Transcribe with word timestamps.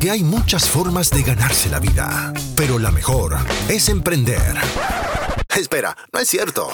Porque 0.00 0.12
hay 0.12 0.24
muchas 0.24 0.66
formas 0.66 1.10
de 1.10 1.22
ganarse 1.22 1.68
la 1.68 1.78
vida, 1.78 2.32
pero 2.56 2.78
la 2.78 2.90
mejor 2.90 3.36
es 3.68 3.90
emprender. 3.90 4.56
Espera, 5.54 5.94
no 6.10 6.18
es 6.18 6.26
cierto. 6.26 6.70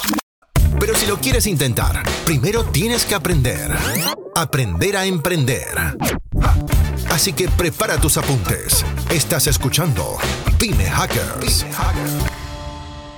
Pero 0.78 0.94
si 0.94 1.06
lo 1.06 1.18
quieres 1.18 1.48
intentar, 1.48 2.04
primero 2.24 2.66
tienes 2.66 3.04
que 3.04 3.16
aprender. 3.16 3.76
Aprender 4.36 4.96
a 4.96 5.06
emprender. 5.06 5.96
Así 7.10 7.32
que 7.32 7.48
prepara 7.48 7.96
tus 7.96 8.16
apuntes. 8.16 8.84
Estás 9.10 9.48
escuchando 9.48 10.18
Pyme 10.56 10.88
Hackers. 10.88 11.66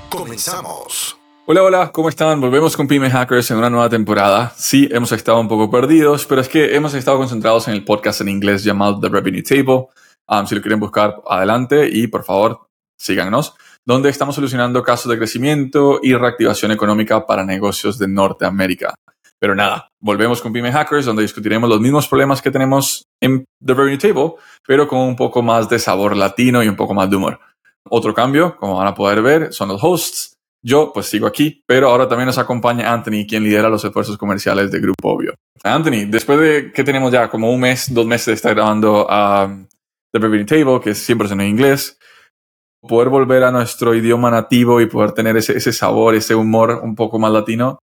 Comenzamos. 0.08 1.17
Hola, 1.50 1.62
hola, 1.62 1.92
¿cómo 1.92 2.10
están? 2.10 2.42
Volvemos 2.42 2.76
con 2.76 2.86
Pyme 2.86 3.08
Hackers 3.08 3.50
en 3.50 3.56
una 3.56 3.70
nueva 3.70 3.88
temporada. 3.88 4.52
Sí, 4.54 4.86
hemos 4.92 5.12
estado 5.12 5.40
un 5.40 5.48
poco 5.48 5.70
perdidos, 5.70 6.26
pero 6.26 6.42
es 6.42 6.48
que 6.50 6.76
hemos 6.76 6.92
estado 6.92 7.16
concentrados 7.16 7.68
en 7.68 7.72
el 7.72 7.86
podcast 7.86 8.20
en 8.20 8.28
inglés 8.28 8.62
llamado 8.62 9.00
The 9.00 9.08
Revenue 9.08 9.42
Table. 9.42 9.86
Um, 10.28 10.46
si 10.46 10.54
lo 10.54 10.60
quieren 10.60 10.78
buscar, 10.78 11.22
adelante 11.26 11.88
y 11.90 12.06
por 12.08 12.22
favor, 12.22 12.68
síganos, 12.98 13.54
donde 13.82 14.10
estamos 14.10 14.34
solucionando 14.34 14.82
casos 14.82 15.10
de 15.10 15.16
crecimiento 15.16 16.00
y 16.02 16.12
reactivación 16.12 16.70
económica 16.70 17.24
para 17.24 17.46
negocios 17.46 17.98
de 17.98 18.08
Norteamérica. 18.08 18.94
Pero 19.40 19.54
nada, 19.54 19.88
volvemos 20.00 20.42
con 20.42 20.52
Pyme 20.52 20.70
Hackers, 20.70 21.06
donde 21.06 21.22
discutiremos 21.22 21.70
los 21.70 21.80
mismos 21.80 22.08
problemas 22.08 22.42
que 22.42 22.50
tenemos 22.50 23.06
en 23.22 23.46
The 23.64 23.72
Revenue 23.72 23.96
Table, 23.96 24.34
pero 24.66 24.86
con 24.86 24.98
un 24.98 25.16
poco 25.16 25.40
más 25.40 25.66
de 25.70 25.78
sabor 25.78 26.14
latino 26.14 26.62
y 26.62 26.68
un 26.68 26.76
poco 26.76 26.92
más 26.92 27.08
de 27.08 27.16
humor. 27.16 27.40
Otro 27.88 28.12
cambio, 28.12 28.54
como 28.58 28.76
van 28.76 28.88
a 28.88 28.94
poder 28.94 29.22
ver, 29.22 29.50
son 29.54 29.68
los 29.68 29.82
hosts. 29.82 30.37
Yo 30.62 30.92
pues 30.92 31.06
sigo 31.06 31.26
aquí, 31.26 31.62
pero 31.66 31.88
ahora 31.88 32.08
también 32.08 32.26
nos 32.26 32.38
acompaña 32.38 32.92
Anthony, 32.92 33.26
quien 33.28 33.44
lidera 33.44 33.68
los 33.68 33.84
esfuerzos 33.84 34.18
comerciales 34.18 34.70
de 34.72 34.80
Grupo 34.80 35.12
Obvio. 35.12 35.34
Anthony, 35.62 36.06
después 36.08 36.40
de 36.40 36.72
que 36.72 36.84
tenemos 36.84 37.12
ya 37.12 37.28
como 37.30 37.52
un 37.52 37.60
mes, 37.60 37.92
dos 37.94 38.06
meses 38.06 38.26
de 38.26 38.32
estar 38.34 38.54
grabando 38.54 39.06
a 39.08 39.56
The 40.12 40.18
Revenue 40.18 40.44
Table, 40.46 40.80
que 40.80 40.94
siempre 40.94 41.26
es 41.26 41.32
en 41.32 41.40
inglés, 41.42 41.98
poder 42.80 43.08
volver 43.08 43.44
a 43.44 43.50
nuestro 43.52 43.94
idioma 43.94 44.30
nativo 44.30 44.80
y 44.80 44.86
poder 44.86 45.12
tener 45.12 45.36
ese, 45.36 45.56
ese 45.56 45.72
sabor, 45.72 46.14
ese 46.14 46.34
humor 46.34 46.80
un 46.82 46.94
poco 46.94 47.18
más 47.18 47.32
latino, 47.32 47.78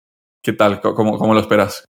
¿qué 0.44 0.54
tal? 0.54 0.80
¿Cómo, 0.82 1.18
cómo 1.18 1.34
lo 1.34 1.40
esperas? 1.42 1.86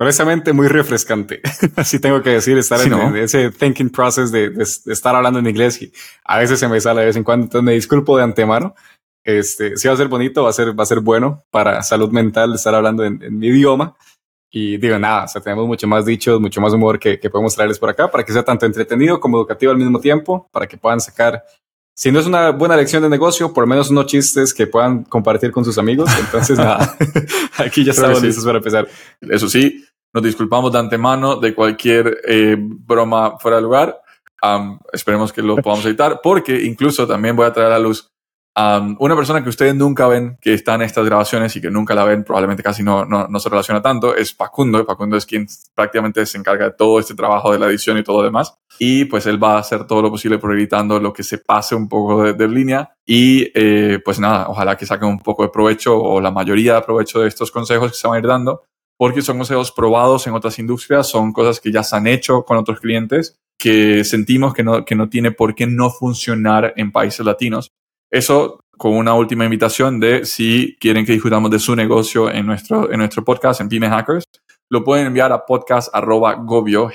Honestamente, 0.00 0.52
muy 0.52 0.66
refrescante. 0.68 1.40
Así 1.76 2.00
tengo 2.00 2.22
que 2.22 2.30
decir, 2.30 2.56
estar 2.58 2.78
Sí, 2.80 2.86
en, 2.86 2.90
¿no? 2.90 3.14
ese 3.16 3.50
thinking 3.50 3.90
process 3.90 4.32
de, 4.32 4.50
de- 4.50 4.66
de 4.84 4.92
estar 4.92 5.14
hablando 5.14 5.38
en 5.38 5.46
inglés 5.46 5.80
y 5.82 5.92
a 6.24 6.38
veces 6.38 6.58
se 6.58 6.68
me 6.68 6.80
sale 6.80 7.00
de 7.00 7.06
vez 7.08 7.16
en 7.16 7.22
cuando. 7.24 7.44
Entonces 7.44 7.64
me 7.64 7.72
disculpo 7.74 8.16
de 8.16 8.24
antemano. 8.24 8.74
Este, 9.24 9.76
sí 9.76 9.88
va 9.88 9.94
a 9.94 9.96
ser 9.96 10.08
bonito, 10.08 10.42
va 10.42 10.50
a 10.50 10.52
ser, 10.52 10.78
va 10.78 10.82
a 10.82 10.86
ser 10.86 11.00
bueno 11.00 11.44
para 11.50 11.82
salud 11.82 12.10
mental 12.10 12.54
estar 12.54 12.74
hablando 12.74 13.04
en, 13.04 13.22
en 13.22 13.38
mi 13.38 13.48
idioma. 13.48 13.96
Y 14.54 14.76
digo, 14.76 14.98
nada, 14.98 15.24
o 15.24 15.28
sea, 15.28 15.40
tenemos 15.40 15.66
mucho 15.66 15.88
más 15.88 16.04
dichos, 16.04 16.38
mucho 16.38 16.60
más 16.60 16.74
humor 16.74 16.98
que, 16.98 17.18
que 17.18 17.30
podemos 17.30 17.54
traerles 17.54 17.78
por 17.78 17.88
acá 17.88 18.10
para 18.10 18.22
que 18.22 18.34
sea 18.34 18.44
tanto 18.44 18.66
entretenido 18.66 19.18
como 19.18 19.38
educativo 19.38 19.72
al 19.72 19.78
mismo 19.78 19.98
tiempo, 19.98 20.46
para 20.52 20.66
que 20.66 20.76
puedan 20.76 21.00
sacar, 21.00 21.42
si 21.94 22.12
no 22.12 22.20
es 22.20 22.26
una 22.26 22.50
buena 22.50 22.76
lección 22.76 23.02
de 23.02 23.08
negocio, 23.08 23.54
por 23.54 23.64
lo 23.64 23.68
menos 23.68 23.88
unos 23.88 24.06
chistes 24.06 24.52
que 24.52 24.66
puedan 24.66 25.04
compartir 25.04 25.50
con 25.52 25.64
sus 25.64 25.78
amigos. 25.78 26.10
Entonces, 26.20 26.58
nada, 26.58 26.94
aquí 27.56 27.82
ya 27.82 27.92
estamos 27.92 28.20
sí. 28.20 28.26
listos 28.26 28.44
para 28.44 28.58
empezar. 28.58 28.86
Eso 29.22 29.48
sí, 29.48 29.82
nos 30.12 30.22
disculpamos 30.22 30.70
de 30.70 30.80
antemano 30.80 31.36
de 31.36 31.54
cualquier 31.54 32.20
eh, 32.28 32.56
broma 32.58 33.38
fuera 33.38 33.56
de 33.56 33.62
lugar. 33.62 34.02
Esperemos 34.92 35.32
que 35.32 35.40
lo 35.40 35.56
podamos 35.56 35.86
evitar, 35.86 36.20
porque 36.22 36.62
incluso 36.62 37.06
también 37.06 37.34
voy 37.36 37.46
a 37.46 37.52
traer 37.54 37.72
a 37.72 37.78
luz 37.78 38.12
am, 38.54 38.96
una 39.00 39.16
persona 39.16 39.42
que 39.42 39.48
ustedes 39.48 39.74
nunca 39.74 40.06
ven, 40.08 40.38
que 40.40 40.54
está 40.54 40.74
en 40.74 40.82
estas 40.82 41.04
grabaciones 41.04 41.54
y 41.56 41.60
que 41.60 41.70
nunca 41.70 41.94
la 41.94 42.04
ven, 42.04 42.24
probablemente 42.24 42.62
casi 42.62 42.82
no, 42.82 43.04
no, 43.04 43.26
no 43.28 43.38
se 43.40 43.48
relaciona 43.48 43.82
tanto, 43.82 44.14
es 44.14 44.34
Facundo. 44.34 44.84
Facundo 44.84 45.16
es 45.16 45.26
quien 45.26 45.46
prácticamente 45.74 46.24
se 46.26 46.38
encarga 46.38 46.66
de 46.66 46.70
todo 46.72 46.98
este 46.98 47.14
trabajo 47.14 47.52
de 47.52 47.58
la 47.58 47.66
edición 47.66 47.98
y 47.98 48.02
todo 48.02 48.18
lo 48.18 48.24
demás. 48.24 48.54
Y 48.78 49.04
pues 49.06 49.26
él 49.26 49.42
va 49.42 49.54
a 49.54 49.58
hacer 49.58 49.86
todo 49.86 50.02
lo 50.02 50.10
posible 50.10 50.38
por 50.38 50.52
evitando 50.52 50.98
lo 50.98 51.12
que 51.12 51.22
se 51.22 51.38
pase 51.38 51.74
un 51.74 51.88
poco 51.88 52.24
de, 52.24 52.32
de 52.34 52.48
línea. 52.48 52.94
Y 53.06 53.50
eh, 53.54 54.00
pues 54.04 54.18
nada, 54.18 54.48
ojalá 54.48 54.76
que 54.76 54.86
saquen 54.86 55.08
un 55.08 55.18
poco 55.18 55.42
de 55.42 55.48
provecho 55.48 55.96
o 55.96 56.20
la 56.20 56.30
mayoría 56.30 56.74
de 56.74 56.82
provecho 56.82 57.20
de 57.20 57.28
estos 57.28 57.50
consejos 57.50 57.92
que 57.92 57.96
se 57.96 58.08
van 58.08 58.16
a 58.16 58.18
ir 58.20 58.26
dando 58.26 58.62
porque 59.02 59.20
son 59.20 59.38
consejos 59.38 59.72
probados 59.72 60.28
en 60.28 60.34
otras 60.34 60.60
industrias, 60.60 61.08
son 61.08 61.32
cosas 61.32 61.58
que 61.58 61.72
ya 61.72 61.82
se 61.82 61.96
han 61.96 62.06
hecho 62.06 62.44
con 62.44 62.56
otros 62.56 62.78
clientes, 62.78 63.36
que 63.58 64.04
sentimos 64.04 64.54
que 64.54 64.62
no, 64.62 64.84
que 64.84 64.94
no 64.94 65.08
tiene 65.08 65.32
por 65.32 65.56
qué 65.56 65.66
no 65.66 65.90
funcionar 65.90 66.72
en 66.76 66.92
países 66.92 67.26
latinos. 67.26 67.72
Eso 68.12 68.60
con 68.76 68.94
una 68.94 69.14
última 69.14 69.44
invitación 69.44 69.98
de 69.98 70.26
si 70.26 70.76
quieren 70.78 71.06
que 71.06 71.12
discutamos 71.12 71.50
de 71.50 71.58
su 71.58 71.74
negocio 71.74 72.30
en 72.30 72.44
nuestro, 72.44 72.92
en 72.92 72.98
nuestro 72.98 73.24
podcast, 73.24 73.60
en 73.60 73.68
Pyme 73.68 73.88
Hackers, 73.88 74.24
lo 74.68 74.84
pueden 74.84 75.06
enviar 75.06 75.32
a 75.32 75.46
podcast.gobio. 75.46 76.90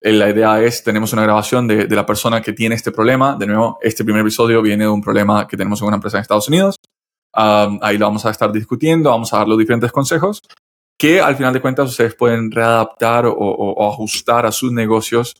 Eh, 0.00 0.12
La 0.12 0.30
idea 0.30 0.62
es, 0.62 0.82
tenemos 0.82 1.12
una 1.12 1.22
grabación 1.22 1.68
de, 1.68 1.86
de 1.86 1.96
la 1.96 2.04
persona 2.04 2.42
que 2.42 2.52
tiene 2.52 2.74
este 2.74 2.90
problema. 2.90 3.36
De 3.36 3.46
nuevo, 3.46 3.78
este 3.80 4.02
primer 4.02 4.22
episodio 4.22 4.60
viene 4.60 4.84
de 4.84 4.90
un 4.90 5.02
problema 5.02 5.46
que 5.46 5.56
tenemos 5.56 5.80
en 5.80 5.88
una 5.88 5.96
empresa 5.96 6.18
en 6.18 6.22
Estados 6.22 6.48
Unidos. 6.48 6.76
Um, 7.36 7.78
ahí 7.82 7.96
lo 7.96 8.06
vamos 8.06 8.26
a 8.26 8.30
estar 8.30 8.50
discutiendo, 8.50 9.10
vamos 9.10 9.32
a 9.32 9.38
dar 9.38 9.46
los 9.46 9.58
diferentes 9.58 9.92
consejos 9.92 10.42
que 10.98 11.20
al 11.20 11.36
final 11.36 11.54
de 11.54 11.60
cuentas 11.60 11.88
ustedes 11.88 12.14
pueden 12.14 12.50
readaptar 12.50 13.24
o 13.26 13.92
ajustar 13.92 14.44
a 14.44 14.52
sus 14.52 14.70
negocios. 14.70 15.32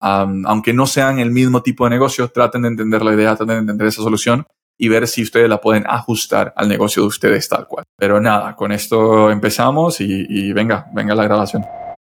Aunque 0.00 0.72
no 0.72 0.86
sean 0.86 1.18
el 1.18 1.30
mismo 1.30 1.62
tipo 1.62 1.84
de 1.84 1.90
negocio, 1.90 2.28
traten 2.28 2.62
de 2.62 2.68
entender 2.68 3.02
la 3.02 3.14
idea, 3.14 3.36
traten 3.36 3.56
de 3.56 3.60
entender 3.60 3.88
esa 3.88 4.02
solución 4.02 4.46
y 4.78 4.88
ver 4.88 5.08
si 5.08 5.22
ustedes 5.22 5.48
la 5.48 5.60
pueden 5.60 5.84
ajustar 5.88 6.52
al 6.56 6.68
negocio 6.68 7.02
de 7.02 7.08
ustedes 7.08 7.48
tal 7.48 7.66
cual. 7.66 7.84
Pero 7.96 8.20
nada, 8.20 8.54
con 8.54 8.70
esto 8.70 9.30
empezamos 9.30 10.00
y, 10.00 10.26
y 10.28 10.52
venga, 10.52 10.86
venga 10.92 11.14
la 11.14 11.24
grabación. 11.24 11.64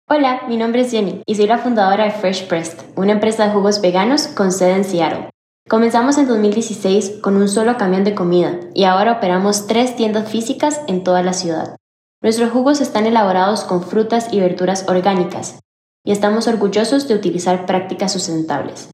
Hola, 0.07 0.41
mi 0.47 0.57
nombre 0.57 0.81
es 0.81 0.91
Jenny 0.91 1.21
y 1.25 1.35
soy 1.35 1.47
la 1.47 1.57
fundadora 1.57 2.05
de 2.05 2.11
Fresh 2.11 2.47
Pressed, 2.47 2.79
una 2.95 3.11
empresa 3.11 3.45
de 3.45 3.53
jugos 3.53 3.81
veganos 3.81 4.27
con 4.27 4.51
sede 4.51 4.73
en 4.73 4.83
Seattle. 4.83 5.29
Comenzamos 5.67 6.17
en 6.17 6.27
2016 6.27 7.19
con 7.21 7.35
un 7.37 7.47
solo 7.47 7.77
camión 7.77 8.03
de 8.03 8.15
comida 8.15 8.59
y 8.73 8.85
ahora 8.85 9.13
operamos 9.13 9.67
tres 9.67 9.95
tiendas 9.95 10.31
físicas 10.31 10.81
en 10.87 11.03
toda 11.03 11.21
la 11.21 11.33
ciudad. 11.33 11.75
Nuestros 12.21 12.49
jugos 12.49 12.81
están 12.81 13.05
elaborados 13.05 13.63
con 13.63 13.83
frutas 13.83 14.33
y 14.33 14.39
verduras 14.39 14.85
orgánicas 14.89 15.59
y 16.09 16.11
estamos 16.11 16.47
orgullosos 16.47 17.07
de 17.07 17.13
utilizar 17.13 17.67
prácticas 17.67 18.11
sustentables. 18.13 18.89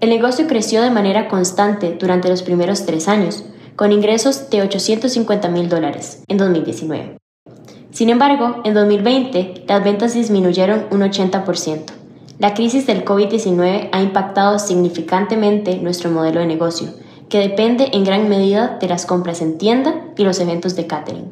El 0.00 0.08
negocio 0.08 0.46
creció 0.46 0.80
de 0.80 0.90
manera 0.90 1.28
constante 1.28 1.98
durante 2.00 2.30
los 2.30 2.42
primeros 2.42 2.86
tres 2.86 3.08
años, 3.08 3.44
con 3.76 3.92
ingresos 3.92 4.48
de 4.48 4.62
850 4.62 5.50
mil 5.50 5.68
dólares 5.68 6.22
en 6.28 6.38
2019. 6.38 7.18
Sin 7.90 8.08
embargo, 8.08 8.62
en 8.64 8.72
2020 8.72 9.64
las 9.68 9.84
ventas 9.84 10.14
disminuyeron 10.14 10.86
un 10.90 11.02
80%. 11.02 11.92
La 12.38 12.54
crisis 12.54 12.86
del 12.86 13.04
COVID-19 13.04 13.90
ha 13.92 14.00
impactado 14.00 14.58
significantemente 14.58 15.76
nuestro 15.76 16.10
modelo 16.10 16.40
de 16.40 16.46
negocio, 16.46 16.88
que 17.28 17.40
depende 17.40 17.90
en 17.92 18.04
gran 18.04 18.30
medida 18.30 18.78
de 18.80 18.88
las 18.88 19.04
compras 19.04 19.42
en 19.42 19.58
tienda 19.58 20.06
y 20.16 20.24
los 20.24 20.40
eventos 20.40 20.74
de 20.74 20.86
catering. 20.86 21.28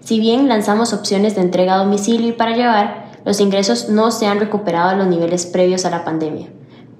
Si 0.00 0.20
bien 0.20 0.48
lanzamos 0.48 0.92
opciones 0.92 1.34
de 1.34 1.40
entrega 1.40 1.76
a 1.76 1.78
domicilio 1.78 2.28
y 2.28 2.32
para 2.32 2.54
llevar, 2.54 3.05
los 3.26 3.40
ingresos 3.40 3.88
no 3.88 4.12
se 4.12 4.26
han 4.26 4.38
recuperado 4.38 4.90
a 4.90 4.94
los 4.94 5.08
niveles 5.08 5.46
previos 5.46 5.84
a 5.84 5.90
la 5.90 6.04
pandemia. 6.04 6.46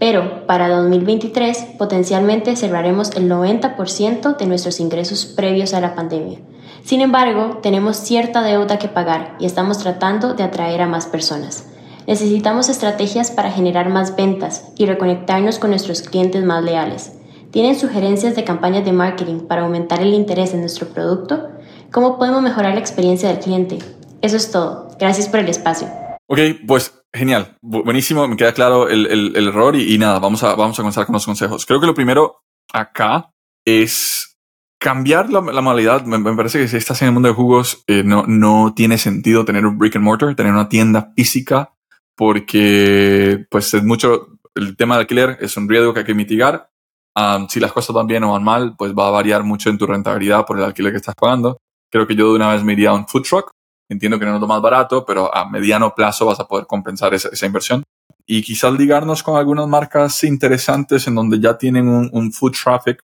Pero 0.00 0.44
para 0.47 0.69
2023 0.69 1.76
potencialmente 1.78 2.56
cerraremos 2.56 3.12
el 3.12 3.31
90% 3.31 4.36
de 4.36 4.47
nuestros 4.47 4.81
ingresos 4.81 5.25
previos 5.25 5.72
a 5.72 5.81
la 5.81 5.94
pandemia. 5.94 6.41
Sin 6.84 7.00
embargo, 7.00 7.60
tenemos 7.62 7.97
cierta 7.97 8.42
deuda 8.42 8.78
que 8.78 8.88
pagar 8.88 9.36
y 9.38 9.47
estamos 9.47 9.78
tratando 9.78 10.34
de 10.34 10.42
atraer 10.42 10.82
a 10.82 10.88
más 10.88 11.06
personas. 11.06 11.69
Necesitamos 12.09 12.69
estrategias 12.69 13.31
para 13.31 13.53
generar 13.53 13.88
más 13.88 14.16
ventas 14.16 14.72
y 14.76 14.86
reconectarnos 14.86 15.60
con 15.60 15.70
nuestros 15.70 16.03
clientes 16.03 16.44
más 16.44 16.62
leales. 16.62 17.12
¿Tienen 17.53 17.78
sugerencias 17.78 18.34
de 18.34 18.42
campañas 18.44 18.84
de 18.84 18.92
marketing 18.92 19.47
para 19.47 19.62
aumentar 19.62 20.00
el 20.03 20.12
interés 20.12 20.53
en 20.54 20.60
nuestro 20.60 20.88
producto? 20.88 21.50
¿Cómo 21.92 22.19
podemos 22.19 22.42
mejorar 22.42 22.75
la 22.75 22.81
experiencia 22.81 23.28
del 23.28 23.38
cliente? 23.38 23.78
Eso 24.22 24.36
es 24.36 24.50
todo. 24.50 24.88
Gracias 24.98 25.28
por 25.28 25.41
el 25.41 25.48
espacio. 25.48 26.06
Ok, 26.28 26.38
pues 26.66 27.03
genial, 27.14 27.56
Bu- 27.62 27.84
buenísimo, 27.84 28.27
me 28.28 28.36
queda 28.36 28.53
claro 28.53 28.89
el, 28.89 29.06
el- 29.06 29.36
el 29.36 29.48
error 29.48 29.77
y, 29.77 29.95
y 29.95 29.98
nada, 29.98 30.18
vamos 30.18 30.42
a, 30.42 30.54
vamos 30.54 30.78
a 30.78 30.83
comenzar 30.83 31.06
con 31.06 31.12
los 31.15 31.24
consejos. 31.24 31.65
Creo 31.66 31.80
que 31.80 31.86
lo 31.86 31.95
primero 31.95 32.41
acá 32.72 33.30
es 33.65 34.36
cambiar 34.80 35.30
la, 35.30 35.41
la 35.41 35.60
modalidad. 35.60 36.04
Me, 36.04 36.18
me 36.18 36.34
parece 36.34 36.59
que 36.59 36.68
si 36.68 36.77
estás 36.77 37.01
en 37.03 37.09
el 37.09 37.15
mundo 37.15 37.28
de 37.28 37.34
jugos, 37.34 37.83
eh, 37.86 38.03
no, 38.04 38.24
no 38.27 38.72
tiene 38.74 38.98
sentido 38.98 39.45
tener 39.45 39.65
un 39.66 39.78
brick 39.78 39.97
and 39.97 40.04
mortar, 40.04 40.34
tener 40.34 40.53
una 40.53 40.68
tienda 40.68 41.12
física, 41.16 41.72
porque 42.16 43.47
pues 43.51 43.72
es 43.74 43.83
mucho, 43.84 44.28
el 44.54 44.77
tema 44.77 44.97
de 44.97 45.03
alquiler 45.03 45.39
es 45.41 45.56
un 45.56 45.68
riesgo 45.68 45.92
que 45.95 46.01
hay 46.01 46.06
que 46.06 46.15
mitigar. 46.15 46.71
Um, 47.16 47.48
si 47.48 47.60
las 47.60 47.72
cosas 47.72 47.95
van 47.95 48.06
bien 48.06 48.24
o 48.24 48.33
van 48.33 48.45
mal, 48.45 48.74
pues 48.77 48.92
va 48.92 49.09
a 49.09 49.10
variar 49.10 49.42
mucho 49.42 49.71
en 49.71 49.78
tu 49.78 49.86
rentabilidad 49.86 50.45
por 50.45 50.59
el 50.59 50.65
alquiler 50.65 50.92
que 50.92 50.98
estás 50.98 51.15
pagando. 51.15 51.56
Creo 51.91 52.06
que 52.06 52.15
yo 52.15 52.28
de 52.28 52.36
una 52.36 52.53
vez 52.53 52.62
me 52.62 52.74
iría 52.74 52.91
a 52.91 52.95
un 52.95 53.06
food 53.09 53.22
truck. 53.22 53.51
Entiendo 53.88 54.18
que 54.18 54.27
no 54.27 54.34
es 54.34 54.41
lo 54.41 54.47
más 54.47 54.60
barato, 54.60 55.04
pero 55.04 55.33
a 55.34 55.48
mediano 55.48 55.94
plazo 55.94 56.27
vas 56.27 56.41
a 56.41 56.47
poder 56.48 56.66
compensar 56.66 57.15
esa, 57.15 57.28
esa 57.30 57.47
inversión. 57.47 57.83
Y 58.27 58.42
quizás 58.42 58.72
ligarnos 58.72 59.22
con 59.22 59.36
algunas 59.36 59.68
marcas 59.68 60.24
interesantes 60.24 61.06
en 61.06 61.15
donde 61.15 61.38
ya 61.38 61.56
tienen 61.56 61.88
un, 61.88 62.10
un 62.12 62.33
food 62.33 62.53
traffic 62.62 62.98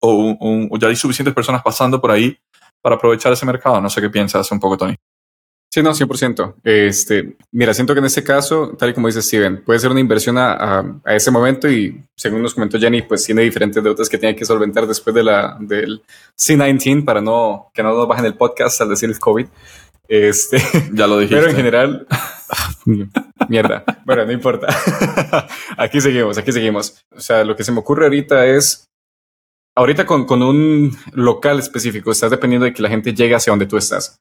o, 0.00 0.14
un- 0.14 0.36
un- 0.40 0.68
o 0.70 0.76
ya 0.78 0.88
hay 0.88 0.96
suficientes 0.96 1.34
personas 1.34 1.62
pasando 1.62 2.00
por 2.00 2.10
ahí 2.10 2.36
para 2.82 2.96
aprovechar 2.96 3.32
ese 3.32 3.46
mercado. 3.46 3.80
No 3.80 3.88
sé 3.90 4.00
qué 4.00 4.10
piensas 4.10 4.50
un 4.50 4.58
poco, 4.58 4.76
Tony. 4.76 4.96
Sí, 5.72 5.84
no, 5.84 5.92
100%. 5.94 6.54
Este, 6.64 7.36
mira, 7.52 7.72
siento 7.72 7.92
que 7.94 8.00
en 8.00 8.06
este 8.06 8.24
caso, 8.24 8.74
tal 8.76 8.90
y 8.90 8.92
como 8.94 9.06
dice 9.06 9.22
Steven, 9.22 9.62
puede 9.62 9.78
ser 9.78 9.92
una 9.92 10.00
inversión 10.00 10.36
a, 10.36 10.80
a, 11.04 11.14
ese 11.14 11.30
momento 11.30 11.70
y 11.70 12.02
según 12.16 12.42
nos 12.42 12.54
comentó 12.54 12.76
Jenny, 12.76 13.02
pues 13.02 13.24
tiene 13.24 13.42
diferentes 13.42 13.80
deudas 13.84 14.08
que 14.08 14.18
tiene 14.18 14.34
que 14.34 14.44
solventar 14.44 14.84
después 14.88 15.14
de 15.14 15.22
la, 15.22 15.56
del 15.60 16.02
C19 16.36 17.04
para 17.04 17.20
no, 17.20 17.70
que 17.72 17.84
no 17.84 17.94
nos 17.94 18.08
bajen 18.08 18.24
el 18.24 18.34
podcast 18.36 18.80
al 18.80 18.88
decir 18.88 19.10
el 19.10 19.18
COVID. 19.20 19.46
Este, 20.10 20.58
ya 20.92 21.06
lo 21.06 21.18
dijiste. 21.18 21.36
Pero 21.40 21.50
en 21.50 21.56
general, 21.56 22.06
mierda. 23.48 23.84
Bueno, 24.04 24.26
no 24.26 24.32
importa. 24.32 24.66
aquí 25.76 26.00
seguimos, 26.00 26.36
aquí 26.36 26.50
seguimos. 26.50 27.00
O 27.14 27.20
sea, 27.20 27.44
lo 27.44 27.54
que 27.54 27.62
se 27.62 27.70
me 27.70 27.78
ocurre 27.78 28.06
ahorita 28.06 28.44
es, 28.46 28.88
ahorita 29.76 30.04
con, 30.04 30.26
con 30.26 30.42
un 30.42 30.96
local 31.12 31.60
específico, 31.60 32.10
estás 32.10 32.32
dependiendo 32.32 32.64
de 32.64 32.72
que 32.72 32.82
la 32.82 32.88
gente 32.88 33.14
llegue 33.14 33.36
hacia 33.36 33.52
donde 33.52 33.66
tú 33.66 33.76
estás 33.76 34.16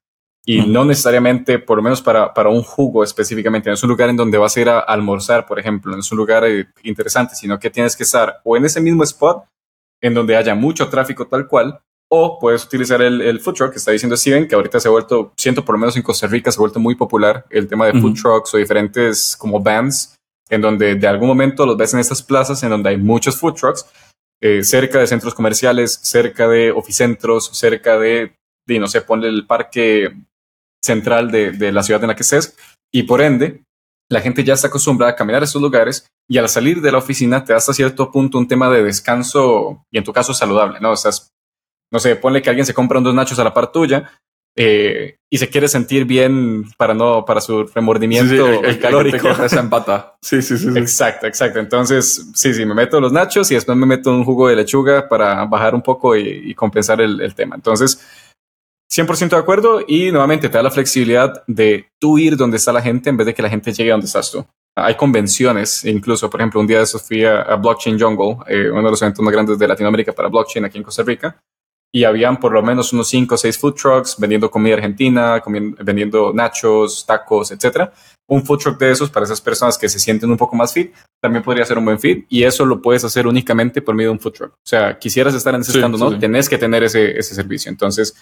y 0.45 0.65
no 0.65 0.86
necesariamente, 0.86 1.59
por 1.59 1.77
lo 1.77 1.83
menos 1.83 2.01
para, 2.01 2.33
para, 2.33 2.50
un 2.50 2.63
jugo 2.63 3.03
específicamente, 3.03 3.69
no 3.69 3.75
es 3.75 3.83
un 3.83 3.89
lugar 3.89 4.09
en 4.09 4.15
donde 4.15 4.38
vas 4.38 4.56
a 4.56 4.62
ir 4.62 4.69
a 4.69 4.80
almorzar, 4.80 5.45
por 5.45 5.59
ejemplo, 5.59 5.92
no 5.92 6.00
es 6.00 6.12
un 6.12 6.18
lugar 6.18 6.45
eh, 6.45 6.68
interesante, 6.83 7.35
sino 7.35 7.59
que 7.59 7.69
tienes 7.69 7.95
que 7.95 8.03
estar 8.03 8.39
o 8.44 8.56
en 8.57 8.65
ese 8.65 8.81
mismo 8.81 9.03
spot 9.03 9.44
en 10.01 10.13
donde 10.13 10.38
haya 10.38 10.56
mucho 10.56 10.89
tráfico 10.89 11.27
tal 11.27 11.47
cual, 11.47 11.81
o 12.11 12.39
puedes 12.39 12.65
utilizar 12.65 13.01
el, 13.01 13.21
el, 13.21 13.39
food 13.39 13.53
truck 13.53 13.71
que 13.71 13.77
está 13.77 13.91
diciendo 13.91 14.17
Steven, 14.17 14.47
que 14.47 14.56
ahorita 14.56 14.79
se 14.79 14.88
ha 14.88 14.91
vuelto, 14.91 15.31
siento 15.38 15.63
por 15.63 15.75
lo 15.75 15.79
menos 15.79 15.95
en 15.95 16.01
Costa 16.01 16.27
Rica, 16.27 16.51
se 16.51 16.57
ha 16.57 16.61
vuelto 16.61 16.79
muy 16.79 16.95
popular 16.95 17.45
el 17.51 17.67
tema 17.67 17.85
de 17.85 18.00
food 18.00 18.15
trucks 18.19 18.53
o 18.53 18.57
diferentes 18.57 19.38
como 19.38 19.59
bands, 19.59 20.15
en 20.50 20.61
donde 20.61 20.95
de 20.95 21.07
algún 21.07 21.27
momento 21.27 21.65
los 21.65 21.77
ves 21.77 21.94
en 21.94 22.00
estas 22.00 22.23
plazas 22.23 22.61
en 22.63 22.69
donde 22.69 22.89
hay 22.89 22.97
muchos 22.97 23.38
food 23.38 23.53
trucks, 23.53 23.85
eh, 24.41 24.63
cerca 24.63 25.00
de 25.00 25.07
centros 25.07 25.35
comerciales, 25.35 26.00
cerca 26.01 26.47
de 26.47 26.71
oficentros, 26.71 27.51
cerca 27.53 28.00
de, 28.00 28.35
de 28.67 28.79
no 28.79 28.88
sé, 28.88 29.01
ponle 29.01 29.27
el 29.27 29.45
parque 29.45 30.15
central 30.83 31.29
de, 31.29 31.51
de, 31.51 31.71
la 31.71 31.83
ciudad 31.83 32.01
en 32.03 32.07
la 32.07 32.15
que 32.15 32.23
estés 32.23 32.57
y 32.91 33.03
por 33.03 33.21
ende 33.21 33.63
la 34.09 34.21
gente 34.21 34.44
ya 34.44 34.53
está 34.56 34.67
acostumbrada 34.67 35.11
a 35.11 35.15
caminar 35.15 35.44
a 35.44 35.45
estos 35.45 35.61
lugares 35.61 36.07
y 36.27 36.38
al 36.38 36.50
salir 36.50 36.81
de 36.81 36.91
la 36.91 36.97
oficina 36.97 37.44
te 37.44 37.53
da 37.53 37.57
hasta 37.57 37.73
cierto 37.73 38.11
punto 38.11 38.39
un 38.39 38.47
tema 38.47 38.69
de 38.69 38.81
descanso 38.81 39.85
y 39.91 39.97
en 40.00 40.03
tu 40.03 40.13
caso 40.13 40.33
saludable, 40.33 40.79
¿no? 40.79 40.95
Sea, 40.95 41.11
no 41.91 42.00
sé, 42.00 42.15
ponle 42.15 42.41
que 42.41 42.50
alguien 42.50 42.65
se 42.65 42.74
compra 42.74 43.00
unos 43.00 43.13
nachos 43.13 43.39
a 43.39 43.44
la 43.44 43.53
par 43.53 43.71
tuya 43.71 44.12
eh, 44.56 45.15
y 45.31 45.38
se 45.38 45.47
quiere 45.47 45.68
sentir 45.68 46.06
bien 46.06 46.65
para 46.77 46.94
no 46.94 47.24
para 47.24 47.39
su 47.39 47.65
remordimiento 47.65 48.45
sí, 48.45 48.53
sí, 48.53 48.65
el, 48.65 48.80
calórico. 48.80 49.30
Que 49.36 49.50
se 49.50 49.59
empata. 49.59 50.15
Sí, 50.21 50.41
sí, 50.41 50.57
sí, 50.57 50.71
sí, 50.74 50.77
Exacto, 50.77 51.27
exacto. 51.27 51.59
Entonces, 51.59 52.30
sí, 52.33 52.53
sí, 52.53 52.65
me 52.65 52.74
meto 52.74 53.00
los 53.00 53.13
nachos 53.13 53.50
y 53.51 53.56
después 53.56 53.77
me 53.77 53.86
meto 53.86 54.12
un 54.12 54.25
jugo 54.25 54.50
de 54.50 54.57
lechuga 54.57 55.07
para 55.07 55.45
bajar 55.45 55.74
un 55.74 55.81
poco 55.81 56.15
y, 56.15 56.41
y 56.45 56.53
compensar 56.56 57.00
el, 57.00 57.21
el 57.21 57.33
tema. 57.36 57.56
Entonces, 57.56 58.06
100% 58.92 59.30
de 59.30 59.38
acuerdo 59.38 59.81
y 59.88 60.12
nuevamente 60.12 60.50
te 60.50 60.57
da 60.57 60.63
la 60.63 60.71
flexibilidad 60.71 61.44
de 61.47 61.88
tú 62.00 62.18
ir 62.18 62.35
donde 62.35 62.57
está 62.57 62.74
la 62.74 62.81
gente 62.81 63.09
en 63.09 63.18
vez 63.18 63.27
de 63.27 63.33
que 63.33 63.42
la 63.42 63.50
gente 63.50 63.71
llegue 63.71 63.92
a 63.92 63.94
donde 63.94 64.07
estás 64.07 64.31
tú. 64.31 64.45
Hay 64.75 64.95
convenciones, 64.95 65.85
incluso, 65.85 66.30
por 66.30 66.42
ejemplo, 66.42 66.59
un 66.59 66.68
día 66.68 66.77
de 66.77 66.83
esos 66.83 67.01
fui 67.01 67.24
a, 67.24 67.42
a 67.42 67.56
Blockchain 67.56 68.00
Jungle, 68.00 68.38
eh, 68.47 68.69
uno 68.69 68.83
de 68.83 68.92
los 68.92 69.01
eventos 69.01 69.24
más 69.24 69.31
grandes 69.31 69.59
de 69.59 69.68
Latinoamérica 69.68 70.12
para 70.13 70.30
blockchain 70.30 70.65
aquí 70.65 70.77
en 70.77 70.83
Costa 70.83 71.03
Rica, 71.03 71.39
y 71.91 72.03
habían 72.03 72.39
por 72.39 72.51
lo 72.51 72.62
menos 72.62 72.94
unos 72.94 73.07
5 73.07 73.36
o 73.36 73.38
6 73.38 73.57
food 73.57 73.74
trucks 73.74 74.15
vendiendo 74.18 74.51
comida 74.51 74.75
argentina, 74.75 75.41
comiendo, 75.41 75.83
vendiendo 75.83 76.31
nachos, 76.33 77.06
tacos, 77.06 77.51
etc. 77.51 77.89
Un 78.27 78.45
food 78.45 78.59
truck 78.59 78.80
de 78.80 78.91
esos 78.91 79.09
para 79.09 79.25
esas 79.25 79.41
personas 79.41 79.77
que 79.77 79.89
se 79.89 80.00
sienten 80.00 80.30
un 80.30 80.38
poco 80.38 80.56
más 80.56 80.74
fit 80.74 80.94
también 81.21 81.44
podría 81.44 81.65
ser 81.65 81.77
un 81.77 81.86
buen 81.86 82.00
fit 82.00 82.25
y 82.30 82.44
eso 82.44 82.65
lo 82.65 82.81
puedes 82.81 83.03
hacer 83.03 83.25
únicamente 83.27 83.81
por 83.81 83.95
medio 83.95 84.09
de 84.09 84.13
un 84.13 84.19
food 84.19 84.33
truck. 84.33 84.51
O 84.53 84.68
sea, 84.68 84.97
quisieras 85.00 85.33
estar 85.33 85.53
en 85.56 85.62
ese 85.62 85.71
sí, 85.71 85.80
stand, 85.80 85.97
¿no? 85.97 86.12
Sí. 86.12 86.19
Tenés 86.19 86.47
que 86.47 86.57
tener 86.57 86.83
ese, 86.83 87.18
ese 87.18 87.33
servicio. 87.33 87.71
Entonces, 87.71 88.15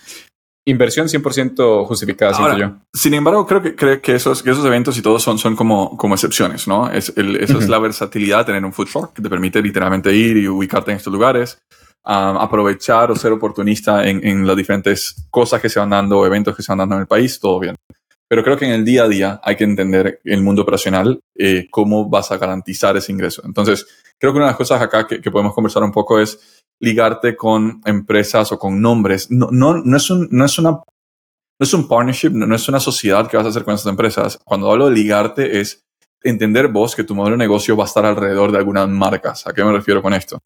inversión 0.66 1.08
100% 1.08 1.86
justificada, 1.86 2.38
Ahora, 2.38 2.58
yo. 2.58 2.76
Sin 2.94 3.14
embargo, 3.14 3.46
creo 3.46 3.62
que, 3.62 3.76
creo 3.76 4.02
que, 4.02 4.16
esos, 4.16 4.44
que 4.44 4.52
esos 4.52 4.66
eventos 4.66 4.98
y 4.98 5.02
todos 5.02 5.24
son, 5.24 5.38
son 5.38 5.56
como, 5.56 5.98
como 5.98 6.16
excepciones, 6.16 6.68
¿no? 6.68 6.90
Es 6.90 7.14
el, 7.16 7.38
eso 7.38 7.54
uh 7.54 7.58
-huh. 7.58 7.64
es 7.64 7.70
la 7.70 7.80
versatilidad 7.80 8.40
de 8.40 8.46
tener 8.46 8.66
un 8.66 8.74
food 8.74 8.88
truck 8.88 9.14
que 9.14 9.22
te 9.22 9.30
permite 9.30 9.62
literalmente 9.62 10.14
ir 10.14 10.38
y 10.38 10.48
ubicarte 10.48 10.92
en 10.92 10.98
estos 10.98 11.14
lugares, 11.14 11.58
um, 12.08 12.38
aprovechar 12.38 13.12
o 13.12 13.16
ser 13.16 13.32
oportunista 13.34 14.08
en, 14.08 14.26
en 14.26 14.48
las 14.48 14.56
diferentes 14.56 15.28
cosas 15.30 15.62
que 15.62 15.70
se 15.70 15.80
van 15.80 15.90
dando, 15.90 16.26
eventos 16.26 16.56
que 16.56 16.64
se 16.64 16.72
van 16.72 16.80
dando 16.80 16.96
en 16.96 17.02
el 17.02 17.08
país, 17.08 17.40
todo 17.40 17.60
bien. 17.60 17.76
Pero 18.30 18.44
creo 18.44 18.58
que 18.58 18.66
en 18.66 18.72
el 18.72 18.86
día 18.86 19.04
a 19.04 19.08
día 19.08 19.40
hay 19.44 19.56
que 19.56 19.64
entender 19.64 20.20
el 20.24 20.42
mundo 20.42 20.62
operacional, 20.62 21.22
eh, 21.36 21.68
cómo 21.72 22.10
vas 22.10 22.32
a 22.32 22.38
garantizar 22.38 22.98
ese 22.98 23.12
ingreso. 23.12 23.42
Entonces, 23.46 23.88
creo 24.20 24.34
que 24.34 24.38
una 24.38 24.48
de 24.48 24.52
las 24.52 24.58
cosas 24.58 24.82
acá 24.82 25.08
que, 25.08 25.32
podemos 25.32 25.54
conversar 25.54 25.84
un 25.84 25.92
poco 25.92 26.20
es 26.20 26.62
ligarte 26.80 27.36
con 27.36 27.82
empresas 27.86 28.52
o 28.52 28.60
con 28.60 28.82
nombres. 28.82 29.32
No, 29.32 29.48
no, 29.52 29.78
no, 29.78 29.98
es, 29.98 30.10
un, 30.10 30.28
no, 30.30 30.46
es, 30.46 30.60
una, 30.60 30.72
no 30.72 30.84
es 31.60 31.74
un 31.74 31.88
partnership, 31.88 32.32
no, 32.32 32.46
no, 32.46 32.56
es 32.56 32.68
una 32.68 32.82
sociedad 32.82 33.30
que 33.30 33.38
vas 33.38 33.46
a 33.46 33.50
hacer 33.50 33.64
con 33.64 33.76
esas 33.76 33.88
empresas. 33.88 34.38
Cuando 34.44 34.70
hablo 34.70 34.90
de 34.90 34.96
ligarte 34.96 35.62
es 35.62 35.86
entender 36.22 36.68
vos 36.68 36.96
que 36.96 37.06
tu 37.06 37.16
modelo 37.16 37.36
de 37.36 37.44
negocio 37.44 37.78
va 37.78 37.86
a 37.86 37.88
estar 37.88 38.06
alrededor 38.06 38.52
de 38.52 38.58
algunas 38.58 38.90
marcas. 38.90 39.48
¿A 39.48 39.54
qué 39.54 39.64
me 39.64 39.72
refiero 39.72 40.02
con 40.02 40.14
esto? 40.14 40.40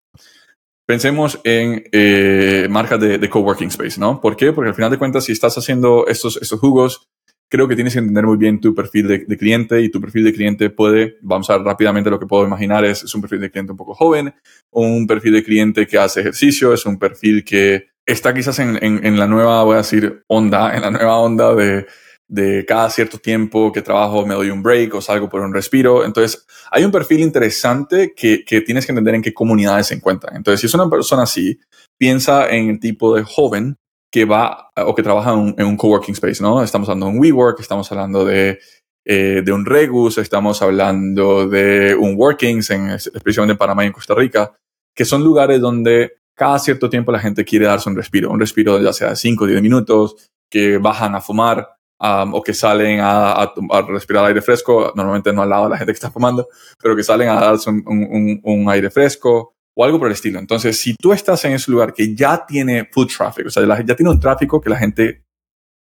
Pensemos 0.91 1.39
en 1.45 1.85
eh, 1.93 2.67
marcas 2.69 2.99
de, 2.99 3.17
de, 3.17 3.29
coworking 3.29 3.69
space, 3.69 3.97
¿no? 3.97 4.19
¿Por 4.19 4.35
qué? 4.35 4.51
Porque 4.51 4.71
al 4.71 4.75
final 4.75 4.91
de 4.91 4.97
cuentas, 4.97 5.23
si 5.23 5.31
estás 5.31 5.57
haciendo 5.57 6.05
estos, 6.05 6.37
estos 6.41 6.59
jugos, 6.59 7.07
creo 7.47 7.65
que 7.65 7.75
tienes 7.75 7.93
que 7.93 7.99
entender 7.99 8.25
muy 8.25 8.35
bien 8.35 8.59
tu 8.59 8.75
perfil 8.75 9.07
de, 9.07 9.19
de, 9.19 9.37
cliente 9.37 9.79
y 9.81 9.89
tu 9.89 10.01
perfil 10.01 10.25
de 10.25 10.33
cliente 10.33 10.69
puede, 10.69 11.15
vamos 11.21 11.49
a 11.49 11.55
ver 11.55 11.65
rápidamente 11.65 12.09
lo 12.09 12.19
que 12.19 12.25
puedo 12.25 12.45
imaginar 12.45 12.83
es, 12.83 13.03
es 13.03 13.15
un 13.15 13.21
perfil 13.21 13.39
de 13.39 13.49
cliente 13.49 13.71
un 13.71 13.77
poco 13.77 13.93
joven, 13.93 14.33
un 14.71 15.07
perfil 15.07 15.31
de 15.31 15.43
cliente 15.45 15.87
que 15.87 15.97
hace 15.97 16.19
ejercicio, 16.19 16.73
es 16.73 16.85
un 16.85 16.99
perfil 16.99 17.45
que 17.45 17.85
está 18.05 18.33
quizás 18.33 18.59
en, 18.59 18.77
en, 18.83 19.05
en 19.05 19.17
la 19.17 19.27
nueva, 19.27 19.63
voy 19.63 19.75
a 19.75 19.77
decir, 19.77 20.25
onda, 20.27 20.75
en 20.75 20.81
la 20.81 20.91
nueva 20.91 21.19
onda 21.19 21.55
de, 21.55 21.85
de 22.31 22.65
cada 22.65 22.89
cierto 22.89 23.17
tiempo 23.17 23.73
que 23.73 23.81
trabajo 23.81 24.25
me 24.25 24.33
doy 24.33 24.49
un 24.49 24.63
break 24.63 24.95
o 24.95 25.01
salgo 25.01 25.27
por 25.27 25.41
un 25.41 25.53
respiro. 25.53 26.05
Entonces, 26.05 26.45
hay 26.71 26.85
un 26.85 26.91
perfil 26.91 27.19
interesante 27.19 28.13
que, 28.15 28.45
que 28.45 28.61
tienes 28.61 28.85
que 28.85 28.93
entender 28.93 29.15
en 29.15 29.21
qué 29.21 29.33
comunidades 29.33 29.87
se 29.87 29.95
encuentran. 29.95 30.37
Entonces, 30.37 30.61
si 30.61 30.67
es 30.67 30.73
una 30.73 30.89
persona 30.89 31.23
así, 31.23 31.59
piensa 31.99 32.49
en 32.49 32.69
el 32.69 32.79
tipo 32.79 33.13
de 33.13 33.23
joven 33.23 33.75
que 34.09 34.23
va 34.23 34.69
o 34.77 34.95
que 34.95 35.03
trabaja 35.03 35.33
en 35.33 35.39
un, 35.39 35.55
en 35.57 35.65
un 35.65 35.75
coworking 35.75 36.13
space, 36.13 36.41
¿no? 36.41 36.63
Estamos 36.63 36.87
hablando 36.87 37.07
de 37.07 37.11
un 37.11 37.19
WeWork, 37.19 37.59
estamos 37.59 37.91
hablando 37.91 38.23
de, 38.23 38.59
eh, 39.05 39.41
de 39.43 39.51
un 39.51 39.65
Regus, 39.65 40.17
estamos 40.17 40.61
hablando 40.61 41.49
de 41.49 41.95
un 41.95 42.15
Workings, 42.15 42.69
en, 42.69 42.91
especialmente 42.91 43.53
en 43.53 43.57
Panamá 43.57 43.83
y 43.83 43.87
en 43.87 43.93
Costa 43.93 44.15
Rica, 44.15 44.53
que 44.95 45.03
son 45.03 45.21
lugares 45.21 45.59
donde 45.59 46.13
cada 46.33 46.59
cierto 46.59 46.89
tiempo 46.89 47.11
la 47.11 47.19
gente 47.19 47.43
quiere 47.43 47.65
darse 47.65 47.89
un 47.89 47.97
respiro, 47.97 48.31
un 48.31 48.39
respiro 48.39 48.81
ya 48.81 48.93
sea 48.93 49.09
de 49.09 49.15
5 49.17 49.43
o 49.43 49.47
10 49.47 49.61
minutos, 49.61 50.31
que 50.49 50.77
bajan 50.77 51.13
a 51.15 51.21
fumar 51.21 51.80
um, 52.01 52.33
o 52.33 52.41
que 52.41 52.53
salen 52.53 52.99
a, 52.99 53.31
a, 53.31 53.53
a, 53.71 53.81
respirar 53.83 54.25
aire 54.25 54.41
fresco, 54.41 54.91
normalmente 54.95 55.31
no 55.31 55.41
al 55.41 55.49
lado 55.49 55.65
de 55.65 55.69
la 55.69 55.77
gente 55.77 55.93
que 55.93 55.97
está 55.97 56.11
fumando, 56.11 56.47
pero 56.81 56.95
que 56.95 57.03
salen 57.03 57.29
a 57.29 57.35
darse 57.35 57.69
un, 57.69 57.83
un, 57.85 58.41
un 58.43 58.69
aire 58.69 58.89
fresco, 58.89 59.53
o 59.73 59.85
algo 59.85 59.99
por 59.99 60.07
el 60.07 60.13
estilo. 60.13 60.39
Entonces, 60.39 60.77
si 60.77 60.95
tú 60.95 61.13
estás 61.13 61.43
en 61.45 61.53
ese 61.53 61.71
lugar 61.71 61.93
que 61.93 62.15
ya 62.15 62.45
tiene 62.45 62.89
food 62.91 63.07
traffic, 63.07 63.47
o 63.47 63.49
sea, 63.49 63.63
ya 63.83 63.95
tiene 63.95 64.09
un 64.09 64.19
tráfico 64.19 64.59
que 64.59 64.69
la 64.69 64.77
gente 64.77 65.23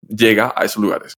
llega 0.08 0.52
a 0.54 0.64
esos 0.64 0.82
lugares, 0.82 1.16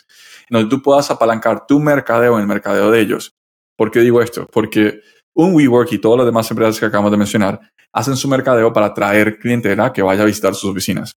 en 0.48 0.58
donde 0.58 0.70
tú 0.70 0.82
puedas 0.82 1.10
apalancar 1.10 1.66
tu 1.66 1.80
mercadeo 1.80 2.34
en 2.34 2.42
el 2.42 2.46
mercadeo 2.46 2.90
de 2.90 3.00
ellos. 3.00 3.34
¿Por 3.76 3.90
qué 3.90 4.00
digo 4.00 4.22
esto? 4.22 4.46
Porque 4.50 5.00
un 5.34 5.54
WeWork 5.54 5.92
y 5.92 5.98
todas 5.98 6.18
las 6.18 6.26
demás 6.26 6.50
empresas 6.50 6.78
que 6.78 6.86
acabamos 6.86 7.10
de 7.10 7.16
mencionar 7.16 7.60
hacen 7.92 8.16
su 8.16 8.28
mercadeo 8.28 8.72
para 8.72 8.86
atraer 8.86 9.38
clientela 9.38 9.92
que 9.92 10.02
vaya 10.02 10.22
a 10.22 10.26
visitar 10.26 10.54
sus 10.54 10.70
oficinas. 10.70 11.16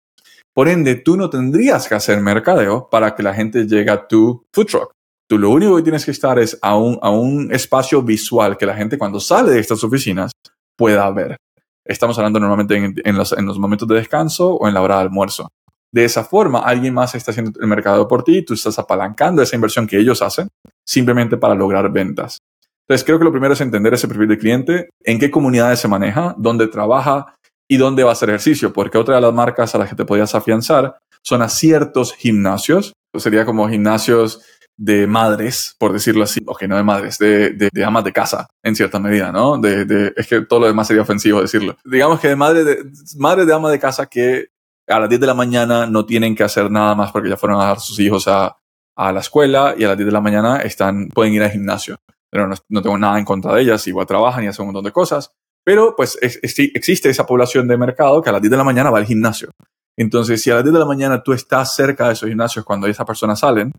Por 0.57 0.69
ende, 0.69 0.95
tú 0.95 1.17
no 1.17 1.29
tendrías 1.29 1.87
que 1.87 1.93
hacer 1.93 2.19
mercadeo 2.19 2.89
para 2.89 3.13
que 3.13 3.21
la 3.21 3.31
gente 3.31 3.67
llegue 3.67 3.91
a 3.91 4.07
tu 4.07 4.43
food 4.51 4.65
truck. 4.65 4.91
Tú 5.29 5.37
lo 5.37 5.51
único 5.51 5.75
que 5.75 5.83
tienes 5.83 6.03
que 6.03 6.09
estar 6.09 6.39
es 6.39 6.57
a 6.63 6.75
un, 6.75 6.97
a 7.03 7.11
un 7.11 7.53
espacio 7.53 8.01
visual 8.01 8.57
que 8.57 8.65
la 8.65 8.73
gente 8.73 8.97
cuando 8.97 9.19
sale 9.19 9.51
de 9.51 9.59
estas 9.59 9.83
oficinas 9.83 10.31
pueda 10.75 11.07
ver. 11.11 11.37
Estamos 11.85 12.17
hablando 12.17 12.39
normalmente 12.39 12.75
en, 12.75 13.15
los, 13.15 13.33
en, 13.33 13.45
los, 13.45 13.59
momentos 13.59 13.87
de 13.87 13.97
descanso 13.97 14.55
o 14.55 14.67
en 14.67 14.73
la 14.73 14.81
hora 14.81 14.95
de 14.95 15.01
almuerzo. 15.01 15.47
De 15.93 16.03
esa 16.03 16.23
forma, 16.23 16.61
alguien 16.61 16.95
más 16.95 17.13
está 17.13 17.29
haciendo 17.29 17.51
el 17.61 17.67
mercado 17.67 18.07
por 18.07 18.23
ti 18.23 18.41
tú 18.41 18.55
estás 18.55 18.79
apalancando 18.79 19.43
esa 19.43 19.55
inversión 19.55 19.85
que 19.85 19.99
ellos 19.99 20.23
hacen 20.23 20.47
simplemente 20.83 21.37
para 21.37 21.53
lograr 21.53 21.91
ventas. 21.91 22.39
Entonces, 22.87 23.05
creo 23.05 23.19
que 23.19 23.25
lo 23.25 23.31
primero 23.31 23.53
es 23.53 23.61
entender 23.61 23.93
ese 23.93 24.07
perfil 24.07 24.29
de 24.29 24.37
cliente, 24.39 24.89
en 25.03 25.19
qué 25.19 25.29
comunidades 25.29 25.77
se 25.77 25.87
maneja, 25.87 26.33
dónde 26.35 26.67
trabaja 26.67 27.35
y 27.67 27.77
dónde 27.77 28.03
va 28.03 28.12
a 28.12 28.13
hacer 28.13 28.29
ejercicio, 28.29 28.74
porque 28.74 28.97
otra 28.97 29.15
de 29.15 29.21
las 29.21 29.33
marcas 29.33 29.75
a 29.75 29.77
las 29.77 29.89
que 29.89 29.95
te 29.95 30.05
podías 30.05 30.33
afianzar 30.36 30.97
son 31.21 31.41
a 31.41 31.50
ciertos 31.50 32.13
gimnasios, 32.13 32.93
sería 33.15 33.45
como 33.45 33.67
gimnasios 33.67 34.41
de 34.77 35.07
madres, 35.07 35.75
por 35.79 35.91
decirlo 35.91 36.24
así, 36.24 36.39
o 36.45 36.55
que 36.55 36.67
no 36.67 36.77
de 36.77 36.83
madres, 36.83 37.17
de, 37.17 37.50
de, 37.50 37.69
de, 37.74 37.83
amas 37.83 38.03
de 38.03 38.13
casa, 38.13 38.47
en 38.63 38.75
cierta 38.75 39.00
medida, 39.00 39.31
¿no? 39.31 39.57
De, 39.57 39.86
de, 39.86 40.13
es 40.15 40.27
que 40.27 40.41
todo 40.41 40.62
lo 40.62 40.67
demás 40.67 40.88
sería 40.88 41.01
ofensivo 41.01 41.41
decirlo. 41.41 41.75
Digamos 41.83 42.19
que 42.19 42.27
de 42.29 42.36
madre 42.36 42.63
de, 42.63 42.83
madre 43.17 43.45
de 43.45 43.53
ama 43.53 43.71
de 43.71 43.79
casa 43.79 44.05
que 44.05 44.50
a 44.88 45.00
las 45.00 45.09
10 45.09 45.19
de 45.19 45.27
la 45.27 45.33
mañana 45.33 45.88
no 45.88 46.05
tienen 46.05 46.36
que 46.36 46.43
hacer 46.43 46.69
nada 46.71 46.95
más 46.95 47.12
porque 47.12 47.29
ya 47.29 47.38
fueron 47.38 47.59
a 47.59 47.65
dar 47.65 47.79
sus 47.79 48.00
hijos 48.00 48.27
a, 48.27 48.55
a 48.95 49.12
la 49.12 49.19
escuela 49.19 49.75
y 49.77 49.83
a 49.83 49.89
las 49.89 49.97
10 49.97 50.05
de 50.05 50.13
la 50.13 50.21
mañana 50.21 50.57
están, 50.57 51.09
pueden 51.09 51.33
ir 51.33 51.43
al 51.43 51.51
gimnasio. 51.51 51.97
Pero 52.29 52.47
no, 52.47 52.55
no 52.69 52.81
tengo 52.81 52.97
nada 52.97 53.17
en 53.17 53.25
contra 53.25 53.53
de 53.53 53.62
ellas, 53.62 53.88
igual 53.88 54.05
trabajan 54.05 54.43
y 54.43 54.47
hacen 54.47 54.63
un 54.63 54.74
montón 54.74 54.86
de 54.86 54.91
cosas. 54.91 55.31
Pero 55.67 55.97
pues 55.97 56.17
es, 56.21 56.39
existe 56.41 57.09
esa 57.09 57.25
población 57.25 57.67
de 57.67 57.75
mercado 57.75 58.21
que 58.21 58.29
a 58.29 58.31
las 58.31 58.41
10 58.41 58.51
de 58.51 58.57
la 58.57 58.63
mañana 58.63 58.89
va 58.89 59.00
al 59.00 59.05
gimnasio. 59.05 59.51
Entonces, 59.97 60.41
si 60.41 60.50
a 60.50 60.55
las 60.55 60.63
10 60.63 60.71
de 60.71 60.79
la 60.79 60.86
mañana 60.86 61.21
tú 61.21 61.33
estás 61.33 61.75
cerca 61.75 62.07
de 62.07 62.13
esos 62.13 62.29
gimnasios 62.29 62.63
cuando 62.63 62.88
esas 62.88 63.05
personas 63.05 63.41
salen, 63.41 63.74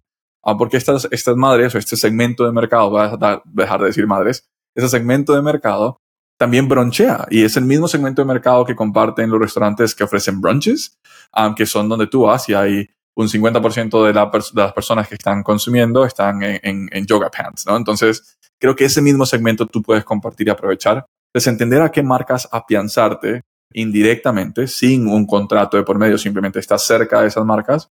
ah, 0.44 0.54
porque 0.58 0.76
estas, 0.76 1.08
estas 1.10 1.34
madres 1.36 1.74
o 1.74 1.78
este 1.78 1.96
segmento 1.96 2.44
de 2.44 2.52
mercado, 2.52 2.90
voy 2.90 3.00
a 3.00 3.40
dejar 3.46 3.80
de 3.80 3.86
decir 3.86 4.06
madres, 4.06 4.44
ese 4.76 4.86
segmento 4.90 5.32
de 5.32 5.40
mercado 5.40 5.96
también 6.38 6.68
bronchea 6.68 7.26
y 7.30 7.42
es 7.42 7.56
el 7.56 7.64
mismo 7.64 7.88
segmento 7.88 8.20
de 8.20 8.26
mercado 8.26 8.66
que 8.66 8.76
comparten 8.76 9.30
los 9.30 9.40
restaurantes 9.40 9.94
que 9.94 10.04
ofrecen 10.04 10.42
brunches, 10.42 10.98
que 11.56 11.64
son 11.64 11.88
donde 11.88 12.06
tú 12.06 12.24
vas 12.24 12.50
y 12.50 12.54
hay 12.54 12.86
un 13.16 13.28
50% 13.28 14.04
de, 14.04 14.12
las 14.12 14.72
personas 14.74 15.08
que 15.08 15.14
están 15.14 15.42
consumiendo 15.42 16.04
están 16.04 16.42
en, 16.42 17.06
yoga 17.06 17.30
pants, 17.30 17.64
¿no? 17.66 17.78
Entonces, 17.78 18.36
creo 18.60 18.76
que 18.76 18.84
ese 18.84 19.00
mismo 19.00 19.24
segmento 19.24 19.64
tú 19.64 19.80
puedes 19.80 20.04
compartir 20.04 20.48
y 20.48 20.50
aprovechar. 20.50 21.06
Desentender 21.38 21.80
a 21.82 21.92
qué 21.92 22.02
marcas 22.02 22.48
afianzarte 22.50 23.42
indirectamente, 23.72 24.66
sin 24.66 25.06
un 25.06 25.24
contrato 25.24 25.76
de 25.76 25.84
por 25.84 25.96
medio, 25.96 26.18
simplemente 26.18 26.58
estás 26.58 26.84
cerca 26.84 27.20
de 27.20 27.28
esas 27.28 27.44
marcas, 27.44 27.90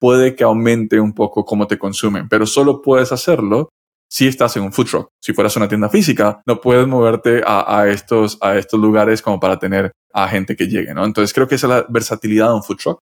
puede 0.00 0.34
que 0.34 0.42
aumente 0.42 0.98
un 0.98 1.12
poco 1.12 1.44
cómo 1.44 1.68
te 1.68 1.78
consumen, 1.78 2.28
pero 2.28 2.44
solo 2.44 2.82
puedes 2.82 3.12
hacerlo 3.12 3.68
si 4.10 4.26
estás 4.26 4.56
en 4.56 4.64
un 4.64 4.72
food 4.72 4.86
truck. 4.86 5.08
Si 5.22 5.32
fueras 5.32 5.56
una 5.56 5.68
tienda 5.68 5.88
física, 5.88 6.42
no 6.44 6.60
puedes 6.60 6.88
moverte 6.88 7.40
a, 7.46 7.86
estos, 7.86 8.36
a 8.40 8.58
estos 8.58 8.80
lugares 8.80 9.22
como 9.22 9.38
para 9.38 9.60
tener 9.60 9.92
a 10.12 10.26
gente 10.26 10.56
que 10.56 10.66
llegue, 10.66 10.92
¿no? 10.92 11.04
Entonces 11.04 11.32
creo 11.32 11.46
que 11.46 11.54
esa 11.54 11.68
es 11.68 11.70
la 11.70 11.86
versatilidad 11.88 12.48
de 12.48 12.54
un 12.54 12.64
food 12.64 12.78
truck, 12.78 12.98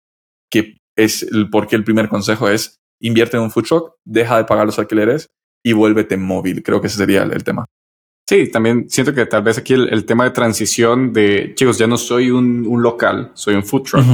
que 0.50 0.76
es 0.94 1.22
el, 1.22 1.48
porque 1.48 1.74
el 1.74 1.84
primer 1.84 2.10
consejo 2.10 2.50
es 2.50 2.76
invierte 3.00 3.38
en 3.38 3.44
un 3.44 3.50
food 3.50 3.64
truck, 3.64 3.94
deja 4.04 4.36
de 4.36 4.44
pagar 4.44 4.66
los 4.66 4.78
alquileres 4.78 5.28
y 5.64 5.72
vuélvete 5.72 6.18
móvil. 6.18 6.62
Creo 6.62 6.82
que 6.82 6.88
ese 6.88 6.98
sería 6.98 7.22
el, 7.22 7.44
tema. 7.44 7.64
Sí, 8.28 8.50
también 8.50 8.90
siento 8.90 9.14
que 9.14 9.24
tal 9.26 9.42
vez 9.42 9.56
aquí 9.56 9.74
el, 9.74 10.04
tema 10.04 10.24
de 10.24 10.30
transición 10.30 11.12
de, 11.12 11.52
chicos, 11.54 11.78
ya 11.78 11.86
no 11.86 11.96
soy 11.96 12.30
un, 12.30 12.66
un 12.66 12.82
local, 12.82 13.30
soy 13.34 13.54
un 13.54 13.62
food 13.62 13.82
truck. 13.82 14.04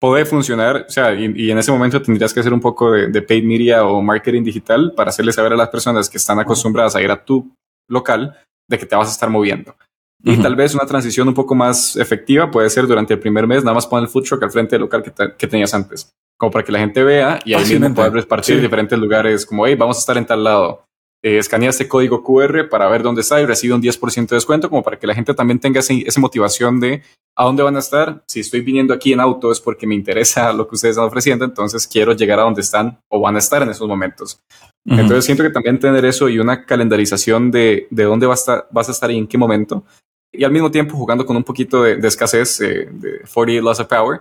Puede 0.00 0.24
funcionar, 0.24 0.86
o 0.88 0.90
sea, 0.90 1.12
y, 1.12 1.50
en 1.50 1.58
ese 1.58 1.72
momento 1.72 2.00
tendrías 2.00 2.32
que 2.32 2.38
hacer 2.38 2.52
un 2.52 2.60
poco 2.60 2.92
de, 2.92 3.22
paid 3.22 3.42
media 3.42 3.84
o 3.84 4.00
marketing 4.00 4.44
digital 4.44 4.92
para 4.96 5.10
hacerle 5.10 5.32
saber 5.32 5.52
a 5.54 5.56
las 5.56 5.70
personas 5.70 6.08
que 6.08 6.18
están 6.18 6.38
acostumbradas 6.38 6.94
a 6.94 7.02
ir 7.02 7.10
a 7.10 7.24
tu 7.24 7.52
local 7.88 8.36
de 8.68 8.78
que 8.78 8.86
te 8.86 8.94
vas 8.94 9.08
a 9.08 9.12
estar 9.12 9.28
moviendo. 9.28 9.74
Y 10.22 10.36
tal 10.36 10.54
vez 10.54 10.74
una 10.74 10.86
transición 10.86 11.26
un 11.26 11.34
poco 11.34 11.54
más 11.54 11.96
efectiva 11.96 12.50
puede 12.50 12.70
ser 12.70 12.86
durante 12.86 13.14
el 13.14 13.20
primer 13.20 13.46
mes, 13.46 13.64
nada 13.64 13.74
más 13.74 13.86
pon 13.86 14.02
el 14.02 14.08
food 14.08 14.24
truck 14.24 14.42
al 14.42 14.50
frente 14.50 14.72
del 14.72 14.82
local 14.82 15.02
que, 15.02 15.46
tenías 15.48 15.74
antes, 15.74 16.10
como 16.36 16.52
para 16.52 16.64
que 16.64 16.70
la 16.70 16.78
gente 16.78 17.02
vea 17.02 17.40
y 17.44 17.54
ahí 17.54 17.64
mismo 17.64 17.92
puedas 17.92 18.12
repartir 18.12 18.60
diferentes 18.60 18.96
lugares, 18.96 19.44
como, 19.44 19.66
hey, 19.66 19.74
vamos 19.74 19.96
a 19.96 20.00
estar 20.00 20.16
en 20.16 20.26
tal 20.26 20.44
lado, 20.44 20.84
eh, 21.22 21.38
escanea 21.38 21.70
este 21.70 21.88
código 21.88 22.22
QR 22.22 22.68
para 22.68 22.88
ver 22.88 23.02
dónde 23.02 23.22
está 23.22 23.40
y 23.40 23.46
recibe 23.46 23.74
un 23.74 23.82
10% 23.82 24.28
de 24.28 24.36
descuento, 24.36 24.68
como 24.68 24.82
para 24.82 24.98
que 24.98 25.06
la 25.06 25.14
gente 25.14 25.34
también 25.34 25.58
tenga 25.58 25.80
esa 25.80 26.20
motivación 26.20 26.80
de 26.80 27.02
a 27.36 27.44
dónde 27.44 27.62
van 27.62 27.76
a 27.76 27.80
estar. 27.80 28.22
Si 28.26 28.40
estoy 28.40 28.60
viniendo 28.60 28.92
aquí 28.92 29.12
en 29.12 29.20
auto 29.20 29.52
es 29.52 29.60
porque 29.60 29.86
me 29.86 29.94
interesa 29.94 30.52
lo 30.54 30.68
que 30.68 30.74
ustedes 30.74 30.92
están 30.92 31.06
ofreciendo, 31.06 31.44
entonces 31.44 31.86
quiero 31.86 32.12
llegar 32.12 32.40
a 32.40 32.42
donde 32.42 32.60
están 32.60 33.00
o 33.08 33.20
van 33.20 33.36
a 33.36 33.38
estar 33.38 33.62
en 33.62 33.70
esos 33.70 33.88
momentos. 33.88 34.40
Entonces 34.84 35.26
siento 35.26 35.42
que 35.42 35.50
también 35.50 35.78
tener 35.78 36.04
eso 36.06 36.30
y 36.30 36.38
una 36.38 36.64
calendarización 36.64 37.50
de, 37.50 37.88
de 37.90 38.04
dónde 38.04 38.26
vas 38.26 38.38
a, 38.38 38.40
estar, 38.40 38.68
vas 38.70 38.88
a 38.88 38.92
estar 38.92 39.10
y 39.10 39.18
en 39.18 39.26
qué 39.26 39.36
momento, 39.36 39.84
y 40.32 40.44
al 40.44 40.52
mismo 40.52 40.70
tiempo 40.70 40.96
jugando 40.96 41.24
con 41.24 41.36
un 41.36 41.44
poquito 41.44 41.82
de, 41.82 42.06
escasez 42.06 42.60
eh, 42.60 42.88
de 42.90 43.20
40 43.32 43.62
loss 43.62 43.80
of 43.80 43.88
power. 43.88 44.20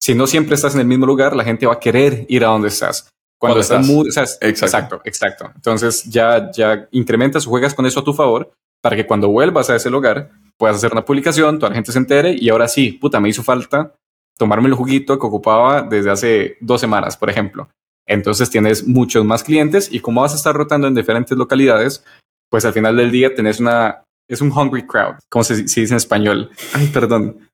Si 0.00 0.14
no 0.14 0.26
siempre 0.26 0.54
estás 0.54 0.74
en 0.74 0.80
el 0.80 0.86
mismo 0.86 1.06
lugar, 1.06 1.34
la 1.34 1.44
gente 1.44 1.66
va 1.66 1.74
a 1.74 1.80
querer 1.80 2.26
ir 2.28 2.44
a 2.44 2.48
donde 2.48 2.68
estás. 2.68 3.08
Cuando, 3.38 3.60
estás, 3.60 3.86
muy, 3.86 4.06
exacto. 4.08 5.02
exacto, 5.04 5.52
Entonces 5.54 6.04
ya, 6.04 6.50
ya 6.50 6.88
incrementas 6.90 7.46
o 7.46 7.50
juegas 7.50 7.74
con 7.74 7.84
eso 7.84 8.00
a 8.00 8.04
tu 8.04 8.14
favor 8.14 8.50
para 8.82 8.96
que 8.96 9.06
cuando 9.06 9.28
vuelvas 9.28 9.68
a 9.68 9.76
ese 9.76 9.90
lugar 9.90 10.30
puedas 10.56 10.76
hacer 10.76 10.92
una 10.92 11.04
publicación, 11.04 11.58
toda 11.58 11.70
la 11.70 11.74
gente 11.74 11.92
se 11.92 11.98
entere 11.98 12.34
y 12.38 12.48
ahora 12.48 12.66
sí, 12.66 12.92
puta, 12.92 13.20
me 13.20 13.28
hizo 13.28 13.42
falta 13.42 13.94
tomarme 14.38 14.68
el 14.68 14.74
juguito 14.74 15.18
que 15.18 15.26
ocupaba 15.26 15.82
desde 15.82 16.10
hace 16.10 16.56
dos 16.60 16.80
semanas, 16.80 17.16
por 17.16 17.30
ejemplo. 17.30 17.68
Entonces 18.06 18.50
tienes 18.50 18.86
muchos 18.86 19.24
más 19.24 19.42
clientes 19.42 19.88
y 19.90 20.00
como 20.00 20.20
vas 20.20 20.32
a 20.32 20.36
estar 20.36 20.54
rotando 20.54 20.86
en 20.86 20.94
diferentes 20.94 21.36
localidades, 21.36 22.04
pues 22.50 22.64
al 22.64 22.72
final 22.72 22.96
del 22.96 23.10
día 23.10 23.34
tenés 23.34 23.60
una, 23.60 24.04
es 24.28 24.40
un 24.40 24.50
hungry 24.52 24.86
crowd, 24.86 25.16
como 25.28 25.42
se, 25.42 25.56
dice 25.56 25.88
en 25.88 25.96
español. 25.96 26.50
Ay, 26.72 26.86
perdón. 26.88 27.48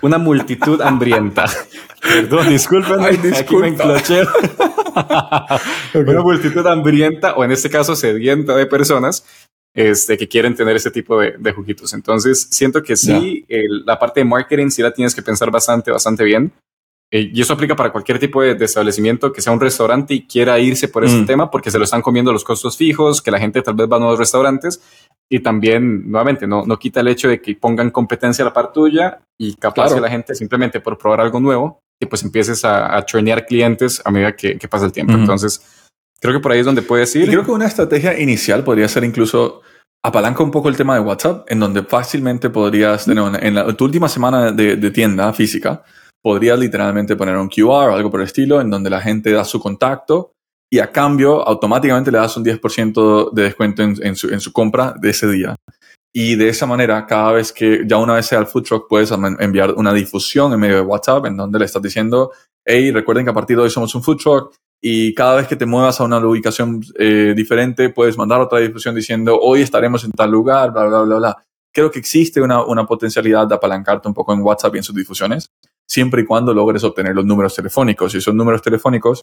Una 0.00 0.18
multitud 0.18 0.80
hambrienta. 0.80 1.46
Perdón, 2.02 2.48
disculpen. 2.48 3.00
Ay, 3.00 3.16
disculpa. 3.16 3.96
Una 5.94 6.20
multitud 6.22 6.66
hambrienta, 6.66 7.34
o 7.34 7.44
en 7.44 7.52
este 7.52 7.70
caso 7.70 7.96
sedienta 7.96 8.56
de 8.56 8.66
personas 8.66 9.24
este, 9.74 10.18
que 10.18 10.28
quieren 10.28 10.54
tener 10.54 10.76
ese 10.76 10.90
tipo 10.90 11.18
de, 11.18 11.36
de 11.38 11.52
juguitos. 11.52 11.92
Entonces, 11.94 12.48
siento 12.50 12.82
que 12.82 12.96
sí, 12.96 13.44
la 13.48 13.98
parte 13.98 14.20
de 14.20 14.24
marketing 14.24 14.68
sí 14.68 14.82
la 14.82 14.92
tienes 14.92 15.14
que 15.14 15.22
pensar 15.22 15.50
bastante, 15.50 15.90
bastante 15.90 16.24
bien. 16.24 16.52
Eh, 17.14 17.30
y 17.30 17.42
eso 17.42 17.52
aplica 17.52 17.76
para 17.76 17.92
cualquier 17.92 18.18
tipo 18.18 18.40
de, 18.40 18.52
establecimiento 18.64 19.32
que 19.34 19.42
sea 19.42 19.52
un 19.52 19.60
restaurante 19.60 20.14
y 20.14 20.26
quiera 20.26 20.58
irse 20.58 20.88
por 20.88 21.04
ese 21.04 21.18
mm. 21.18 21.26
tema 21.26 21.50
porque 21.50 21.70
se 21.70 21.76
lo 21.76 21.84
están 21.84 22.00
comiendo 22.00 22.32
los 22.32 22.42
costos 22.42 22.78
fijos, 22.78 23.20
que 23.20 23.30
la 23.30 23.38
gente 23.38 23.60
tal 23.60 23.74
vez 23.74 23.86
va 23.86 23.96
a 23.96 24.00
nuevos 24.00 24.18
restaurantes 24.18 24.82
y 25.30 25.40
también, 25.40 26.10
nuevamente, 26.10 26.46
no, 26.46 26.64
no 26.64 26.78
quita 26.78 27.00
el 27.00 27.08
hecho 27.08 27.28
de 27.28 27.42
que 27.42 27.54
pongan 27.54 27.90
competencia 27.90 28.42
a 28.42 28.48
la 28.48 28.54
par 28.54 28.72
tuya 28.72 29.20
y 29.38 29.54
capaz 29.56 29.94
que 29.94 30.00
la 30.00 30.08
gente 30.08 30.34
simplemente 30.34 30.80
por 30.80 30.96
probar 30.96 31.20
algo 31.20 31.38
nuevo 31.38 31.81
y 32.02 32.06
pues 32.06 32.22
empieces 32.22 32.64
a, 32.64 32.96
a 32.96 33.04
clientes 33.04 34.02
a 34.04 34.10
medida 34.10 34.34
que, 34.34 34.58
pasa 34.68 34.86
el 34.86 34.92
tiempo. 34.92 35.14
Entonces, 35.14 35.62
creo 36.20 36.34
que 36.34 36.40
por 36.40 36.52
ahí 36.52 36.60
es 36.60 36.66
donde 36.66 36.82
puedes 36.82 37.14
ir. 37.16 37.28
creo 37.28 37.44
que 37.44 37.50
una 37.50 37.66
estrategia 37.66 38.18
inicial 38.18 38.64
podría 38.64 38.88
ser 38.88 39.04
incluso 39.04 39.62
apalanca 40.04 40.42
un 40.42 40.50
poco 40.50 40.68
el 40.68 40.76
tema 40.76 40.94
de 40.94 41.00
WhatsApp, 41.00 41.46
en 41.48 41.60
donde 41.60 41.84
fácilmente 41.84 42.50
podrías 42.50 43.04
tener 43.04 43.44
en 43.44 43.54
la, 43.54 43.72
tu 43.74 43.84
última 43.84 44.08
semana 44.08 44.50
de, 44.50 44.76
de 44.76 44.90
tienda 44.90 45.32
física, 45.32 45.84
podrías 46.20 46.58
literalmente 46.58 47.14
poner 47.14 47.36
un 47.36 47.48
QR 47.48 47.90
o 47.90 47.94
algo 47.94 48.10
por 48.10 48.20
el 48.20 48.26
estilo 48.26 48.60
en 48.60 48.70
donde 48.70 48.90
la 48.90 49.00
gente 49.00 49.30
da 49.30 49.44
su 49.44 49.60
contacto 49.60 50.32
y 50.72 50.78
a 50.78 50.90
cambio 50.90 51.46
automáticamente 51.46 52.10
le 52.10 52.18
das 52.18 52.36
un 52.36 52.44
10% 52.44 53.32
de 53.32 53.42
descuento 53.42 53.82
en, 53.82 54.16
su, 54.16 54.28
en, 54.28 54.40
su, 54.40 54.52
compra 54.52 54.94
de 54.98 55.10
ese 55.10 55.28
día. 55.28 55.54
Y 56.12 56.36
de 56.36 56.48
esa 56.48 56.66
manera, 56.66 57.06
cada 57.06 57.32
vez 57.32 57.52
que 57.52 57.84
ya 57.86 57.96
una 57.96 58.14
vez 58.14 58.26
sea 58.26 58.38
el 58.38 58.46
food 58.46 58.64
truck, 58.64 58.86
puedes 58.88 59.10
enviar 59.10 59.72
una 59.72 59.92
difusión 59.92 60.52
en 60.52 60.60
medio 60.60 60.76
de 60.76 60.82
WhatsApp 60.82 61.26
en 61.26 61.36
donde 61.36 61.58
le 61.58 61.64
estás 61.64 61.80
diciendo, 61.80 62.32
hey, 62.64 62.90
recuerden 62.92 63.24
que 63.24 63.30
a 63.30 63.34
partir 63.34 63.56
de 63.56 63.62
hoy 63.62 63.70
somos 63.70 63.94
un 63.94 64.02
food 64.02 64.18
truck 64.18 64.54
y 64.80 65.14
cada 65.14 65.36
vez 65.36 65.46
que 65.46 65.56
te 65.56 65.64
muevas 65.64 66.00
a 66.00 66.04
una 66.04 66.18
ubicación 66.18 66.82
eh, 66.98 67.32
diferente, 67.34 67.88
puedes 67.88 68.18
mandar 68.18 68.40
otra 68.40 68.58
difusión 68.58 68.94
diciendo, 68.94 69.38
hoy 69.40 69.62
estaremos 69.62 70.04
en 70.04 70.12
tal 70.12 70.30
lugar, 70.30 70.72
bla, 70.72 70.84
bla, 70.84 71.02
bla, 71.02 71.16
bla. 71.16 71.36
Creo 71.72 71.90
que 71.90 72.00
existe 72.00 72.42
una, 72.42 72.62
una 72.62 72.84
potencialidad 72.84 73.46
de 73.46 73.54
apalancarte 73.54 74.06
un 74.08 74.12
poco 74.12 74.34
en 74.34 74.42
WhatsApp 74.42 74.74
y 74.74 74.78
en 74.78 74.84
sus 74.84 74.94
difusiones 74.94 75.50
siempre 75.92 76.22
y 76.22 76.24
cuando 76.24 76.54
logres 76.54 76.84
obtener 76.84 77.14
los 77.14 77.24
números 77.24 77.54
telefónicos. 77.54 78.14
Y 78.14 78.18
esos 78.18 78.34
números 78.34 78.62
telefónicos 78.62 79.22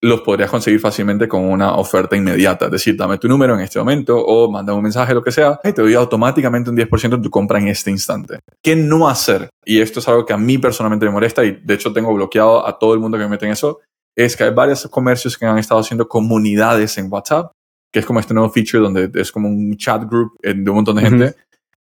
los 0.00 0.20
podrías 0.20 0.50
conseguir 0.50 0.80
fácilmente 0.80 1.26
con 1.26 1.44
una 1.44 1.74
oferta 1.74 2.16
inmediata. 2.16 2.66
Es 2.66 2.70
decir, 2.70 2.96
dame 2.96 3.18
tu 3.18 3.28
número 3.28 3.54
en 3.54 3.60
este 3.60 3.78
momento 3.78 4.16
o 4.16 4.50
manda 4.50 4.72
un 4.72 4.82
mensaje, 4.82 5.12
lo 5.12 5.22
que 5.22 5.32
sea, 5.32 5.58
y 5.64 5.72
te 5.72 5.82
doy 5.82 5.94
automáticamente 5.94 6.70
un 6.70 6.76
10% 6.76 7.16
de 7.16 7.22
tu 7.22 7.30
compra 7.30 7.58
en 7.58 7.68
este 7.68 7.90
instante. 7.90 8.38
¿Qué 8.62 8.76
no 8.76 9.08
hacer? 9.08 9.48
Y 9.64 9.80
esto 9.80 10.00
es 10.00 10.08
algo 10.08 10.24
que 10.24 10.32
a 10.32 10.38
mí 10.38 10.58
personalmente 10.58 11.06
me 11.06 11.12
molesta 11.12 11.44
y 11.44 11.60
de 11.62 11.74
hecho 11.74 11.92
tengo 11.92 12.14
bloqueado 12.14 12.66
a 12.66 12.78
todo 12.78 12.94
el 12.94 13.00
mundo 13.00 13.18
que 13.18 13.24
me 13.24 13.30
mete 13.30 13.46
en 13.46 13.52
eso. 13.52 13.80
Es 14.16 14.36
que 14.36 14.44
hay 14.44 14.50
varios 14.50 14.86
comercios 14.88 15.36
que 15.36 15.46
han 15.46 15.58
estado 15.58 15.80
haciendo 15.80 16.06
comunidades 16.08 16.96
en 16.98 17.12
WhatsApp, 17.12 17.52
que 17.92 18.00
es 18.00 18.06
como 18.06 18.20
este 18.20 18.34
nuevo 18.34 18.50
feature 18.50 18.82
donde 18.82 19.10
es 19.20 19.32
como 19.32 19.48
un 19.48 19.76
chat 19.76 20.04
group 20.08 20.32
de 20.42 20.70
un 20.70 20.76
montón 20.76 20.96
de 20.96 21.02
gente. 21.02 21.34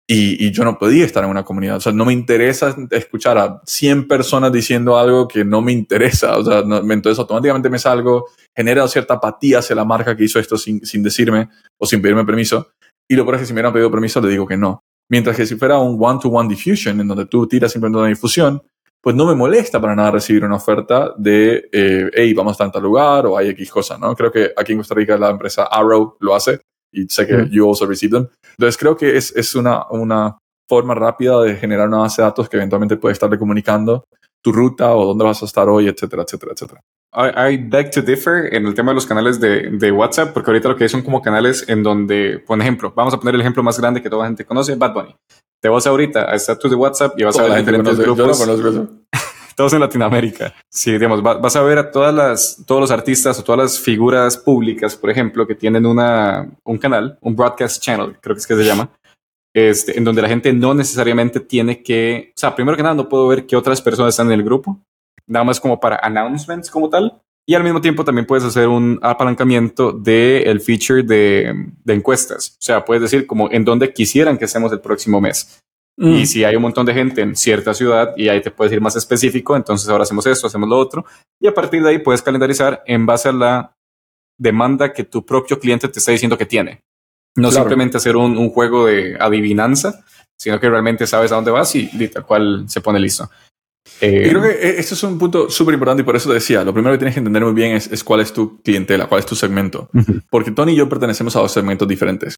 Y, 0.06 0.52
yo 0.52 0.66
no 0.66 0.78
podía 0.78 1.06
estar 1.06 1.24
en 1.24 1.30
una 1.30 1.44
comunidad. 1.44 1.78
O 1.78 1.80
sea, 1.80 1.94
no 1.94 2.06
me 2.06 2.14
interesa 2.14 2.76
escuchar 2.92 3.38
a 3.38 3.62
100 3.66 4.08
personas 4.08 4.52
diciendo 4.52 4.98
algo 4.98 5.28
que 5.28 5.46
no 5.46 5.62
me 5.62 5.72
interesa. 5.72 6.38
O 6.38 6.44
sea, 6.44 6.60
entonces 6.60 7.18
automáticamente 7.20 7.70
me 7.70 7.80
salgo, 7.80 8.26
genera 8.56 8.88
cierta 8.88 9.16
apatía 9.16 9.60
hacia 9.60 9.76
la 9.76 9.86
marca 9.86 10.16
que 10.16 10.26
hizo 10.26 10.40
esto 10.40 10.58
sin, 10.58 10.86
sin 10.86 11.04
decirme 11.04 11.50
o 11.80 11.86
sin 11.86 12.02
pedirme 12.02 12.26
permiso. 12.26 12.72
Y 13.10 13.16
lo 13.16 13.24
peor 13.24 13.36
es 13.36 13.42
que 13.42 13.48
si 13.48 13.54
me 13.54 13.58
hubieran 13.58 13.74
pedido 13.74 13.92
permiso, 13.92 14.20
le 14.22 14.30
digo 14.30 14.46
que 14.46 14.58
no. 14.58 14.82
Mientras 15.10 15.36
que 15.36 15.46
si 15.46 15.56
fuera 15.56 15.78
un 15.78 15.98
one-to-one 16.00 16.50
diffusion, 16.50 17.00
en 17.00 17.08
donde 17.08 17.26
tú 17.26 17.48
tiras 17.48 17.72
simplemente 17.72 18.00
una 18.00 18.08
difusión, 18.08 18.62
pues 19.02 19.16
no 19.16 19.26
me 19.26 19.36
molesta 19.36 19.82
para 19.82 19.96
nada 19.96 20.12
recibir 20.12 20.46
una 20.46 20.56
oferta 20.56 21.14
de, 21.18 21.70
eh, 21.72 22.10
hey, 22.14 22.34
vamos 22.34 22.60
a 22.60 22.72
tal 22.72 22.84
lugar 22.84 23.26
o 23.26 23.38
hay 23.38 23.50
X 23.50 23.70
cosa, 23.70 23.98
¿no? 23.98 24.16
Creo 24.16 24.32
que 24.32 24.52
aquí 24.56 24.72
en 24.72 24.78
Costa 24.78 24.96
Rica 24.96 25.18
la 25.18 25.30
empresa 25.30 25.64
Arrow 25.64 26.16
lo 26.22 26.34
hace 26.34 26.62
y 26.94 27.08
sé 27.10 27.28
que 27.28 27.48
you 27.50 27.68
also 27.68 27.86
receive 27.86 28.12
them. 28.12 28.28
Entonces 28.52 28.78
creo 28.78 28.96
que 28.96 29.18
es, 29.18 29.36
es 29.36 29.56
una, 29.56 29.86
una 29.90 30.38
forma 30.70 30.96
rápida 30.96 31.42
de 31.42 31.56
generar 31.56 31.88
una 31.88 32.00
base 32.00 32.22
de 32.22 32.28
datos 32.28 32.48
que 32.48 32.58
eventualmente 32.58 32.98
puede 32.98 33.14
estarle 33.14 33.38
comunicando 33.38 34.06
tu 34.42 34.52
ruta 34.52 34.94
o 34.94 35.06
dónde 35.06 35.24
vas 35.24 35.42
a 35.42 35.46
estar 35.46 35.70
hoy, 35.70 35.88
etcétera, 35.88 36.24
etcétera, 36.24 36.52
etcétera. 36.54 36.82
I, 37.16 37.58
beg 37.58 37.92
to 37.92 38.02
differ 38.02 38.54
en 38.54 38.66
el 38.66 38.74
tema 38.74 38.92
de 38.92 38.96
los 38.96 39.06
canales 39.06 39.40
de, 39.40 39.70
de, 39.70 39.92
WhatsApp, 39.92 40.34
porque 40.34 40.50
ahorita 40.50 40.70
lo 40.70 40.76
que 40.76 40.86
hay 40.86 40.90
son 40.90 41.04
como 41.04 41.22
canales 41.22 41.64
en 41.68 41.84
donde, 41.84 42.44
por 42.46 42.60
ejemplo, 42.60 42.92
vamos 42.96 43.14
a 43.14 43.20
poner 43.20 43.36
el 43.36 43.42
ejemplo 43.42 43.62
más 43.62 43.80
grande 43.80 44.02
que 44.02 44.10
toda 44.10 44.24
la 44.24 44.30
gente 44.30 44.46
conoce, 44.46 44.76
Bad 44.76 44.94
Bunny. 44.94 45.16
Te 45.62 45.70
vas 45.70 45.86
ahorita 45.86 46.30
a 46.30 46.36
estatus 46.36 46.72
de 46.72 46.76
WhatsApp 46.76 47.14
y 47.18 47.24
vas 47.24 47.38
a 47.38 47.44
ver 47.44 47.60
diferentes 47.60 48.00
grupos. 48.00 48.44
Todos 49.56 49.74
en 49.74 49.80
Latinoamérica. 49.80 50.54
Sí, 50.70 50.92
digamos, 50.92 51.22
vas 51.22 51.56
a 51.56 51.62
ver 51.62 51.78
a 51.78 51.92
todas 51.92 52.14
las, 52.14 52.64
todos 52.66 52.82
los 52.82 52.92
artistas 52.92 53.40
o 53.40 53.44
todas 53.44 53.62
las 53.62 53.80
figuras 53.80 54.38
públicas, 54.38 54.96
por 54.96 55.10
ejemplo, 55.10 55.48
que 55.48 55.56
tienen 55.56 55.86
una, 55.86 56.50
un 56.64 56.78
canal, 56.78 57.18
un 57.22 57.36
broadcast 57.36 57.82
channel, 57.82 58.18
creo 58.22 58.36
que 58.36 58.40
es 58.40 58.48
que 58.48 58.56
se 58.56 58.66
llama, 58.66 58.90
este, 59.54 59.98
en 59.98 60.04
donde 60.04 60.22
la 60.22 60.30
gente 60.30 60.52
no 60.52 60.74
necesariamente 60.74 61.40
tiene 61.40 61.84
que, 61.84 62.32
o 62.36 62.40
sea, 62.40 62.56
primero 62.56 62.76
que 62.76 62.84
nada, 62.84 62.96
no 62.96 63.10
puedo 63.10 63.28
ver 63.28 63.46
qué 63.46 63.56
otras 63.56 63.82
personas 63.82 64.14
están 64.14 64.28
en 64.28 64.34
el 64.40 64.44
grupo, 64.44 64.80
nada 65.28 65.46
más 65.46 65.60
como 65.60 65.80
para 65.80 66.00
announcements 66.02 66.70
como 66.70 66.90
tal, 66.90 67.22
Y 67.46 67.56
al 67.56 67.64
mismo 67.64 67.82
tiempo 67.82 68.06
también 68.06 68.26
puedes 68.26 68.46
hacer 68.46 68.70
un 68.70 69.00
apalancamiento 69.02 69.92
del 69.92 70.48
el 70.48 70.62
feature 70.62 71.04
de, 71.04 71.54
de, 71.84 71.94
encuestas. 71.94 72.56
O 72.58 72.62
sea, 72.62 72.86
puedes 72.86 73.02
decir 73.02 73.28
como 73.28 73.52
en 73.52 73.66
dónde 73.66 73.92
quisieran 73.92 74.38
que 74.38 74.46
estemos 74.46 74.72
el 74.72 74.80
próximo 74.80 75.20
mes. 75.20 75.62
Y 75.98 76.24
mm. 76.24 76.26
si 76.26 76.44
hay 76.44 76.56
un 76.56 76.64
montón 76.64 76.86
de 76.86 76.94
gente 76.94 77.22
en 77.22 77.36
cierta 77.36 77.74
ciudad 77.74 78.14
y 78.18 78.28
ahí 78.28 78.42
te 78.42 78.52
puedes 78.52 78.74
ir 78.74 78.82
más 78.82 78.96
específico, 78.96 79.56
entonces 79.56 79.88
ahora 79.90 80.04
hacemos 80.04 80.26
esto, 80.26 80.48
hacemos 80.48 80.68
lo 80.68 80.78
otro. 80.78 81.06
Y 81.40 81.48
a 81.48 81.54
partir 81.54 81.84
de 81.84 81.90
ahí 81.90 82.00
puedes 82.00 82.22
calendarizar 82.22 82.84
en 82.88 83.06
base 83.06 83.30
a 83.30 83.34
la 83.34 83.76
demanda 84.38 84.92
que 84.92 85.04
tu 85.04 85.26
propio 85.26 85.60
cliente 85.60 85.88
te 85.88 86.00
está 86.00 86.12
diciendo 86.12 86.38
que 86.38 86.46
tiene. 86.46 86.82
No 87.36 87.52
simplemente 87.52 87.98
hacer 87.98 88.16
un, 88.16 88.38
un, 88.38 88.50
juego 88.50 88.86
de 88.86 89.18
adivinanza, 89.20 90.04
sino 90.38 90.60
que 90.60 90.70
realmente 90.70 91.08
sabes 91.08 91.32
a 91.32 91.36
dónde 91.36 91.50
vas 91.50 91.76
y, 91.76 91.90
y 91.92 92.08
tal 92.08 92.26
cual 92.26 92.66
se 92.68 92.82
pone 92.82 93.00
listo. 93.00 93.30
Eh, 94.00 94.28
creo 94.30 94.42
que 94.42 94.50
e, 94.50 94.80
esto 94.80 94.96
es 94.96 95.04
un 95.04 95.18
punto 95.18 95.50
súper 95.50 95.74
importante 95.74 96.02
y 96.02 96.06
por 96.06 96.16
eso 96.16 96.30
te 96.30 96.36
decía, 96.36 96.64
lo 96.64 96.74
primero 96.74 96.94
que 96.94 97.00
tienes 97.00 97.16
que 97.16 97.20
entender 97.20 97.44
muy 97.44 97.54
bien 97.54 97.76
es, 97.76 98.04
cuál 98.04 98.22
es 98.22 98.32
tu 98.34 98.62
clientela, 98.62 99.08
cuál 99.08 99.20
es 99.20 99.26
tu 99.26 99.36
segmento. 99.36 99.90
Porque 100.30 100.52
Tony 100.52 100.74
y 100.74 100.76
yo 100.76 100.88
pertenecemos 100.88 101.36
a 101.36 101.40
dos 101.40 101.52
segmentos 101.52 101.88
diferentes. 101.88 102.36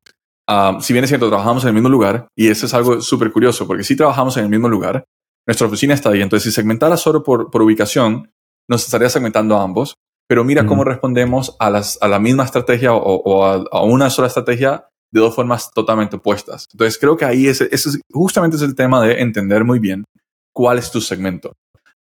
Ah, 0.48 0.78
si 0.80 0.94
bien 0.94 1.04
es 1.04 1.10
cierto, 1.10 1.28
trabajamos 1.28 1.64
en 1.64 1.70
el 1.70 1.74
mismo 1.74 1.90
lugar 1.90 2.28
y 2.36 2.50
eso 2.50 2.66
es 2.68 2.74
algo 2.74 3.02
súper 3.02 3.32
curioso 3.32 3.66
porque 3.66 3.84
si 3.84 3.96
trabajamos 3.96 4.38
en 4.38 4.44
el 4.44 4.50
mismo 4.50 4.70
lugar, 4.70 5.06
nuestra 5.48 5.68
oficina 5.68 5.94
está 5.94 6.10
ahí. 6.10 6.22
Entonces, 6.22 6.44
si 6.44 6.56
segmentara 6.56 6.98
solo 6.98 7.24
por, 7.24 7.50
por 7.50 7.62
ubicación, 7.62 8.32
nos 8.70 8.84
estaría 8.84 9.10
segmentando 9.10 9.58
a 9.58 9.64
ambos. 9.64 9.96
Pero 10.28 10.44
mira 10.44 10.66
cómo 10.66 10.84
respondemos 10.84 11.56
a, 11.60 11.70
las, 11.70 12.00
a 12.02 12.08
la 12.08 12.18
misma 12.18 12.46
estrategia 12.46 12.94
o, 12.94 13.44
a, 13.46 13.84
una 13.84 14.10
sola 14.10 14.28
estrategia 14.28 14.88
de 15.12 15.22
dos 15.22 15.36
formas 15.36 15.70
totalmente 15.72 16.16
opuestas. 16.16 16.66
Entonces, 16.74 16.98
creo 17.00 17.16
que 17.16 17.26
ahí 17.26 17.48
ese, 17.48 17.70
ese 17.72 18.00
justamente 18.12 18.58
es 18.58 18.64
el 18.64 18.74
tema 18.74 19.04
de 19.04 19.22
entender 19.22 19.64
muy 19.64 19.78
bien 19.78 20.04
cuál 20.52 20.80
es 20.80 20.90
tu 20.90 21.00
segmento. 21.00 21.54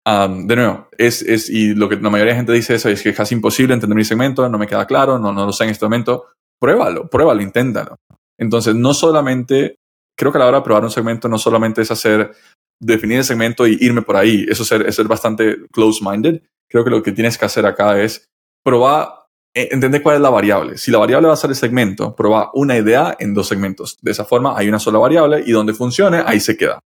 de 0.06 0.56
nuevo, 0.56 0.88
es, 0.98 1.22
es, 1.22 1.48
y 1.48 1.74
lo 1.74 1.88
que 1.88 1.96
la 1.96 2.10
mayoría 2.10 2.34
de 2.34 2.40
gente 2.40 2.52
dice 2.52 2.74
eso 2.74 2.90
es 2.90 3.02
que 3.02 3.08
es 3.08 3.16
casi 3.16 3.34
imposible 3.34 3.72
entender 3.72 3.96
mi 3.96 4.04
segmento, 4.04 4.46
no 4.50 4.58
me 4.58 4.66
queda 4.66 4.86
claro, 4.86 5.18
no, 5.18 5.32
no 5.32 5.46
lo 5.46 5.52
sé 5.52 5.64
en 5.64 5.70
este 5.70 5.86
momento. 5.86 6.26
Pruébalo, 6.60 7.08
pruébalo, 7.08 7.40
inténtalo. 7.40 7.96
Entonces, 8.40 8.74
no 8.74 8.94
solamente, 8.94 9.76
creo 10.16 10.32
que 10.32 10.38
a 10.38 10.40
la 10.40 10.46
hora 10.48 10.58
de 10.58 10.64
probar 10.64 10.82
un 10.82 10.90
segmento 10.90 11.28
no 11.28 11.38
solamente 11.38 11.82
es 11.82 11.90
hacer, 11.90 12.32
definir 12.80 13.18
el 13.18 13.24
segmento 13.24 13.66
y 13.66 13.76
irme 13.80 14.02
por 14.02 14.16
ahí, 14.16 14.46
eso 14.48 14.62
es 14.62 14.68
ser, 14.68 14.86
es 14.86 14.94
ser 14.96 15.06
bastante 15.06 15.58
close-minded. 15.70 16.40
Creo 16.68 16.82
que 16.82 16.90
lo 16.90 17.02
que 17.02 17.12
tienes 17.12 17.36
que 17.36 17.44
hacer 17.44 17.66
acá 17.66 18.00
es 18.00 18.24
probar, 18.64 19.26
eh, 19.54 19.68
entender 19.70 20.02
cuál 20.02 20.16
es 20.16 20.22
la 20.22 20.30
variable. 20.30 20.78
Si 20.78 20.90
la 20.90 20.98
variable 20.98 21.28
va 21.28 21.34
a 21.34 21.36
ser 21.36 21.50
el 21.50 21.56
segmento, 21.56 22.16
probar 22.16 22.48
una 22.54 22.78
idea 22.78 23.14
en 23.18 23.34
dos 23.34 23.46
segmentos. 23.46 23.98
De 24.00 24.10
esa 24.10 24.24
forma 24.24 24.56
hay 24.56 24.68
una 24.68 24.78
sola 24.78 24.98
variable 24.98 25.42
y 25.44 25.52
donde 25.52 25.74
funcione, 25.74 26.22
ahí 26.24 26.40
se 26.40 26.56
queda. 26.56 26.80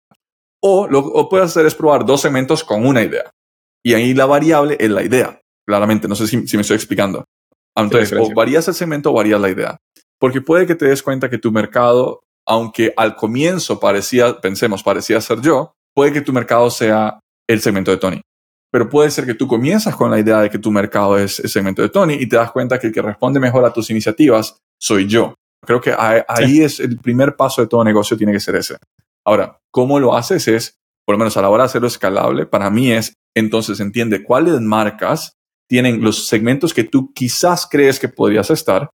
O 0.60 0.88
lo 0.88 1.04
que 1.04 1.28
puedes 1.30 1.46
hacer 1.46 1.66
es 1.66 1.74
probar 1.74 2.04
dos 2.04 2.22
segmentos 2.22 2.64
con 2.64 2.84
una 2.84 3.02
idea. 3.02 3.30
Y 3.84 3.94
ahí 3.94 4.14
la 4.14 4.26
variable 4.26 4.76
es 4.80 4.90
la 4.90 5.02
idea. 5.02 5.40
Claramente, 5.66 6.08
no 6.08 6.16
sé 6.16 6.26
si, 6.26 6.36
me 6.38 6.62
estoy 6.62 6.76
explicando. 6.76 7.24
Entonces, 7.76 8.18
o 8.18 8.34
varías 8.34 8.66
el 8.66 8.74
segmento 8.74 9.10
o 9.10 9.14
varías 9.14 9.40
la 9.40 9.50
idea. 9.50 9.76
Porque 10.24 10.40
puede 10.40 10.66
que 10.66 10.74
te 10.74 10.86
des 10.86 11.02
cuenta 11.02 11.28
que 11.28 11.36
tu 11.36 11.52
mercado, 11.52 12.22
aunque 12.46 12.94
al 12.96 13.14
comienzo 13.14 13.78
parecía, 13.78 14.40
pensemos, 14.40 14.82
parecía 14.82 15.20
ser 15.20 15.42
yo, 15.42 15.74
puede 15.94 16.14
que 16.14 16.22
tu 16.22 16.32
mercado 16.32 16.70
sea 16.70 17.20
el 17.46 17.60
segmento 17.60 17.90
de 17.90 17.98
Tony. 17.98 18.22
Pero 18.72 18.88
puede 18.88 19.10
ser 19.10 19.26
que 19.26 19.34
tú 19.34 19.46
comienzas 19.46 19.94
con 19.94 20.10
la 20.10 20.18
idea 20.18 20.40
de 20.40 20.48
que 20.48 20.58
tu 20.58 20.70
mercado 20.70 21.18
es 21.18 21.40
el 21.40 21.50
segmento 21.50 21.82
de 21.82 21.90
Tony 21.90 22.14
y 22.14 22.26
te 22.26 22.36
das 22.36 22.50
cuenta 22.52 22.78
que 22.78 22.86
el 22.86 22.92
que 22.94 23.02
responde 23.02 23.38
mejor 23.38 23.66
a 23.66 23.72
tus 23.74 23.90
iniciativas 23.90 24.56
soy 24.80 25.06
yo. 25.06 25.34
Creo 25.60 25.82
que 25.82 25.94
ahí 25.94 26.62
es 26.62 26.80
el 26.80 26.96
primer 26.96 27.36
paso 27.36 27.60
de 27.60 27.68
todo 27.68 27.84
negocio, 27.84 28.16
tiene 28.16 28.32
que 28.32 28.40
ser 28.40 28.56
ese. 28.56 28.78
Ahora, 29.26 29.58
¿cómo 29.70 30.00
lo 30.00 30.16
haces? 30.16 30.48
Es, 30.48 30.78
por 31.04 31.16
lo 31.16 31.18
menos 31.18 31.36
a 31.36 31.42
la 31.42 31.50
hora 31.50 31.64
de 31.64 31.66
hacerlo 31.66 31.88
escalable, 31.88 32.46
para 32.46 32.70
mí 32.70 32.90
es, 32.90 33.12
entonces 33.36 33.78
entiende 33.78 34.24
cuáles 34.24 34.58
marcas 34.62 35.34
tienen 35.68 36.02
los 36.02 36.28
segmentos 36.28 36.72
que 36.72 36.84
tú 36.84 37.12
quizás 37.12 37.68
crees 37.70 38.00
que 38.00 38.08
podrías 38.08 38.48
estar 38.48 38.88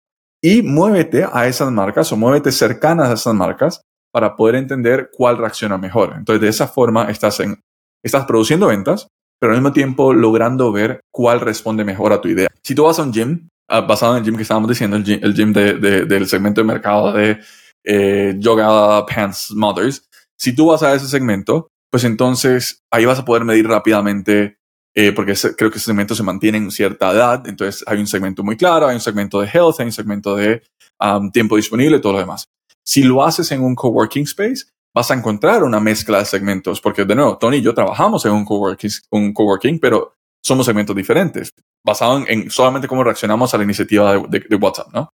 y 0.42 0.62
muévete 0.62 1.26
a 1.30 1.46
esas 1.46 1.70
marcas 1.70 2.10
o 2.12 2.16
muévete 2.16 2.52
cercanas 2.52 3.10
a 3.10 3.14
esas 3.14 3.34
marcas 3.34 3.80
para 4.12 4.36
poder 4.36 4.54
entender 4.56 5.10
cuál 5.12 5.38
reacciona 5.38 5.76
mejor. 5.78 6.14
Entonces, 6.16 6.40
de 6.40 6.48
esa 6.48 6.68
forma 6.68 7.10
estás, 7.10 7.40
en, 7.40 7.60
estás 8.02 8.24
produciendo 8.24 8.68
ventas, 8.68 9.08
pero 9.38 9.52
al 9.52 9.58
mismo 9.58 9.72
tiempo 9.72 10.14
logrando 10.14 10.72
ver 10.72 11.00
cuál 11.12 11.40
responde 11.40 11.84
mejor 11.84 12.12
a 12.12 12.20
tu 12.20 12.28
idea. 12.28 12.48
Si 12.62 12.74
tú 12.74 12.84
vas 12.84 12.98
a 12.98 13.02
un 13.02 13.12
gym, 13.12 13.48
ah, 13.68 13.82
basado 13.82 14.16
en 14.16 14.18
el 14.20 14.24
gym 14.24 14.36
que 14.36 14.42
estábamos 14.42 14.68
diciendo, 14.68 14.96
el 14.96 15.04
gym, 15.04 15.52
del 15.52 16.26
segmento 16.26 16.60
de 16.60 16.66
mercado 16.66 17.12
de 17.12 17.38
eh, 17.84 18.34
yoga 18.38 19.04
pants 19.06 19.52
mothers, 19.54 20.08
si 20.38 20.54
tú 20.54 20.66
vas 20.68 20.82
a 20.82 20.94
ese 20.94 21.08
segmento, 21.08 21.68
pues 21.90 22.04
entonces 22.04 22.82
ahí 22.90 23.04
vas 23.04 23.18
a 23.18 23.24
poder 23.24 23.44
medir 23.44 23.66
rápidamente, 23.66 24.56
eh, 24.98 25.12
porque 25.12 25.34
creo 25.58 25.70
que 25.70 25.76
ese 25.76 25.84
segmento 25.84 26.14
se 26.14 26.22
mantiene 26.22 26.56
en 26.56 26.70
cierta 26.70 27.12
edad, 27.12 27.46
entonces 27.46 27.84
hay 27.86 27.98
un 27.98 28.06
segmento 28.06 28.42
muy 28.42 28.56
claro, 28.56 28.86
hay 28.86 28.94
un 28.94 29.00
segmento 29.02 29.42
de 29.42 29.46
health, 29.46 29.78
hay 29.78 29.84
un 29.84 29.92
segmento 29.92 30.34
de 30.34 30.62
um, 30.98 31.30
tiempo 31.30 31.56
disponible 31.56 31.98
todo 31.98 32.14
lo 32.14 32.20
demás. 32.20 32.48
Si 32.82 33.02
lo 33.02 33.22
haces 33.22 33.52
en 33.52 33.62
un 33.62 33.74
coworking 33.74 34.22
space, 34.22 34.64
vas 34.94 35.10
a 35.10 35.14
encontrar 35.14 35.64
una 35.64 35.80
mezcla 35.80 36.20
de 36.20 36.24
segmentos, 36.24 36.80
porque 36.80 37.04
de 37.04 37.14
nuevo, 37.14 37.36
Tony 37.36 37.58
y 37.58 37.60
yo 37.60 37.74
trabajamos 37.74 38.24
en 38.24 38.32
un 38.32 38.46
coworking, 38.46 38.90
un 39.10 39.34
coworking 39.34 39.78
pero 39.78 40.14
somos 40.42 40.64
segmentos 40.64 40.96
diferentes, 40.96 41.52
basados 41.84 42.24
en, 42.28 42.50
solamente 42.50 42.88
cómo 42.88 43.04
reaccionamos 43.04 43.52
a 43.52 43.58
la 43.58 43.64
iniciativa 43.64 44.14
de, 44.14 44.56
WhatsApp, 44.56 44.94
¿no? 44.94 45.10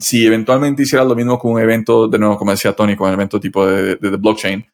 si 0.00 0.26
eventualmente 0.26 0.82
hicieras 0.82 1.06
lo 1.06 1.14
mismo 1.14 1.38
con 1.38 1.52
un 1.52 1.60
evento, 1.60 2.08
de 2.08 2.18
nuevo, 2.18 2.36
como 2.36 2.50
decía 2.50 2.72
Tony, 2.72 2.96
con 2.96 3.06
el 3.06 3.14
evento 3.14 3.38
tipo 3.38 3.64
de, 3.64 3.94
de, 3.94 4.16
blockchain, 4.16 4.66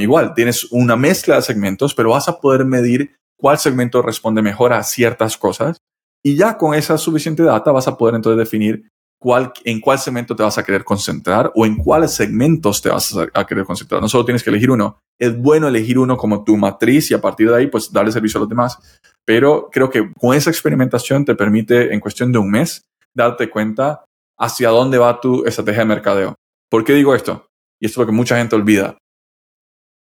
igual, 0.00 0.34
tienes 0.34 0.64
una 0.70 0.96
mezcla 0.96 1.36
de 1.36 1.42
segmentos, 1.42 1.94
pero 1.94 2.10
vas 2.10 2.28
a 2.28 2.38
poder 2.38 2.66
medir 2.66 3.16
cuál 3.44 3.58
segmento 3.58 4.00
responde 4.00 4.40
mejor 4.40 4.72
a 4.72 4.82
ciertas 4.82 5.36
cosas 5.36 5.76
y 6.24 6.34
ya 6.34 6.56
con 6.56 6.72
esa 6.74 6.96
suficiente 6.96 7.42
data 7.42 7.72
vas 7.72 7.86
a 7.86 7.98
poder 7.98 8.14
entonces 8.14 8.38
definir 8.38 8.88
cuál, 9.20 9.52
en 9.64 9.82
cuál 9.82 9.98
segmento 9.98 10.34
te 10.34 10.42
vas 10.42 10.56
a 10.56 10.62
querer 10.62 10.82
concentrar 10.82 11.52
o 11.54 11.66
en 11.66 11.76
cuáles 11.76 12.12
segmentos 12.12 12.80
te 12.80 12.88
vas 12.88 13.14
a, 13.14 13.46
querer 13.46 13.66
concentrar. 13.66 14.00
No 14.00 14.08
solo 14.08 14.24
tienes 14.24 14.42
que 14.42 14.48
elegir 14.48 14.70
uno, 14.70 14.96
es 15.20 15.36
bueno 15.36 15.68
elegir 15.68 15.98
uno 15.98 16.16
como 16.16 16.42
tu 16.42 16.56
matriz 16.56 17.10
y 17.10 17.14
a 17.14 17.20
partir 17.20 17.50
de 17.50 17.56
ahí 17.56 17.66
pues 17.66 17.92
darle 17.92 18.12
servicio 18.12 18.38
a 18.38 18.40
los 18.40 18.48
demás, 18.48 18.78
pero 19.26 19.68
creo 19.70 19.90
que 19.90 20.10
con 20.18 20.34
esa 20.34 20.48
experimentación 20.48 21.26
te 21.26 21.34
permite 21.34 21.92
en 21.92 22.00
cuestión 22.00 22.32
de 22.32 22.38
un 22.38 22.50
mes 22.50 22.80
darte 23.12 23.50
cuenta 23.50 24.06
hacia 24.38 24.70
dónde 24.70 24.96
va 24.96 25.20
tu 25.20 25.44
estrategia 25.44 25.80
de 25.80 25.88
mercadeo. 25.88 26.34
¿Por 26.70 26.82
qué 26.82 26.94
digo 26.94 27.14
esto? 27.14 27.44
Y 27.78 27.84
esto 27.84 28.00
es 28.00 28.04
lo 28.04 28.10
que 28.10 28.16
mucha 28.16 28.38
gente 28.38 28.56
olvida. 28.56 28.96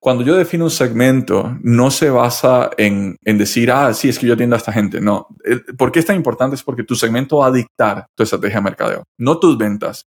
Cuando 0.01 0.23
yo 0.23 0.35
defino 0.35 0.63
un 0.63 0.71
segmento, 0.71 1.57
no 1.61 1.91
se 1.91 2.09
basa 2.09 2.69
en, 2.77 3.17
decir, 3.21 3.69
ah, 3.69 3.93
sí, 3.93 4.07
es 4.07 4.17
que 4.17 4.27
yo 4.27 4.33
atiendo 4.33 4.55
a 4.55 4.59
esta 4.59 4.71
gente. 4.71 5.01
No. 5.01 5.27
¿Por 5.77 5.91
qué 5.91 5.99
es 5.99 6.05
tan 6.05 6.15
importante? 6.15 6.55
Es 6.55 6.63
porque 6.63 6.83
tu 6.83 6.95
segmento 6.95 7.37
va 7.37 7.47
a 7.47 7.51
dictar 7.51 8.05
tu 8.15 8.23
estrategia 8.23 8.57
de 8.57 8.63
mercadeo, 8.63 9.03
no 9.17 9.39
tus 9.39 9.57
ventas. 9.57 10.05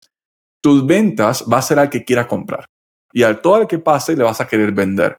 Tus 0.61 0.85
ventas 0.87 1.45
va 1.51 1.59
a 1.59 1.61
ser 1.61 1.77
al 1.77 1.89
que 1.89 2.03
quiera 2.03 2.27
comprar. 2.27 2.65
Y 3.13 3.21
al 3.21 3.41
todo 3.41 3.61
el 3.61 3.67
que 3.67 3.77
pase 3.77 4.15
le 4.15 4.23
vas 4.23 4.41
a 4.41 4.47
querer 4.47 4.71
vender. 4.71 5.17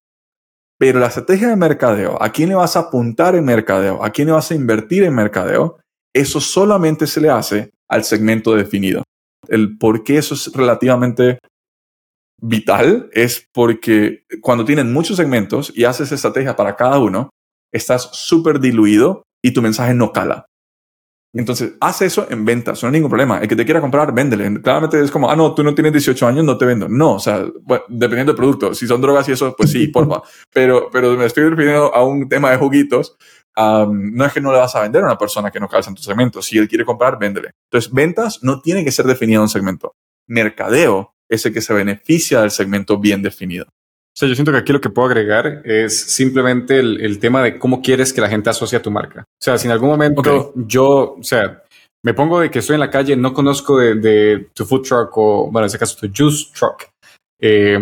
Pero 0.78 0.98
la 0.98 1.06
estrategia 1.06 1.48
de 1.48 1.56
mercadeo, 1.56 2.20
a 2.20 2.30
quién 2.30 2.48
le 2.48 2.56
vas 2.56 2.76
a 2.76 2.80
apuntar 2.80 3.36
en 3.36 3.44
mercadeo, 3.44 4.04
a 4.04 4.10
quién 4.10 4.26
le 4.26 4.34
vas 4.34 4.50
a 4.50 4.54
invertir 4.54 5.04
en 5.04 5.14
mercadeo, 5.14 5.78
eso 6.12 6.40
solamente 6.40 7.06
se 7.06 7.20
le 7.20 7.30
hace 7.30 7.70
al 7.88 8.04
segmento 8.04 8.54
definido. 8.54 9.04
El 9.48 9.78
por 9.78 10.02
qué 10.02 10.18
eso 10.18 10.34
es 10.34 10.52
relativamente 10.52 11.38
vital 12.48 13.10
es 13.12 13.48
porque 13.52 14.24
cuando 14.40 14.64
tienes 14.64 14.84
muchos 14.84 15.16
segmentos 15.16 15.72
y 15.74 15.84
haces 15.84 16.12
estrategia 16.12 16.56
para 16.56 16.76
cada 16.76 16.98
uno, 16.98 17.30
estás 17.72 18.10
súper 18.12 18.60
diluido 18.60 19.22
y 19.42 19.52
tu 19.52 19.62
mensaje 19.62 19.94
no 19.94 20.12
cala. 20.12 20.46
Entonces, 21.34 21.74
haz 21.80 22.00
eso 22.00 22.26
en 22.30 22.46
ventas, 22.46 22.82
no 22.82 22.88
hay 22.88 22.94
ningún 22.94 23.10
problema. 23.10 23.38
El 23.38 23.48
que 23.48 23.56
te 23.56 23.66
quiera 23.66 23.80
comprar, 23.80 24.14
véndele. 24.14 24.62
Claramente 24.62 24.98
es 25.00 25.10
como, 25.10 25.30
ah, 25.30 25.36
no, 25.36 25.54
tú 25.54 25.62
no 25.62 25.74
tienes 25.74 25.92
18 25.92 26.26
años, 26.26 26.44
no 26.44 26.56
te 26.56 26.64
vendo. 26.64 26.88
No, 26.88 27.14
o 27.14 27.18
sea, 27.18 27.44
dependiendo 27.88 28.32
del 28.32 28.36
producto. 28.36 28.72
Si 28.72 28.86
son 28.86 29.02
drogas 29.02 29.28
y 29.28 29.32
eso, 29.32 29.54
pues 29.54 29.70
sí, 29.70 29.88
porfa. 29.88 30.22
Pero, 30.52 30.88
pero 30.90 31.14
me 31.14 31.26
estoy 31.26 31.50
refiriendo 31.50 31.94
a 31.94 32.02
un 32.04 32.26
tema 32.28 32.50
de 32.50 32.56
juguitos. 32.56 33.16
no 33.56 34.24
es 34.24 34.32
que 34.32 34.40
no 34.40 34.50
le 34.50 34.58
vas 34.58 34.74
a 34.76 34.80
vender 34.80 35.02
a 35.02 35.06
una 35.06 35.18
persona 35.18 35.50
que 35.50 35.60
no 35.60 35.68
calza 35.68 35.90
en 35.90 35.96
tu 35.96 36.02
segmento. 36.02 36.40
Si 36.40 36.56
él 36.56 36.68
quiere 36.68 36.86
comprar, 36.86 37.18
véndele. 37.18 37.50
Entonces, 37.70 37.92
ventas 37.92 38.38
no 38.42 38.62
tiene 38.62 38.82
que 38.82 38.92
ser 38.92 39.04
definido 39.04 39.40
en 39.40 39.42
un 39.42 39.48
segmento. 39.50 39.92
Mercadeo 40.28 41.15
es 41.30 41.46
el 41.46 41.52
que 41.52 41.60
se 41.60 41.74
beneficia 41.74 42.40
del 42.40 42.50
segmento 42.50 42.98
bien 42.98 43.22
definido. 43.22 43.66
O 43.68 44.18
sea, 44.18 44.28
yo 44.28 44.34
siento 44.34 44.50
que 44.50 44.58
aquí 44.58 44.72
lo 44.72 44.80
que 44.80 44.88
puedo 44.88 45.08
agregar 45.08 45.60
es 45.64 46.00
simplemente 46.00 46.78
el, 46.78 47.18
tema 47.18 47.42
de 47.42 47.58
cómo 47.58 47.82
quieres 47.82 48.14
que 48.14 48.22
la 48.22 48.30
gente 48.30 48.48
asocie 48.48 48.78
a 48.78 48.82
tu 48.82 48.90
marca. 48.90 49.20
O 49.20 49.42
sea, 49.42 49.58
si 49.58 49.66
en 49.66 49.72
algún 49.72 49.90
momento 49.90 50.54
yo, 50.56 51.16
o 51.18 51.22
sea, 51.22 51.62
me 52.02 52.14
pongo 52.14 52.40
de 52.40 52.50
que 52.50 52.60
estoy 52.60 52.74
en 52.74 52.80
la 52.80 52.90
calle, 52.90 53.14
no 53.14 53.34
conozco 53.34 53.78
de, 53.78 54.48
tu 54.54 54.64
food 54.64 54.82
truck 54.82 55.18
o, 55.18 55.50
bueno, 55.50 55.64
en 55.64 55.66
ese 55.66 55.78
caso, 55.78 55.98
tu 56.00 56.10
juice 56.16 56.46
truck, 56.58 56.88
eh, 57.40 57.78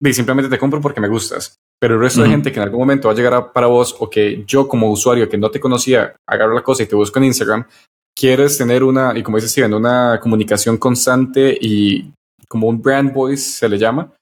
y 0.00 0.12
simplemente 0.12 0.48
te 0.48 0.58
compro 0.58 0.80
porque 0.80 1.00
me 1.00 1.08
gustas. 1.08 1.58
Pero 1.78 1.94
el 1.94 2.00
resto 2.00 2.22
de 2.22 2.30
gente 2.30 2.50
que 2.50 2.58
en 2.58 2.64
algún 2.64 2.80
momento 2.80 3.08
va 3.08 3.12
a 3.12 3.16
llegar 3.16 3.52
para 3.52 3.66
vos 3.66 3.94
o 3.98 4.08
que 4.08 4.44
yo 4.46 4.66
como 4.66 4.90
usuario 4.90 5.28
que 5.28 5.36
no 5.36 5.50
te 5.50 5.60
conocía, 5.60 6.16
agarro 6.26 6.54
la 6.54 6.62
cosa 6.62 6.82
y 6.82 6.86
te 6.86 6.96
busco 6.96 7.18
en 7.18 7.26
Instagram, 7.26 7.66
quieres 8.16 8.56
tener 8.56 8.82
una, 8.82 9.16
y 9.16 9.22
como 9.22 9.36
dice 9.36 9.48
Steven, 9.48 9.74
una 9.74 10.18
comunicación 10.20 10.78
constante 10.78 11.56
y 11.60 12.12
como 12.48 12.68
un 12.68 12.80
brand 12.80 13.12
voice 13.12 13.42
se 13.42 13.68
le 13.68 13.78
llama, 13.78 14.12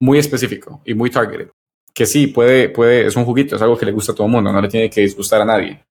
muy 0.00 0.18
específico 0.18 0.80
y 0.84 0.94
muy 0.94 1.10
targeted. 1.10 1.50
Que 1.92 2.06
sí, 2.06 2.28
puede, 2.28 2.68
puede, 2.68 3.06
es 3.06 3.16
un 3.16 3.24
juguito, 3.24 3.56
es 3.56 3.62
algo 3.62 3.76
que 3.76 3.86
le 3.86 3.92
gusta 3.92 4.12
a 4.12 4.14
todo 4.14 4.26
el 4.26 4.32
mundo, 4.32 4.52
no 4.52 4.60
le 4.60 4.68
tiene 4.68 4.88
que 4.88 5.02
disgustar 5.02 5.42
a 5.42 5.44
nadie. 5.44 5.82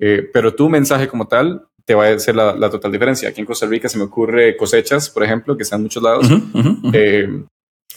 Eh, 0.00 0.28
pero 0.32 0.54
tu 0.54 0.68
mensaje 0.68 1.08
como 1.08 1.26
tal 1.26 1.66
te 1.84 1.94
va 1.94 2.06
a 2.06 2.14
hacer 2.14 2.36
la, 2.36 2.54
la, 2.54 2.70
total 2.70 2.92
diferencia. 2.92 3.30
Aquí 3.30 3.40
en 3.40 3.46
Costa 3.46 3.66
Rica 3.66 3.88
se 3.88 3.98
me 3.98 4.04
ocurre 4.04 4.56
cosechas, 4.56 5.08
por 5.10 5.24
ejemplo, 5.24 5.56
que 5.56 5.62
están 5.62 5.78
en 5.78 5.84
muchos 5.84 6.02
lados. 6.02 6.30
Uh 6.30 6.34
-huh, 6.34 6.54
uh 6.54 6.82
-huh. 6.82 6.90
Eh, 6.94 7.44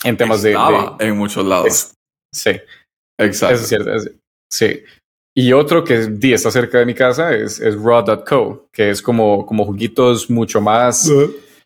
en 0.04 0.18
temas 0.18 0.44
Estaba 0.44 0.96
de, 0.98 1.08
en 1.08 1.18
muchos 1.18 1.46
lados. 1.46 1.68
Es, 1.68 1.94
sí. 2.34 2.52
Exacto. 3.20 3.56
Eso 3.56 3.64
es 3.64 3.70
cierto. 3.70 3.94
Es, 3.94 4.12
sí. 4.50 4.84
Y 5.36 5.54
otro 5.54 5.84
que 5.84 6.08
di, 6.08 6.34
está 6.34 6.52
cerca 6.52 6.80
de 6.80 6.86
mi 6.86 6.94
casa 6.94 7.34
es, 7.34 7.60
es 7.60 7.76
raw.co, 7.76 8.68
que 8.72 8.90
es 8.90 9.02
como, 9.02 9.46
como 9.46 9.66
juguitos 9.66 10.30
mucho 10.30 10.60
más... 10.60 11.10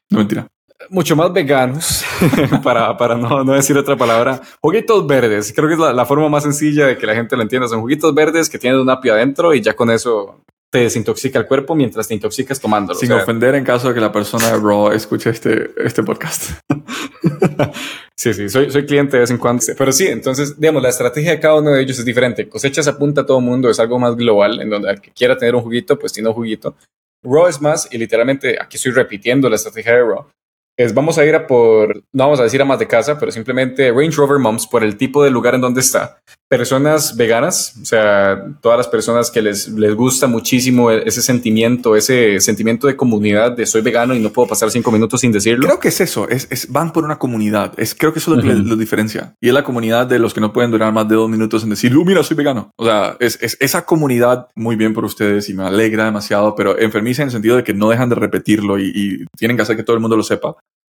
No, 0.09 0.19
mentira. 0.19 0.47
Mucho 0.89 1.15
más 1.15 1.32
veganos, 1.34 2.04
para, 2.63 2.95
para 2.98 3.15
no, 3.15 3.43
no, 3.43 3.54
decir 3.54 3.78
otra 3.78 3.95
palabra. 3.95 4.41
Juguitos 4.62 5.06
verdes. 5.08 5.54
Creo 5.56 5.67
que 5.67 5.74
es 5.74 5.80
la, 5.80 5.93
la, 5.93 6.06
forma 6.06 6.30
más 6.30 6.43
sencilla 6.43 6.88
de 6.88 6.98
que 6.98 7.06
la 7.06 7.15
gente 7.15 7.36
lo 7.36 7.41
entienda. 7.41 7.67
Son 7.67 7.82
juguitos 7.82 8.13
verdes 8.13 8.50
que 8.50 8.60
tienen 8.60 8.80
un 8.80 8.89
apio 8.89 9.13
adentro 9.13 9.54
y 9.54 9.62
ya 9.62 9.76
con 9.76 9.89
eso 9.89 10.41
te 10.76 10.82
desintoxica 10.82 11.39
el 11.39 11.45
cuerpo 11.45 11.74
mientras 11.74 12.06
te 12.06 12.13
intoxicas 12.13 12.60
tomándolo. 12.60 13.00
Sin 13.00 13.10
o 13.10 13.15
sea, 13.15 13.24
ofender 13.24 13.56
en 13.56 13.63
caso 13.63 13.88
de 13.88 13.93
que 13.93 14.02
la 14.02 14.12
persona 14.12 14.52
de 14.52 14.58
Raw 14.58 14.91
escuche 14.91 15.30
este, 15.30 15.71
este 15.78 16.04
podcast. 16.04 16.52
sí, 18.17 18.34
sí, 18.34 18.50
soy, 18.50 18.69
soy 18.69 18.86
cliente 18.86 19.15
de 19.15 19.21
vez 19.21 19.32
en 19.32 19.38
cuando. 19.38 19.63
Pero 19.78 19.91
sí, 19.93 20.08
entonces, 20.08 20.60
digamos, 20.60 20.84
la 20.84 20.89
estrategia 20.89 21.32
de 21.32 21.39
cada 21.39 21.56
uno 21.56 21.71
de 21.71 21.82
ellos 21.82 21.98
es 21.98 22.04
diferente. 22.04 22.50
Cosechas 22.50 22.89
apunta 22.89 23.21
a 23.21 23.26
todo 23.26 23.39
mundo, 23.39 23.69
es 23.69 23.80
algo 23.80 23.98
más 24.00 24.17
global, 24.17 24.60
en 24.60 24.69
donde 24.69 24.91
el 24.91 25.00
que 25.00 25.12
quiera 25.12 25.38
tener 25.38 25.56
un 25.56 25.62
juguito, 25.62 25.98
pues 25.98 26.12
tiene 26.12 26.28
un 26.28 26.36
juguito. 26.36 26.76
Raw 27.24 27.48
es 27.48 27.62
más, 27.62 27.88
y 27.89 27.98
literalmente 27.98 28.58
aquí 28.62 28.76
estoy 28.76 28.91
repitiendo 28.91 29.50
la 29.50 29.56
estrategia 29.56 29.93
de 29.93 30.02
Raw, 30.02 30.28
es 30.77 30.93
vamos 30.93 31.17
a 31.17 31.25
ir 31.25 31.35
a 31.35 31.47
por, 31.47 32.03
no 32.11 32.23
vamos 32.25 32.39
a 32.39 32.43
decir 32.43 32.61
a 32.61 32.65
más 32.65 32.79
de 32.79 32.88
casa, 32.88 33.17
pero 33.17 33.31
simplemente 33.31 33.91
Range 33.91 34.15
Rover 34.15 34.39
Moms 34.39 34.67
por 34.67 34.83
el 34.83 34.97
tipo 34.97 35.23
de 35.23 35.31
lugar 35.31 35.55
en 35.55 35.61
donde 35.61 35.81
está. 35.81 36.17
Personas 36.47 37.17
veganas, 37.17 37.75
o 37.81 37.85
sea, 37.85 38.45
todas 38.61 38.77
las 38.77 38.88
personas 38.88 39.31
que 39.31 39.41
les, 39.41 39.67
les 39.69 39.95
gusta 39.95 40.27
muchísimo 40.27 40.91
ese 40.91 41.21
sentimiento, 41.21 41.95
ese 41.95 42.39
sentimiento 42.39 42.88
de 42.88 42.95
comunidad 42.95 43.53
de 43.53 43.65
soy 43.65 43.81
vegano 43.81 44.13
y 44.13 44.19
no 44.19 44.29
puedo 44.29 44.47
pasar 44.47 44.69
cinco 44.69 44.91
minutos 44.91 45.21
sin 45.21 45.31
decirlo. 45.31 45.65
Creo 45.65 45.79
que 45.79 45.88
es 45.88 46.01
eso, 46.01 46.29
es, 46.29 46.47
es 46.51 46.71
van 46.71 46.93
por 46.93 47.03
una 47.03 47.17
comunidad, 47.17 47.73
es, 47.77 47.95
creo 47.95 48.13
que 48.13 48.19
eso 48.19 48.31
es 48.31 48.38
lo 48.38 48.43
que 48.43 48.49
uh 48.49 48.59
-huh. 48.59 48.65
lo 48.65 48.75
diferencia. 48.75 49.33
Y 49.41 49.47
es 49.47 49.53
la 49.53 49.63
comunidad 49.63 50.05
de 50.05 50.19
los 50.19 50.33
que 50.33 50.41
no 50.41 50.53
pueden 50.53 50.71
durar 50.71 50.93
más 50.93 51.07
de 51.07 51.15
dos 51.15 51.29
minutos 51.29 51.63
en 51.63 51.71
decir, 51.71 51.95
uh, 51.95 52.05
mira, 52.05 52.21
soy 52.21 52.38
vegano. 52.38 52.69
O 52.77 52.85
sea, 52.85 53.17
es, 53.19 53.39
es 53.41 53.57
esa 53.59 53.85
comunidad 53.85 54.47
muy 54.55 54.75
bien 54.75 54.93
por 54.93 55.05
ustedes 55.05 55.49
y 55.49 55.53
me 55.53 55.63
alegra 55.63 56.05
demasiado, 56.05 56.53
pero 56.53 56.77
enfermiza 56.77 57.23
en 57.23 57.29
el 57.29 57.31
sentido 57.31 57.55
de 57.55 57.63
que 57.63 57.73
no 57.73 57.89
dejan 57.89 58.09
de 58.09 58.15
repetirlo 58.15 58.77
y, 58.77 58.91
y 58.93 59.25
tienen 59.38 59.57
que 59.57 59.63
hacer 59.63 59.75
que 59.75 59.83
todo 59.83 59.95
el 59.95 60.01
mundo 60.01 60.15
lo 60.15 60.23
sepa 60.23 60.55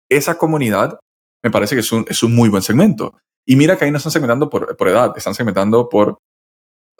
esa 0.09 0.37
comunidad 0.37 0.99
me 1.43 1.51
parece 1.51 1.75
que 1.75 1.81
es 1.81 1.91
un, 1.91 2.05
es 2.09 2.23
un 2.23 2.35
muy 2.35 2.49
buen 2.49 2.61
segmento. 2.61 3.17
Y 3.45 3.55
mira 3.55 3.77
que 3.77 3.85
ahí 3.85 3.91
no 3.91 3.97
están 3.97 4.11
segmentando 4.11 4.49
por, 4.49 4.75
por 4.75 4.87
edad, 4.87 5.13
están 5.15 5.33
segmentando 5.33 5.87
por 5.89 6.17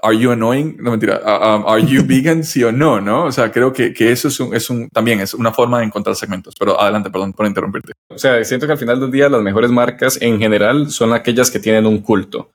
¿Are 0.02 0.17
you 0.17 0.32
annoying? 0.32 0.78
No 0.80 0.91
mentira. 0.91 1.19
Uh, 1.24 1.56
um, 1.56 1.67
¿Are 1.67 1.86
you 1.86 2.04
vegan? 2.08 2.43
Sí 2.43 2.63
o 2.63 2.72
no, 2.72 3.02
¿no? 3.02 3.26
O 3.26 3.32
sea, 3.32 3.52
creo 3.52 3.74
que, 3.74 3.93
que 3.93 4.12
eso 4.12 4.30
es 4.30 4.39
un, 4.39 4.56
es 4.56 4.69
un, 4.69 4.89
también 4.89 5.19
es 5.19 5.34
una 5.34 5.52
forma 5.52 5.80
de 5.80 5.86
encontrar 5.86 6.15
segmentos. 6.15 6.56
Pero 6.58 6.80
adelante, 6.80 7.10
perdón 7.10 7.34
por 7.34 7.45
interrumpirte. 7.45 7.93
O 8.10 8.17
sea, 8.17 8.43
siento 8.43 8.65
que 8.65 8.74
al 8.74 8.78
final 8.78 9.00
del 9.00 9.12
día 9.12 9.30
las 9.30 9.41
mejores 9.41 9.72
marcas 9.72 10.22
en 10.22 10.39
general 10.39 10.89
son 10.89 11.13
aquellas 11.13 11.52
que 11.52 11.60
tienen 11.60 11.86
un 11.86 12.00
culto. 12.00 12.52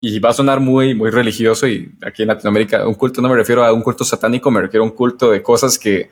Y 0.00 0.18
va 0.18 0.30
a 0.30 0.34
sonar 0.34 0.60
muy, 0.60 0.94
muy 0.94 1.10
religioso 1.10 1.66
y 1.66 1.90
aquí 2.02 2.22
en 2.22 2.28
Latinoamérica, 2.28 2.86
un 2.86 2.94
culto 2.94 3.22
no 3.22 3.28
me 3.28 3.36
refiero 3.36 3.64
a 3.64 3.72
un 3.72 3.80
culto 3.80 4.04
satánico, 4.04 4.50
me 4.50 4.60
refiero 4.60 4.84
a 4.84 4.86
un 4.86 4.94
culto 4.94 5.30
de 5.30 5.42
cosas 5.42 5.78
que 5.78 6.10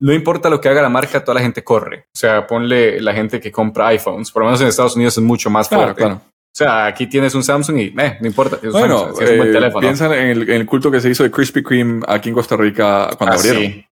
no 0.00 0.12
importa 0.12 0.48
lo 0.48 0.60
que 0.60 0.68
haga 0.68 0.82
la 0.82 0.88
marca, 0.88 1.24
toda 1.24 1.36
la 1.36 1.40
gente 1.40 1.64
corre. 1.64 2.06
O 2.14 2.18
sea, 2.18 2.46
ponle 2.46 3.00
la 3.00 3.12
gente 3.14 3.40
que 3.40 3.50
compra 3.50 3.88
iPhones. 3.88 4.30
Por 4.30 4.42
lo 4.42 4.46
menos 4.46 4.60
en 4.60 4.68
Estados 4.68 4.96
Unidos 4.96 5.16
es 5.18 5.24
mucho 5.24 5.50
más 5.50 5.68
fuerte. 5.68 5.94
Claro, 5.94 6.16
claro. 6.16 6.22
O 6.24 6.56
sea, 6.58 6.86
aquí 6.86 7.06
tienes 7.06 7.34
un 7.34 7.44
Samsung 7.44 7.78
y 7.78 7.94
eh, 7.98 8.18
no 8.20 8.26
importa. 8.26 8.58
Bueno, 8.70 9.06
Samsung, 9.06 9.22
es 9.22 9.30
un 9.30 9.36
buen 9.36 9.48
eh, 9.50 9.52
teléfono. 9.52 9.80
piensan 9.80 10.12
en 10.12 10.28
el, 10.28 10.42
en 10.42 10.56
el, 10.56 10.66
culto 10.66 10.90
que 10.90 11.00
se 11.00 11.10
hizo 11.10 11.22
de 11.22 11.30
Krispy 11.30 11.62
Kreme 11.62 12.02
aquí 12.08 12.30
en 12.30 12.34
Costa 12.34 12.56
Rica 12.56 13.10
cuando 13.16 13.36
ah, 13.36 13.38
abrieron. 13.38 13.62
Sí. 13.62 13.84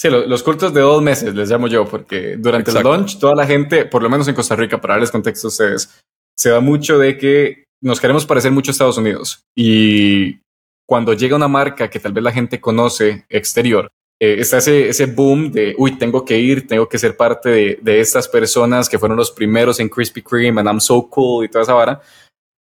Sí, 0.00 0.08
los, 0.10 0.28
los, 0.28 0.42
cultos 0.44 0.72
de 0.72 0.80
dos 0.80 1.02
meses 1.02 1.34
les 1.34 1.50
llamo 1.50 1.66
yo, 1.66 1.84
porque 1.84 2.36
durante 2.36 2.70
Exacto. 2.70 2.92
el 2.92 2.98
launch 2.98 3.18
toda 3.18 3.34
la 3.34 3.46
gente, 3.46 3.84
por 3.84 4.00
lo 4.02 4.08
menos 4.08 4.28
en 4.28 4.34
Costa 4.34 4.54
Rica, 4.54 4.80
para 4.80 4.94
darles 4.94 5.10
contexto 5.10 5.48
a 5.48 5.50
ustedes, 5.50 6.02
se 6.36 6.50
da 6.50 6.60
mucho 6.60 6.98
de 6.98 7.18
que 7.18 7.64
nos 7.82 8.00
queremos 8.00 8.24
parecer 8.24 8.52
mucho 8.52 8.70
a 8.70 8.72
Estados 8.72 8.98
Unidos. 8.98 9.42
Y 9.56 10.38
cuando 10.86 11.14
llega 11.14 11.34
una 11.34 11.48
marca 11.48 11.90
que 11.90 11.98
tal 11.98 12.12
vez 12.12 12.22
la 12.22 12.32
gente 12.32 12.60
conoce 12.60 13.24
exterior, 13.28 13.90
eh, 14.20 14.36
está 14.40 14.58
ese, 14.58 14.88
ese 14.88 15.06
boom 15.06 15.52
de, 15.52 15.74
uy, 15.78 15.96
tengo 15.96 16.24
que 16.24 16.38
ir, 16.38 16.66
tengo 16.66 16.88
que 16.88 16.98
ser 16.98 17.16
parte 17.16 17.48
de, 17.50 17.78
de, 17.80 18.00
estas 18.00 18.26
personas 18.26 18.88
que 18.88 18.98
fueron 18.98 19.16
los 19.16 19.30
primeros 19.30 19.78
en 19.78 19.88
Krispy 19.88 20.22
Kreme 20.22 20.60
and 20.60 20.68
I'm 20.68 20.80
so 20.80 21.08
cool 21.08 21.44
y 21.44 21.48
toda 21.48 21.62
esa 21.62 21.74
vara. 21.74 22.00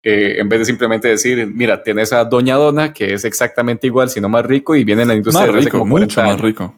Eh, 0.04 0.40
en 0.40 0.48
vez 0.48 0.60
de 0.60 0.66
simplemente 0.66 1.08
decir, 1.08 1.48
mira, 1.48 1.82
tienes 1.82 2.14
a 2.14 2.26
Doña 2.26 2.56
Dona, 2.58 2.94
que 2.94 3.14
es 3.14 3.26
exactamente 3.26 3.88
igual, 3.88 4.08
sino 4.10 4.30
más 4.30 4.46
rico, 4.46 4.76
y 4.76 4.84
viene 4.84 5.02
en 5.02 5.08
la 5.08 5.16
industria 5.16 5.48
más 5.48 5.64
rico, 5.64 5.80
como 5.80 5.98
mucho 5.98 6.22
más 6.22 6.40
rico. 6.40 6.78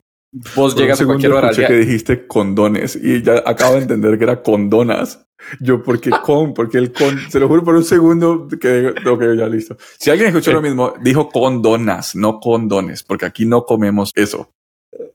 Vos 0.55 0.73
Por 0.73 0.81
llegas 0.81 1.01
a 1.01 1.05
cualquier 1.05 1.33
hora. 1.33 1.51
Que 1.51 1.73
dijiste 1.73 2.27
condones 2.27 2.95
y 2.95 3.21
ya 3.21 3.43
acabo 3.45 3.75
de 3.75 3.81
entender 3.81 4.17
que 4.17 4.23
era 4.23 4.41
condonas. 4.41 5.25
Yo, 5.59 5.83
¿por 5.83 5.99
qué 5.99 6.11
con? 6.23 6.53
Porque 6.53 6.77
el 6.77 6.93
con, 6.93 7.17
se 7.29 7.39
lo 7.39 7.47
juro 7.47 7.63
por 7.63 7.75
un 7.75 7.83
segundo 7.83 8.47
que, 8.47 8.93
ok, 9.05 9.23
ya 9.37 9.47
listo. 9.47 9.77
Si 9.99 10.09
alguien 10.09 10.29
escuchó 10.29 10.53
lo 10.53 10.61
mismo, 10.61 10.93
dijo 11.01 11.29
condonas, 11.29 12.15
no 12.15 12.39
condones, 12.39 13.03
porque 13.03 13.25
aquí 13.25 13.45
no 13.45 13.65
comemos 13.65 14.11
eso. 14.15 14.51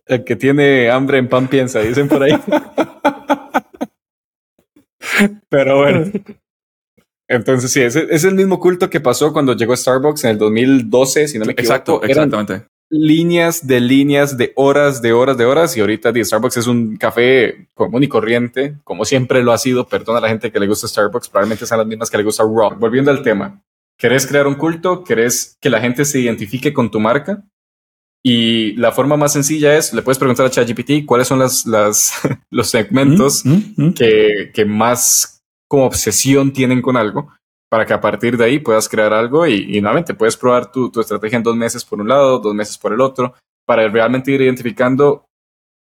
El 0.06 0.24
que 0.24 0.36
tiene 0.36 0.90
hambre 0.90 1.18
en 1.18 1.28
pan 1.28 1.48
piensa, 1.48 1.80
dicen 1.80 2.08
por 2.08 2.22
ahí. 2.22 2.38
Pero 5.48 5.78
bueno. 5.78 6.10
Entonces, 7.28 7.72
sí, 7.72 7.80
ese 7.80 8.06
es 8.10 8.24
el 8.24 8.34
mismo 8.34 8.60
culto 8.60 8.90
que 8.90 9.00
pasó 9.00 9.32
cuando 9.32 9.54
llegó 9.54 9.74
Starbucks 9.76 10.24
en 10.24 10.30
el 10.30 10.38
2012, 10.38 11.28
si 11.28 11.38
no 11.38 11.46
me 11.46 11.52
equivoco. 11.52 11.72
Exacto, 11.72 12.02
exactamente. 12.02 12.66
Líneas 12.90 13.66
de 13.66 13.80
líneas 13.80 14.36
de 14.36 14.52
horas, 14.54 15.00
de 15.00 15.14
horas, 15.14 15.38
de 15.38 15.46
horas. 15.46 15.74
Y 15.76 15.80
ahorita 15.80 16.12
Starbucks 16.14 16.58
es 16.58 16.66
un 16.66 16.96
café 16.96 17.68
común 17.74 18.02
y 18.02 18.08
corriente, 18.08 18.76
como 18.84 19.06
siempre 19.06 19.42
lo 19.42 19.52
ha 19.52 19.58
sido. 19.58 19.86
Perdona 19.86 20.18
a 20.18 20.22
la 20.22 20.28
gente 20.28 20.52
que 20.52 20.60
le 20.60 20.66
gusta 20.66 20.88
Starbucks, 20.88 21.30
probablemente 21.30 21.64
sean 21.64 21.78
las 21.78 21.86
mismas 21.86 22.10
que 22.10 22.18
le 22.18 22.24
gusta 22.24 22.42
Raw. 22.42 22.76
Volviendo 22.78 23.10
al 23.10 23.22
tema. 23.22 23.62
¿Querés 23.96 24.26
crear 24.26 24.46
un 24.46 24.56
culto? 24.56 25.04
¿Querés 25.04 25.56
que 25.60 25.70
la 25.70 25.80
gente 25.80 26.04
se 26.04 26.18
identifique 26.18 26.74
con 26.74 26.90
tu 26.90 27.00
marca? 27.00 27.44
Y 28.24 28.74
la 28.74 28.92
forma 28.92 29.16
más 29.16 29.32
sencilla 29.32 29.76
es, 29.76 29.92
le 29.92 30.02
puedes 30.02 30.18
preguntar 30.18 30.46
a 30.46 30.50
ChatGPT 30.50 31.04
cuáles 31.04 31.26
son 31.26 31.40
las, 31.40 31.66
las, 31.66 32.20
los 32.50 32.70
segmentos 32.70 33.44
mm, 33.44 33.50
mm, 33.50 33.72
mm. 33.76 33.94
Que, 33.94 34.50
que 34.54 34.64
más 34.64 35.40
como 35.68 35.86
obsesión 35.86 36.52
tienen 36.52 36.82
con 36.82 36.96
algo 36.96 37.32
para 37.70 37.86
que 37.86 37.94
a 37.94 38.00
partir 38.00 38.36
de 38.36 38.44
ahí 38.44 38.58
puedas 38.58 38.88
crear 38.88 39.14
algo 39.14 39.46
y, 39.46 39.76
y 39.76 39.80
nuevamente 39.80 40.12
puedes 40.12 40.36
probar 40.36 40.70
tu, 40.70 40.90
tu, 40.90 41.00
estrategia 41.00 41.38
en 41.38 41.42
dos 41.42 41.56
meses 41.56 41.84
por 41.84 42.00
un 42.00 42.08
lado, 42.08 42.38
dos 42.38 42.54
meses 42.54 42.76
por 42.76 42.92
el 42.92 43.00
otro, 43.00 43.34
para 43.66 43.88
realmente 43.88 44.30
ir 44.30 44.42
identificando 44.42 45.24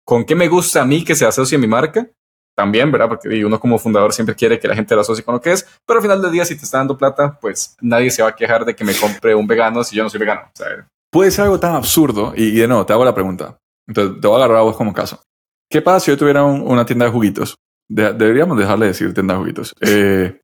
con 0.05 0.25
qué 0.25 0.35
me 0.35 0.49
gusta 0.49 0.83
a 0.83 0.85
mí 0.85 1.05
que 1.05 1.14
se 1.14 1.25
asocie 1.25 1.59
mi 1.59 1.68
marca. 1.68 2.11
También, 2.57 2.90
¿verdad? 2.90 3.09
Porque 3.09 3.44
uno 3.44 3.61
como 3.61 3.79
fundador 3.79 4.12
siempre 4.12 4.35
quiere 4.35 4.59
que 4.59 4.66
la 4.66 4.75
gente 4.75 4.94
lo 4.94 5.03
asocie 5.03 5.22
con 5.22 5.35
lo 5.35 5.40
que 5.40 5.53
es, 5.53 5.64
pero 5.87 5.99
al 5.99 6.03
final 6.03 6.22
del 6.22 6.33
día, 6.33 6.44
si 6.44 6.57
te 6.57 6.64
está 6.64 6.79
dando 6.79 6.96
plata, 6.96 7.38
pues 7.38 7.77
nadie 7.81 8.11
se 8.11 8.22
va 8.22 8.31
a 8.31 8.35
quejar 8.35 8.64
de 8.64 8.75
que 8.75 8.83
me 8.83 8.94
compre 8.94 9.35
un 9.35 9.46
vegano 9.46 9.85
si 9.85 9.94
yo 9.94 10.03
no 10.03 10.11
soy 10.11 10.18
vegano. 10.18 10.40
O 10.46 10.57
sea, 10.57 10.88
puede 11.11 11.31
ser 11.31 11.45
algo 11.45 11.61
tan 11.61 11.75
absurdo. 11.75 12.33
Y, 12.37 12.45
y, 12.45 12.57
de 12.57 12.69
nuevo, 12.69 12.87
te 12.87 12.92
hago 12.92 13.05
la 13.05 13.14
pregunta. 13.14 13.59
Entonces, 13.88 14.21
te 14.21 14.27
voy 14.27 14.35
a 14.35 14.45
agarrar 14.45 14.59
a 14.59 14.62
vos 14.62 14.77
como 14.77 14.92
caso. 14.92 15.23
¿Qué 15.71 15.83
pasa 15.83 16.01
si 16.01 16.11
yo 16.11 16.16
tuviera 16.16 16.45
un, 16.45 16.62
una 16.62 16.87
tienda 16.87 17.07
de 17.07 17.11
juguitos? 17.11 17.57
De, 17.88 18.12
deberíamos 18.12 18.59
dejarle 18.59 18.87
de 18.87 18.92
decir 18.92 19.14
tienda 19.14 19.35
de 19.35 19.40
juguitos. 19.40 19.75
Eh, 19.81 20.40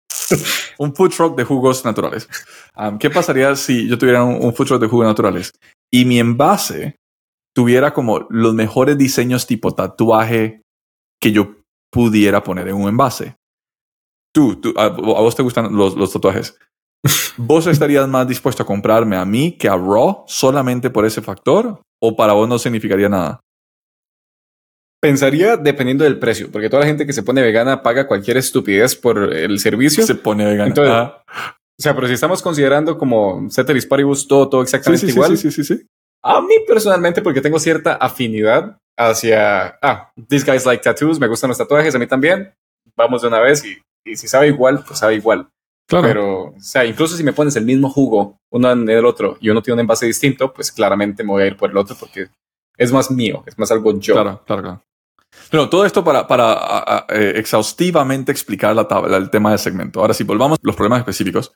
un 0.78 0.94
food 0.94 1.10
truck 1.10 1.36
de 1.36 1.44
jugos 1.44 1.84
naturales. 1.84 2.28
Um, 2.76 2.98
¿Qué 2.98 3.10
pasaría 3.10 3.54
si 3.56 3.88
yo 3.88 3.98
tuviera 3.98 4.24
un, 4.24 4.42
un 4.42 4.54
food 4.54 4.66
truck 4.66 4.80
de 4.80 4.86
jugos 4.86 5.06
naturales 5.06 5.52
y 5.90 6.04
mi 6.04 6.18
envase 6.18 6.96
tuviera 7.54 7.92
como 7.92 8.26
los 8.30 8.54
mejores 8.54 8.96
diseños 8.96 9.46
tipo 9.46 9.74
tatuaje 9.74 10.62
que 11.20 11.32
yo 11.32 11.56
pudiera 11.90 12.42
poner 12.42 12.68
en 12.68 12.76
un 12.76 12.88
envase? 12.88 13.36
Tú, 14.34 14.56
tú 14.56 14.72
a, 14.76 14.84
a 14.84 14.88
vos 14.88 15.36
te 15.36 15.42
gustan 15.42 15.76
los, 15.76 15.96
los 15.96 16.12
tatuajes. 16.12 16.56
¿Vos 17.36 17.66
estarías 17.66 18.08
más 18.08 18.28
dispuesto 18.28 18.62
a 18.62 18.66
comprarme 18.66 19.16
a 19.16 19.24
mí 19.24 19.52
que 19.52 19.68
a 19.68 19.76
Raw 19.76 20.24
solamente 20.26 20.90
por 20.90 21.06
ese 21.06 21.22
factor? 21.22 21.80
¿O 22.00 22.16
para 22.16 22.32
vos 22.32 22.48
no 22.48 22.58
significaría 22.58 23.08
nada? 23.08 23.40
Pensaría 25.00 25.56
dependiendo 25.56 26.04
del 26.04 26.18
precio, 26.18 26.50
porque 26.50 26.68
toda 26.68 26.80
la 26.80 26.86
gente 26.86 27.06
que 27.06 27.12
se 27.12 27.22
pone 27.22 27.42
vegana 27.42 27.82
paga 27.82 28.06
cualquier 28.06 28.36
estupidez 28.36 28.94
por 28.94 29.34
el 29.34 29.58
servicio. 29.58 30.06
Se 30.06 30.14
pone 30.14 30.44
vegana. 30.44 30.68
Entonces, 30.68 30.94
ah. 30.94 31.56
O 31.78 31.82
sea, 31.82 31.94
pero 31.94 32.06
si 32.06 32.14
estamos 32.14 32.42
considerando 32.42 32.96
como 32.98 33.48
Ceteris 33.50 33.86
Paribus 33.86 34.28
todo, 34.28 34.48
todo 34.48 34.62
exactamente 34.62 35.06
sí, 35.06 35.12
sí, 35.12 35.12
igual. 35.12 35.36
Sí, 35.36 35.50
sí, 35.50 35.64
sí, 35.64 35.76
sí. 35.76 35.86
A 36.22 36.40
mí 36.40 36.54
personalmente, 36.66 37.22
porque 37.22 37.40
tengo 37.40 37.58
cierta 37.58 37.94
afinidad 37.94 38.78
hacia, 38.96 39.78
ah, 39.82 40.12
these 40.28 40.48
guys 40.48 40.64
like 40.64 40.82
tattoos, 40.82 41.18
me 41.18 41.26
gustan 41.26 41.48
los 41.48 41.58
tatuajes, 41.58 41.94
a 41.94 41.98
mí 41.98 42.06
también. 42.06 42.54
Vamos 42.96 43.22
de 43.22 43.28
una 43.28 43.40
vez 43.40 43.64
y, 43.64 43.82
y 44.04 44.16
si 44.16 44.28
sabe 44.28 44.48
igual, 44.48 44.84
pues 44.86 45.00
sabe 45.00 45.16
igual. 45.16 45.48
Claro. 45.86 46.06
Pero, 46.06 46.42
o 46.44 46.60
sea, 46.60 46.84
incluso 46.84 47.16
si 47.16 47.24
me 47.24 47.32
pones 47.32 47.56
el 47.56 47.64
mismo 47.64 47.90
jugo, 47.90 48.38
uno 48.50 48.70
en 48.70 48.88
el 48.88 49.04
otro, 49.04 49.36
y 49.40 49.50
uno 49.50 49.62
tiene 49.62 49.74
un 49.74 49.80
envase 49.80 50.06
distinto, 50.06 50.52
pues 50.52 50.72
claramente 50.72 51.22
me 51.22 51.30
voy 51.30 51.42
a 51.42 51.46
ir 51.46 51.56
por 51.56 51.70
el 51.70 51.76
otro 51.76 51.96
porque 51.98 52.28
es 52.76 52.92
más 52.92 53.10
mío, 53.10 53.42
es 53.46 53.58
más 53.58 53.70
algo 53.70 53.98
yo. 53.98 54.14
Claro, 54.14 54.42
claro, 54.46 54.62
claro. 54.62 54.84
Pero 55.50 55.68
todo 55.68 55.84
esto 55.84 56.04
para, 56.04 56.26
para 56.26 56.52
a, 56.52 56.96
a, 56.98 57.06
eh, 57.08 57.34
exhaustivamente 57.36 58.32
explicar 58.32 58.74
la 58.76 58.86
tabla, 58.86 59.16
el 59.16 59.30
tema 59.30 59.50
del 59.50 59.58
segmento. 59.58 60.00
Ahora 60.00 60.14
sí, 60.14 60.24
volvamos 60.24 60.58
a 60.58 60.60
los 60.62 60.76
problemas 60.76 61.00
específicos. 61.00 61.52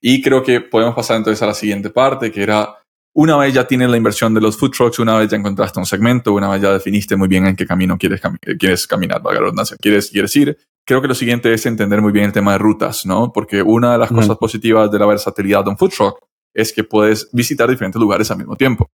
Y 0.00 0.20
creo 0.20 0.42
que 0.42 0.60
podemos 0.60 0.94
pasar 0.94 1.16
entonces 1.16 1.42
a 1.42 1.46
la 1.46 1.54
siguiente 1.54 1.90
parte, 1.90 2.32
que 2.32 2.42
era 2.42 2.79
una 3.14 3.36
vez 3.36 3.54
ya 3.54 3.66
tienes 3.66 3.90
la 3.90 3.96
inversión 3.96 4.34
de 4.34 4.40
los 4.40 4.56
food 4.56 4.70
trucks, 4.70 4.98
una 4.98 5.16
vez 5.18 5.30
ya 5.30 5.36
encontraste 5.36 5.78
un 5.78 5.86
segmento, 5.86 6.32
una 6.32 6.48
vez 6.48 6.62
ya 6.62 6.72
definiste 6.72 7.16
muy 7.16 7.28
bien 7.28 7.46
en 7.46 7.56
qué 7.56 7.66
camino 7.66 7.98
quieres, 7.98 8.20
quieres 8.58 8.86
caminar, 8.86 9.20
valga 9.20 9.40
la 9.40 9.44
redundancia, 9.46 9.76
quieres, 9.80 10.10
quieres 10.10 10.34
ir, 10.36 10.56
creo 10.84 11.02
que 11.02 11.08
lo 11.08 11.14
siguiente 11.14 11.52
es 11.52 11.66
entender 11.66 12.00
muy 12.00 12.12
bien 12.12 12.26
el 12.26 12.32
tema 12.32 12.52
de 12.52 12.58
rutas, 12.58 13.06
¿no? 13.06 13.32
Porque 13.32 13.62
una 13.62 13.92
de 13.92 13.98
las 13.98 14.10
cosas 14.10 14.36
positivas 14.36 14.90
de 14.90 14.98
la 14.98 15.06
versatilidad 15.06 15.64
de 15.64 15.70
un 15.70 15.78
food 15.78 15.90
truck 15.90 16.18
es 16.54 16.72
que 16.72 16.84
puedes 16.84 17.28
visitar 17.32 17.68
diferentes 17.68 18.00
lugares 18.00 18.30
al 18.30 18.38
mismo 18.38 18.56
tiempo. 18.56 18.90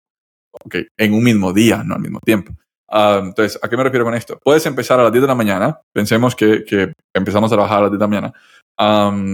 Ok, 0.65 0.77
en 0.97 1.15
un 1.15 1.23
mismo 1.23 1.53
día, 1.53 1.83
no 1.85 1.95
al 1.95 2.01
mismo 2.01 2.21
tiempo. 2.21 2.53
Ah, 2.89 3.21
entonces, 3.23 3.59
¿a 3.63 3.69
qué 3.69 3.77
me 3.77 3.83
refiero 3.83 4.05
con 4.05 4.15
esto? 4.15 4.39
Puedes 4.43 4.65
empezar 4.65 5.01
a 5.01 5.05
las 5.05 5.13
10 5.13 5.23
de 5.23 5.29
la 5.29 5.35
mañana, 5.35 5.81
pensemos 5.93 6.37
que, 6.37 6.65
que 6.65 6.93
empezamos 7.15 7.51
a 7.51 7.55
trabajar 7.55 7.79
a 7.79 7.83
las 7.83 7.91
10 7.91 7.99
de 7.99 8.05
la 8.05 8.09
mañana, 8.09 8.33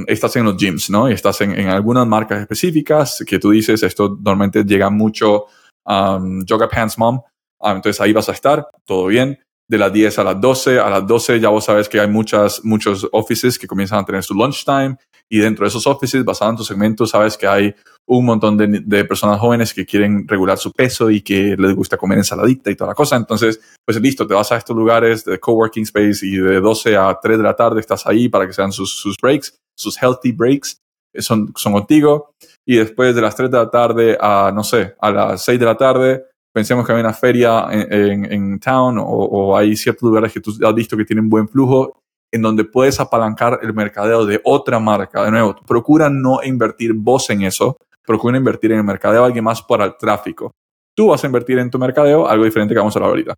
estás 0.06 0.36
en 0.36 0.44
los 0.44 0.56
gyms, 0.56 0.90
¿no? 0.90 1.10
Y 1.10 1.14
estás 1.14 1.40
en, 1.40 1.68
algunas 1.68 2.06
marcas 2.06 2.40
específicas 2.40 3.24
que 3.26 3.38
tú 3.38 3.50
dices, 3.50 3.82
esto 3.82 4.16
normalmente 4.20 4.64
llega 4.64 4.90
mucho 4.90 5.46
Yoga 5.84 6.68
Pants 6.68 6.98
Mom, 6.98 7.20
entonces 7.60 8.00
ahí 8.00 8.12
vas 8.12 8.28
a 8.28 8.32
estar, 8.32 8.66
todo 8.84 9.06
bien 9.06 9.38
de 9.72 9.78
las 9.78 9.90
10 9.90 10.18
a 10.18 10.24
las 10.24 10.38
12. 10.40 10.78
A 10.78 10.90
las 10.90 11.06
12 11.06 11.40
ya 11.40 11.48
vos 11.48 11.64
sabes 11.64 11.88
que 11.88 11.98
hay 11.98 12.06
muchas, 12.06 12.62
muchos 12.62 13.08
offices 13.10 13.58
que 13.58 13.66
comienzan 13.66 14.00
a 14.00 14.04
tener 14.04 14.22
su 14.22 14.34
lunchtime 14.34 14.98
y 15.30 15.38
dentro 15.38 15.64
de 15.64 15.70
esos 15.70 15.86
offices, 15.86 16.22
basado 16.26 16.50
en 16.50 16.58
tu 16.58 16.62
segmento, 16.62 17.06
sabes 17.06 17.38
que 17.38 17.46
hay 17.46 17.74
un 18.06 18.26
montón 18.26 18.58
de, 18.58 18.82
de, 18.84 19.04
personas 19.06 19.40
jóvenes 19.40 19.72
que 19.72 19.86
quieren 19.86 20.28
regular 20.28 20.58
su 20.58 20.72
peso 20.72 21.08
y 21.08 21.22
que 21.22 21.56
les 21.56 21.74
gusta 21.74 21.96
comer 21.96 22.18
ensaladita 22.18 22.70
y 22.70 22.76
toda 22.76 22.88
la 22.88 22.94
cosa. 22.94 23.16
Entonces, 23.16 23.58
pues 23.82 23.98
listo, 23.98 24.26
te 24.26 24.34
vas 24.34 24.52
a 24.52 24.58
estos 24.58 24.76
lugares 24.76 25.24
de 25.24 25.40
coworking 25.40 25.84
space 25.84 26.26
y 26.26 26.36
de 26.36 26.60
12 26.60 26.94
a 26.98 27.18
3 27.18 27.38
de 27.38 27.44
la 27.44 27.56
tarde 27.56 27.80
estás 27.80 28.06
ahí 28.06 28.28
para 28.28 28.46
que 28.46 28.52
sean 28.52 28.72
sus, 28.72 28.94
sus 28.94 29.16
breaks, 29.16 29.58
sus 29.74 29.96
healthy 29.96 30.32
breaks, 30.32 30.82
eh, 31.14 31.22
son, 31.22 31.50
son 31.56 31.72
contigo. 31.72 32.34
Y 32.66 32.76
después 32.76 33.14
de 33.14 33.22
las 33.22 33.34
3 33.34 33.50
de 33.50 33.56
la 33.56 33.70
tarde 33.70 34.18
a, 34.20 34.52
no 34.54 34.64
sé, 34.64 34.96
a 35.00 35.10
las 35.10 35.42
6 35.46 35.58
de 35.58 35.64
la 35.64 35.76
tarde, 35.78 36.24
pensemos 36.52 36.86
que 36.86 36.92
hay 36.92 37.00
una 37.00 37.12
feria 37.12 37.66
en, 37.70 38.30
en, 38.30 38.58
town 38.60 38.98
o, 38.98 39.04
o, 39.04 39.56
hay 39.56 39.76
ciertos 39.76 40.02
lugares 40.02 40.32
que 40.32 40.40
tú 40.40 40.52
has 40.64 40.74
visto 40.74 40.96
que 40.96 41.04
tienen 41.04 41.28
buen 41.28 41.48
flujo 41.48 42.02
en 42.30 42.42
donde 42.42 42.64
puedes 42.64 42.98
apalancar 42.98 43.60
el 43.62 43.74
mercadeo 43.74 44.24
de 44.24 44.40
otra 44.44 44.78
marca. 44.78 45.24
De 45.24 45.30
nuevo, 45.30 45.54
procura 45.66 46.08
no 46.08 46.40
invertir 46.42 46.92
vos 46.94 47.28
en 47.30 47.42
eso, 47.42 47.76
procura 48.06 48.38
invertir 48.38 48.72
en 48.72 48.78
el 48.78 48.84
mercadeo 48.84 49.20
de 49.20 49.26
alguien 49.26 49.44
más 49.44 49.62
para 49.62 49.84
el 49.84 49.96
tráfico. 49.96 50.52
Tú 50.94 51.08
vas 51.08 51.22
a 51.24 51.26
invertir 51.26 51.58
en 51.58 51.70
tu 51.70 51.78
mercadeo 51.78 52.26
algo 52.26 52.44
diferente 52.44 52.74
que 52.74 52.78
vamos 52.78 52.94
a 52.96 52.98
hablar 52.98 53.10
ahorita. 53.10 53.34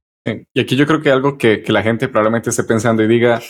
Y 0.53 0.61
aquí 0.61 0.77
yo 0.77 0.87
creo 0.87 1.01
que 1.01 1.11
algo 1.11 1.37
que, 1.37 1.63
que 1.63 1.73
la 1.73 1.83
gente 1.83 2.09
probablemente 2.09 2.51
esté 2.51 2.65
pensando 2.65 3.03
y 3.03 3.09
diga, 3.09 3.41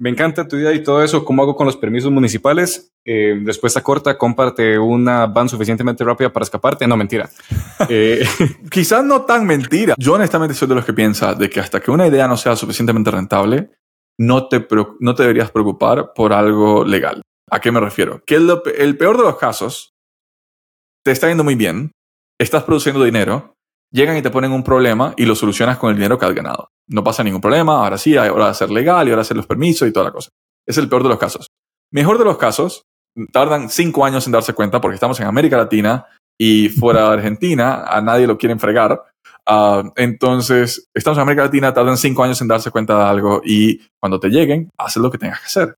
me 0.00 0.10
encanta 0.10 0.46
tu 0.46 0.56
idea 0.56 0.72
y 0.72 0.82
todo 0.82 1.02
eso. 1.02 1.24
¿Cómo 1.24 1.42
hago 1.42 1.56
con 1.56 1.66
los 1.66 1.76
permisos 1.76 2.10
municipales? 2.10 2.92
Eh, 3.04 3.40
respuesta 3.44 3.82
corta, 3.82 4.16
comparte 4.16 4.78
una 4.78 5.26
van 5.26 5.48
suficientemente 5.48 6.04
rápida 6.04 6.32
para 6.32 6.44
escaparte. 6.44 6.86
No, 6.86 6.96
mentira. 6.96 7.28
eh. 7.88 8.24
Quizás 8.70 9.04
no 9.04 9.22
tan 9.22 9.46
mentira. 9.46 9.94
Yo 9.98 10.14
honestamente 10.14 10.54
soy 10.54 10.68
de 10.68 10.76
los 10.76 10.84
que 10.84 10.92
piensa 10.92 11.34
de 11.34 11.50
que 11.50 11.60
hasta 11.60 11.80
que 11.80 11.90
una 11.90 12.06
idea 12.06 12.28
no 12.28 12.36
sea 12.36 12.54
suficientemente 12.54 13.10
rentable, 13.10 13.70
no 14.18 14.48
te, 14.48 14.66
no 15.00 15.14
te 15.14 15.22
deberías 15.22 15.50
preocupar 15.50 16.12
por 16.14 16.32
algo 16.32 16.84
legal. 16.84 17.22
¿A 17.50 17.60
qué 17.60 17.72
me 17.72 17.80
refiero? 17.80 18.22
Que 18.24 18.36
el, 18.36 18.60
el 18.76 18.96
peor 18.96 19.16
de 19.16 19.24
los 19.24 19.38
casos, 19.38 19.94
te 21.04 21.12
está 21.12 21.28
yendo 21.28 21.44
muy 21.44 21.54
bien, 21.54 21.92
estás 22.38 22.64
produciendo 22.64 23.02
dinero, 23.02 23.54
llegan 23.90 24.16
y 24.16 24.22
te 24.22 24.30
ponen 24.30 24.52
un 24.52 24.62
problema 24.62 25.14
y 25.16 25.24
lo 25.24 25.34
solucionas 25.34 25.78
con 25.78 25.90
el 25.90 25.96
dinero 25.96 26.18
que 26.18 26.26
has 26.26 26.34
ganado. 26.34 26.68
No 26.88 27.04
pasa 27.04 27.22
ningún 27.22 27.40
problema, 27.40 27.84
ahora 27.84 27.98
sí, 27.98 28.16
ahora 28.16 28.48
de 28.48 28.54
ser 28.54 28.70
legal 28.70 29.06
y 29.06 29.10
ahora 29.10 29.22
hacer 29.22 29.36
los 29.36 29.46
permisos 29.46 29.88
y 29.88 29.92
toda 29.92 30.06
la 30.06 30.12
cosa. 30.12 30.30
Es 30.66 30.78
el 30.78 30.88
peor 30.88 31.02
de 31.02 31.10
los 31.10 31.18
casos. 31.18 31.48
Mejor 31.92 32.18
de 32.18 32.24
los 32.24 32.38
casos, 32.38 32.82
tardan 33.32 33.68
cinco 33.70 34.04
años 34.04 34.26
en 34.26 34.32
darse 34.32 34.54
cuenta 34.54 34.80
porque 34.80 34.94
estamos 34.94 35.18
en 35.20 35.26
América 35.26 35.56
Latina 35.56 36.06
y 36.38 36.68
fuera 36.68 37.08
de 37.08 37.14
Argentina, 37.14 37.84
a 37.84 38.00
nadie 38.00 38.26
lo 38.26 38.38
quieren 38.38 38.60
fregar. 38.60 39.02
Uh, 39.48 39.90
entonces, 39.96 40.88
estamos 40.94 41.16
en 41.18 41.22
América 41.22 41.44
Latina, 41.44 41.72
tardan 41.72 41.96
cinco 41.96 42.22
años 42.22 42.40
en 42.40 42.48
darse 42.48 42.70
cuenta 42.70 42.96
de 42.96 43.04
algo 43.04 43.40
y 43.44 43.80
cuando 43.98 44.20
te 44.20 44.28
lleguen, 44.28 44.70
haces 44.78 45.02
lo 45.02 45.10
que 45.10 45.18
tengas 45.18 45.40
que 45.40 45.46
hacer. 45.46 45.74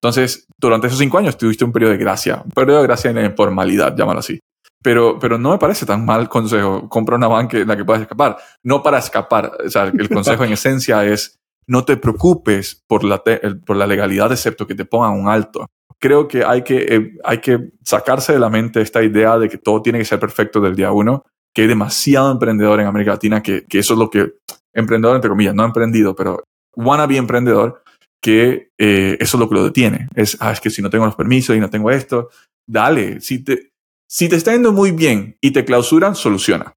Entonces, 0.00 0.46
durante 0.60 0.86
esos 0.86 0.98
cinco 0.98 1.18
años 1.18 1.38
tuviste 1.38 1.64
un 1.64 1.72
periodo 1.72 1.92
de 1.92 1.98
gracia, 1.98 2.42
un 2.44 2.50
periodo 2.50 2.80
de 2.80 2.86
gracia 2.86 3.10
en 3.10 3.34
formalidad, 3.34 3.96
llámalo 3.96 4.20
así. 4.20 4.38
Pero, 4.84 5.18
pero 5.18 5.38
no 5.38 5.52
me 5.52 5.58
parece 5.58 5.86
tan 5.86 6.04
mal 6.04 6.28
consejo. 6.28 6.90
Compra 6.90 7.16
una 7.16 7.26
banca 7.26 7.56
en 7.56 7.66
la 7.66 7.74
que 7.74 7.86
puedas 7.86 8.02
escapar. 8.02 8.36
No 8.62 8.82
para 8.82 8.98
escapar. 8.98 9.50
O 9.64 9.70
sea, 9.70 9.84
el 9.84 10.10
consejo 10.10 10.44
en 10.44 10.52
esencia 10.58 11.02
es 11.06 11.40
no 11.66 11.86
te 11.86 11.96
preocupes 11.96 12.84
por 12.86 13.02
la, 13.02 13.22
por 13.64 13.76
la 13.76 13.86
legalidad, 13.86 14.30
excepto 14.30 14.66
que 14.66 14.74
te 14.74 14.84
pongan 14.84 15.18
un 15.18 15.28
alto. 15.28 15.66
Creo 15.98 16.28
que 16.28 16.44
hay, 16.44 16.62
que 16.62 16.76
eh, 16.88 17.12
hay 17.24 17.38
que 17.38 17.70
sacarse 17.82 18.34
de 18.34 18.38
la 18.38 18.50
mente 18.50 18.82
esta 18.82 19.02
idea 19.02 19.38
de 19.38 19.48
que 19.48 19.56
todo 19.56 19.80
tiene 19.80 19.98
que 19.98 20.04
ser 20.04 20.20
perfecto 20.20 20.60
del 20.60 20.76
día 20.76 20.92
uno, 20.92 21.24
que 21.54 21.62
hay 21.62 21.68
demasiado 21.68 22.30
emprendedor 22.30 22.80
en 22.80 22.86
América 22.86 23.12
Latina, 23.12 23.42
que, 23.42 23.64
que 23.64 23.78
eso 23.78 23.94
es 23.94 23.98
lo 23.98 24.10
que, 24.10 24.34
emprendedor 24.74 25.16
entre 25.16 25.30
comillas, 25.30 25.54
no 25.54 25.64
emprendido, 25.64 26.14
pero 26.14 26.44
wannabe 26.76 27.16
emprendedor, 27.16 27.82
que 28.20 28.70
eh, 28.76 29.16
eso 29.20 29.36
es 29.36 29.40
lo 29.40 29.48
que 29.48 29.54
lo 29.54 29.64
detiene. 29.64 30.08
Es, 30.14 30.36
ah, 30.40 30.52
es 30.52 30.60
que 30.60 30.70
si 30.70 30.82
no 30.82 30.90
tengo 30.90 31.06
los 31.06 31.16
permisos 31.16 31.56
y 31.56 31.60
no 31.60 31.70
tengo 31.70 31.90
esto, 31.90 32.28
dale, 32.66 33.20
si 33.20 33.44
te, 33.44 33.73
si 34.14 34.28
te 34.28 34.36
está 34.36 34.52
yendo 34.52 34.72
muy 34.72 34.92
bien 34.92 35.36
y 35.40 35.50
te 35.50 35.64
clausuran, 35.64 36.14
soluciona. 36.14 36.76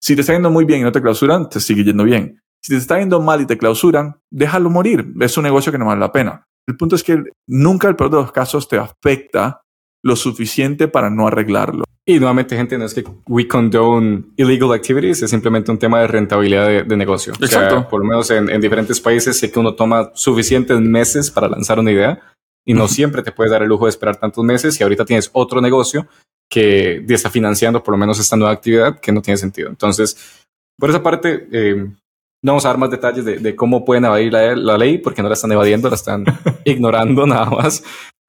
Si 0.00 0.14
te 0.14 0.22
está 0.22 0.32
yendo 0.32 0.50
muy 0.50 0.64
bien 0.64 0.80
y 0.80 0.84
no 0.84 0.92
te 0.92 1.02
clausuran, 1.02 1.50
te 1.50 1.60
sigue 1.60 1.84
yendo 1.84 2.04
bien. 2.04 2.40
Si 2.62 2.72
te 2.72 2.78
está 2.78 2.98
yendo 2.98 3.20
mal 3.20 3.42
y 3.42 3.46
te 3.46 3.58
clausuran, 3.58 4.18
déjalo 4.30 4.70
morir. 4.70 5.12
Es 5.20 5.36
un 5.36 5.44
negocio 5.44 5.70
que 5.70 5.76
no 5.76 5.84
vale 5.84 6.00
la 6.00 6.10
pena. 6.10 6.46
El 6.66 6.78
punto 6.78 6.96
es 6.96 7.02
que 7.02 7.22
nunca 7.46 7.86
el 7.86 7.96
peor 7.96 8.08
de 8.08 8.16
los 8.16 8.32
casos 8.32 8.66
te 8.66 8.78
afecta 8.78 9.60
lo 10.02 10.16
suficiente 10.16 10.88
para 10.88 11.10
no 11.10 11.26
arreglarlo. 11.26 11.84
Y 12.06 12.18
nuevamente, 12.18 12.56
gente, 12.56 12.78
no 12.78 12.86
es 12.86 12.94
que 12.94 13.04
we 13.28 13.46
condone 13.46 14.24
illegal 14.38 14.72
activities, 14.72 15.22
es 15.22 15.30
simplemente 15.30 15.70
un 15.70 15.78
tema 15.78 16.00
de 16.00 16.06
rentabilidad 16.06 16.86
de, 16.86 16.96
negocio. 16.96 17.34
Exacto. 17.42 17.86
por 17.90 18.00
lo 18.00 18.06
menos 18.06 18.30
en, 18.30 18.48
en, 18.48 18.58
diferentes 18.58 19.02
países 19.02 19.38
sé 19.38 19.52
que 19.52 19.58
uno 19.58 19.74
toma 19.74 20.12
suficientes 20.14 20.80
meses 20.80 21.30
para 21.30 21.46
lanzar 21.46 21.78
una 21.78 21.92
idea 21.92 22.20
y 22.64 22.72
no 22.72 22.88
siempre 22.88 23.22
te 23.22 23.32
puedes 23.32 23.50
dar 23.50 23.62
el 23.62 23.68
lujo 23.68 23.84
de 23.84 23.90
esperar 23.90 24.16
tantos 24.16 24.42
meses 24.42 24.80
y 24.80 24.82
ahorita 24.82 25.04
tienes 25.04 25.28
otro 25.34 25.60
negocio 25.60 26.08
que 26.50 27.04
está 27.08 27.30
financiando 27.30 27.82
por 27.82 27.92
lo 27.92 27.98
menos 27.98 28.18
esta 28.18 28.36
nueva 28.36 28.52
actividad 28.52 28.98
que 28.98 29.12
no 29.12 29.22
tiene 29.22 29.38
sentido. 29.38 29.68
Entonces, 29.68 30.16
por 30.78 30.90
esa 30.90 31.02
parte, 31.02 31.48
eh, 31.52 31.76
no 32.42 32.52
vamos 32.52 32.64
a 32.64 32.68
dar 32.68 32.78
más 32.78 32.90
detalles 32.90 33.24
de, 33.24 33.38
de 33.38 33.54
cómo 33.54 33.84
pueden 33.84 34.06
evadir 34.06 34.32
la, 34.32 34.56
la, 34.56 34.78
ley, 34.78 34.98
porque 34.98 35.22
no 35.22 35.28
la 35.28 35.34
están 35.34 35.52
evadiendo, 35.52 35.88
la 35.88 35.94
están 35.94 36.24
ignorando 36.64 37.26
nada 37.26 37.46
más. 37.46 37.84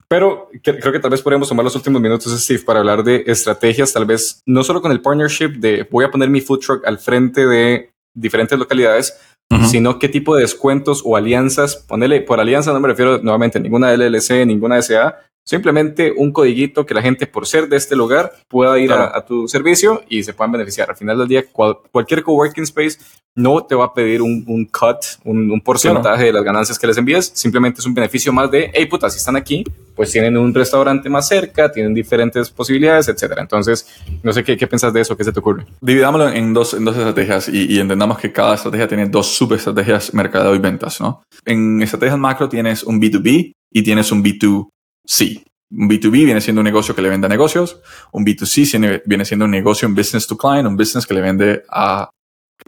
Pero 0.08 0.50
que, 0.62 0.78
creo 0.78 0.92
que 0.92 1.00
tal 1.00 1.10
vez 1.10 1.22
podríamos 1.22 1.48
tomar 1.48 1.64
los 1.64 1.74
últimos 1.74 2.00
minutos, 2.00 2.38
Steve, 2.38 2.62
para 2.64 2.80
hablar 2.80 3.02
de 3.02 3.24
estrategias, 3.26 3.92
tal 3.92 4.04
vez 4.04 4.42
no 4.46 4.62
solo 4.62 4.82
con 4.82 4.92
el 4.92 5.00
partnership 5.00 5.54
de 5.58 5.88
voy 5.90 6.04
a 6.04 6.10
poner 6.10 6.28
mi 6.28 6.42
food 6.42 6.60
truck 6.60 6.86
al 6.86 6.98
frente 6.98 7.46
de 7.46 7.90
diferentes 8.14 8.58
localidades, 8.58 9.18
uh 9.50 9.56
-huh. 9.56 9.64
sino 9.64 9.98
qué 9.98 10.10
tipo 10.10 10.36
de 10.36 10.42
descuentos 10.42 11.00
o 11.04 11.16
alianzas, 11.16 11.76
ponele, 11.76 12.20
por 12.20 12.38
alianza 12.38 12.74
no 12.74 12.80
me 12.80 12.88
refiero 12.88 13.18
nuevamente 13.22 13.56
a 13.56 13.62
ninguna 13.62 13.90
LLC, 13.96 14.44
ninguna 14.44 14.82
SA, 14.82 15.16
Simplemente 15.44 16.12
un 16.16 16.32
codiguito 16.32 16.86
que 16.86 16.94
la 16.94 17.02
gente, 17.02 17.26
por 17.26 17.46
ser 17.46 17.68
de 17.68 17.76
este 17.76 17.96
lugar, 17.96 18.32
pueda 18.48 18.78
ir 18.78 18.88
claro. 18.88 19.04
a, 19.14 19.18
a, 19.18 19.26
tu 19.26 19.48
servicio 19.48 20.02
y 20.08 20.22
se 20.22 20.34
puedan 20.34 20.52
beneficiar. 20.52 20.90
Al 20.90 20.96
final 20.96 21.18
del 21.18 21.28
día, 21.28 21.44
cual, 21.50 21.78
cualquier 21.90 22.22
coworking 22.22 22.64
space 22.64 22.98
no 23.34 23.64
te 23.64 23.74
va 23.74 23.86
a 23.86 23.94
pedir 23.94 24.20
un, 24.20 24.44
un 24.46 24.66
cut, 24.66 24.98
un, 25.24 25.50
un 25.50 25.60
porcentaje 25.60 26.02
claro. 26.04 26.26
de 26.26 26.32
las 26.32 26.44
ganancias 26.44 26.78
que 26.78 26.86
les 26.86 26.98
envíes. 26.98 27.32
Simplemente 27.34 27.80
es 27.80 27.86
un 27.86 27.94
beneficio 27.94 28.32
más 28.32 28.50
de, 28.50 28.70
hey, 28.72 28.86
puta, 28.86 29.08
si 29.08 29.18
están 29.18 29.36
aquí, 29.36 29.64
pues 29.96 30.12
tienen 30.12 30.36
un 30.36 30.52
restaurante 30.52 31.08
más 31.08 31.28
cerca, 31.28 31.72
tienen 31.72 31.94
diferentes 31.94 32.50
posibilidades, 32.50 33.08
etcétera. 33.08 33.42
Entonces, 33.42 33.86
no 34.22 34.32
sé 34.32 34.44
qué, 34.44 34.56
qué 34.56 34.66
piensas 34.66 34.92
de 34.92 35.00
eso, 35.00 35.16
qué 35.16 35.24
se 35.24 35.32
te 35.32 35.40
ocurre. 35.40 35.66
Dividámoslo 35.80 36.28
en 36.28 36.52
dos, 36.52 36.74
en 36.74 36.84
dos 36.84 36.96
estrategias 36.96 37.48
y, 37.48 37.72
y 37.72 37.80
entendamos 37.80 38.18
que 38.18 38.32
cada 38.32 38.54
estrategia 38.54 38.86
tiene 38.86 39.06
dos 39.06 39.28
subestrategias, 39.28 40.12
mercadeo 40.14 40.54
y 40.54 40.58
ventas, 40.58 41.00
¿no? 41.00 41.22
En 41.44 41.82
estrategias 41.82 42.18
macro 42.18 42.48
tienes 42.48 42.84
un 42.84 43.00
B2B 43.00 43.52
y 43.72 43.82
tienes 43.82 44.12
un 44.12 44.22
B2 44.22 44.68
Sí, 45.04 45.44
un 45.70 45.88
B2B 45.88 46.24
viene 46.24 46.40
siendo 46.40 46.60
un 46.60 46.64
negocio 46.64 46.94
que 46.94 47.02
le 47.02 47.08
vende 47.08 47.26
a 47.26 47.30
negocios, 47.30 47.80
un 48.12 48.24
B2C 48.24 49.02
viene 49.06 49.24
siendo 49.24 49.46
un 49.46 49.50
negocio, 49.50 49.88
un 49.88 49.94
business 49.94 50.26
to 50.26 50.36
client, 50.36 50.66
un 50.66 50.76
business 50.76 51.06
que 51.06 51.14
le 51.14 51.20
vende 51.20 51.62
a 51.68 52.10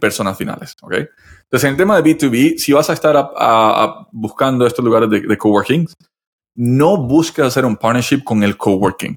personas 0.01 0.37
finales. 0.37 0.75
¿okay? 0.83 1.07
Entonces, 1.43 1.65
en 1.65 1.71
el 1.71 1.77
tema 1.77 2.01
de 2.01 2.17
B2B, 2.17 2.57
si 2.57 2.73
vas 2.73 2.89
a 2.91 2.95
estar 2.95 3.17
a, 3.17 3.31
a, 3.37 3.85
a 3.85 4.09
buscando 4.13 4.67
estos 4.67 4.85
lugares 4.85 5.11
de, 5.11 5.21
de, 5.21 5.39
coworking, 5.39 5.87
no 6.57 6.97
busques 6.97 7.45
hacer 7.45 7.65
un 7.65 7.77
partnership 7.77 8.25
con 8.25 8.43
el 8.43 8.57
coworking. 8.57 9.17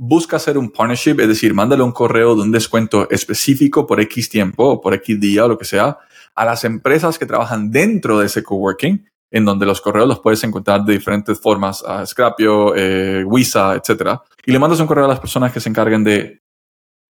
Busca 0.00 0.36
hacer 0.36 0.56
un 0.56 0.70
partnership, 0.70 1.20
es 1.20 1.28
decir, 1.28 1.52
mándale 1.54 1.82
un 1.82 1.92
correo 1.92 2.36
de 2.36 2.42
un 2.42 2.52
descuento 2.52 3.10
específico 3.10 3.86
por 3.86 4.00
X 4.00 4.28
tiempo 4.28 4.64
o 4.64 4.80
por 4.80 4.94
X 4.94 5.18
día 5.20 5.44
o 5.44 5.48
lo 5.48 5.58
que 5.58 5.64
sea 5.64 5.98
a 6.34 6.44
las 6.44 6.64
empresas 6.64 7.18
que 7.18 7.26
trabajan 7.26 7.70
dentro 7.70 8.18
de 8.20 8.26
ese 8.26 8.44
coworking 8.44 9.04
en 9.30 9.44
donde 9.44 9.66
los 9.66 9.80
correos 9.80 10.08
los 10.08 10.20
puedes 10.20 10.42
encontrar 10.44 10.84
de 10.84 10.94
diferentes 10.94 11.40
formas, 11.40 11.84
a 11.84 12.06
Scrapio, 12.06 12.74
eh, 12.74 13.24
Wisa, 13.24 13.74
etc. 13.74 14.18
Y 14.46 14.52
le 14.52 14.58
mandas 14.58 14.80
un 14.80 14.86
correo 14.86 15.04
a 15.04 15.08
las 15.08 15.20
personas 15.20 15.52
que 15.52 15.60
se 15.60 15.68
encarguen 15.68 16.04
de 16.04 16.40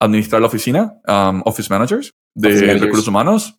administrar 0.00 0.40
la 0.40 0.46
oficina, 0.46 1.00
um, 1.06 1.42
Office 1.44 1.72
Managers, 1.72 2.12
de 2.34 2.48
office 2.48 2.62
managers. 2.62 2.82
recursos 2.82 3.08
humanos, 3.08 3.58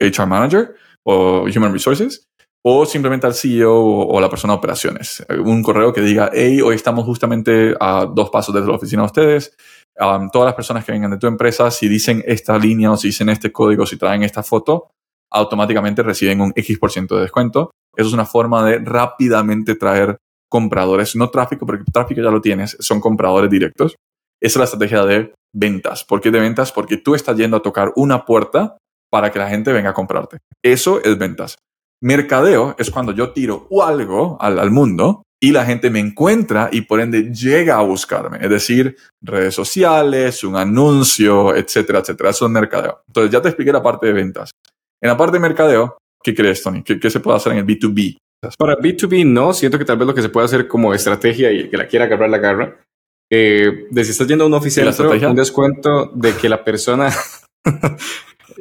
HR 0.00 0.26
Manager 0.26 0.74
o 1.04 1.44
Human 1.44 1.72
Resources, 1.72 2.26
o 2.64 2.84
simplemente 2.84 3.26
al 3.26 3.34
CEO 3.34 3.74
o, 3.74 4.14
o, 4.14 4.20
la 4.20 4.28
persona 4.28 4.52
de 4.52 4.58
operaciones. 4.58 5.24
Un 5.44 5.62
correo 5.62 5.92
que 5.92 6.00
diga, 6.00 6.30
hey, 6.32 6.60
hoy 6.60 6.74
estamos 6.74 7.04
justamente 7.04 7.74
a 7.80 8.06
dos 8.06 8.30
pasos 8.30 8.54
desde 8.54 8.68
la 8.68 8.74
oficina 8.74 9.02
de 9.02 9.06
ustedes, 9.06 9.56
um, 9.98 10.28
todas 10.30 10.46
las 10.46 10.54
personas 10.54 10.84
que 10.84 10.92
vengan 10.92 11.10
de 11.10 11.18
tu 11.18 11.26
empresa, 11.26 11.70
si 11.70 11.88
dicen 11.88 12.22
esta 12.26 12.58
línea 12.58 12.90
o 12.90 12.96
si 12.96 13.08
dicen 13.08 13.28
este 13.28 13.52
código, 13.52 13.86
si 13.86 13.96
traen 13.96 14.22
esta 14.22 14.42
foto, 14.42 14.90
automáticamente 15.30 16.02
reciben 16.02 16.40
un 16.40 16.52
X% 16.54 16.80
por 16.80 16.90
ciento 16.90 17.16
de 17.16 17.22
descuento. 17.22 17.70
Eso 17.98 18.08
es 18.08 18.14
una 18.14 18.24
forma 18.24 18.64
de 18.64 18.78
rápidamente 18.78 19.74
traer 19.74 20.18
compradores, 20.48 21.16
no 21.16 21.30
tráfico, 21.30 21.66
porque 21.66 21.84
tráfico 21.92 22.22
ya 22.22 22.30
lo 22.30 22.40
tienes, 22.40 22.76
son 22.80 23.00
compradores 23.00 23.50
directos. 23.50 23.96
Esa 24.40 24.52
es 24.52 24.56
la 24.56 24.64
estrategia 24.64 25.04
de 25.04 25.34
ventas. 25.52 26.04
¿Por 26.04 26.20
qué 26.20 26.30
de 26.30 26.40
ventas? 26.40 26.70
Porque 26.70 26.96
tú 26.96 27.14
estás 27.14 27.36
yendo 27.36 27.56
a 27.56 27.62
tocar 27.62 27.92
una 27.96 28.24
puerta 28.24 28.78
para 29.10 29.32
que 29.32 29.38
la 29.38 29.48
gente 29.48 29.72
venga 29.72 29.90
a 29.90 29.94
comprarte. 29.94 30.38
Eso 30.62 31.02
es 31.02 31.18
ventas. 31.18 31.56
Mercadeo 32.00 32.76
es 32.78 32.90
cuando 32.90 33.12
yo 33.12 33.32
tiro 33.32 33.66
algo 33.82 34.40
al, 34.40 34.60
al 34.60 34.70
mundo 34.70 35.24
y 35.40 35.52
la 35.52 35.64
gente 35.64 35.90
me 35.90 35.98
encuentra 36.00 36.68
y 36.70 36.82
por 36.82 37.00
ende 37.00 37.32
llega 37.32 37.78
a 37.78 37.82
buscarme. 37.82 38.38
Es 38.40 38.50
decir, 38.50 38.96
redes 39.20 39.54
sociales, 39.54 40.44
un 40.44 40.56
anuncio, 40.56 41.54
etcétera, 41.54 42.00
etcétera. 42.00 42.30
Eso 42.30 42.46
es 42.46 42.50
mercadeo. 42.52 43.02
Entonces 43.08 43.32
ya 43.32 43.42
te 43.42 43.48
expliqué 43.48 43.72
la 43.72 43.82
parte 43.82 44.06
de 44.06 44.12
ventas. 44.12 44.50
En 45.00 45.08
la 45.08 45.16
parte 45.16 45.34
de 45.34 45.40
mercadeo, 45.40 45.98
¿qué 46.22 46.34
crees, 46.34 46.62
Tony? 46.62 46.82
¿Qué, 46.82 47.10
se 47.10 47.20
puede 47.20 47.36
hacer 47.36 47.52
en 47.52 47.58
el 47.58 47.66
B2B? 47.66 48.16
Para 48.56 48.76
B2B 48.76 49.26
no, 49.26 49.52
siento 49.52 49.78
que 49.78 49.84
tal 49.84 49.98
vez 49.98 50.06
lo 50.06 50.14
que 50.14 50.22
se 50.22 50.28
puede 50.28 50.44
hacer 50.44 50.68
como 50.68 50.94
estrategia 50.94 51.50
y 51.50 51.60
el 51.60 51.70
que 51.70 51.76
la 51.76 51.88
quiera 51.88 52.04
agarrar 52.04 52.30
la 52.30 52.38
garra, 52.38 52.80
eh, 53.30 53.86
de 53.90 54.04
si 54.04 54.12
estás 54.12 54.26
yendo 54.26 54.44
a 54.44 54.46
un 54.46 54.54
oficentro, 54.54 55.10
un 55.10 55.36
descuento 55.36 56.10
de 56.14 56.34
que 56.34 56.48
la 56.48 56.64
persona 56.64 57.10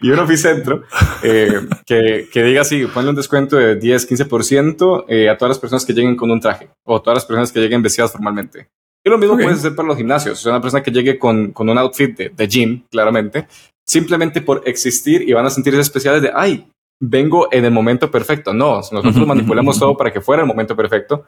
y, 0.00 0.10
un 0.10 0.18
oficentro 0.18 0.82
eh, 1.22 1.60
que, 1.86 2.28
que, 2.30 2.42
diga 2.42 2.62
así, 2.62 2.84
ponle 2.86 3.10
un 3.10 3.16
descuento 3.16 3.56
de 3.56 3.76
10, 3.76 4.10
15% 4.10 5.04
eh, 5.08 5.28
a 5.28 5.36
todas 5.36 5.50
las 5.50 5.58
personas 5.58 5.84
que 5.84 5.92
lleguen 5.92 6.16
con 6.16 6.30
un 6.30 6.40
traje 6.40 6.68
o 6.84 6.96
a 6.96 7.02
todas 7.02 7.18
las 7.18 7.26
personas 7.26 7.52
que 7.52 7.60
lleguen 7.60 7.82
vestidas 7.82 8.12
formalmente. 8.12 8.68
Y 9.04 9.10
lo 9.10 9.18
mismo 9.18 9.36
puedes 9.36 9.58
hacer 9.58 9.74
para 9.74 9.88
los 9.88 9.96
gimnasios. 9.96 10.38
O 10.38 10.42
sea, 10.42 10.52
una 10.52 10.60
persona 10.60 10.82
que 10.82 10.92
llegue 10.92 11.18
con, 11.18 11.52
con 11.52 11.68
un 11.68 11.76
outfit 11.76 12.16
de, 12.16 12.28
de, 12.28 12.46
gym, 12.46 12.84
claramente, 12.88 13.48
simplemente 13.92 14.40
por 14.40 14.62
existir 14.66 15.28
y 15.28 15.32
van 15.34 15.46
a 15.46 15.50
sentirse 15.50 15.80
especiales 15.80 16.22
de, 16.22 16.32
ay, 16.34 16.66
vengo 17.00 17.48
en 17.52 17.64
el 17.64 17.70
momento 17.70 18.10
perfecto. 18.10 18.54
No, 18.54 18.76
nosotros 18.76 19.26
manipulamos 19.26 19.78
todo 19.78 19.96
para 19.96 20.12
que 20.12 20.20
fuera 20.20 20.42
el 20.42 20.48
momento 20.48 20.74
perfecto, 20.74 21.26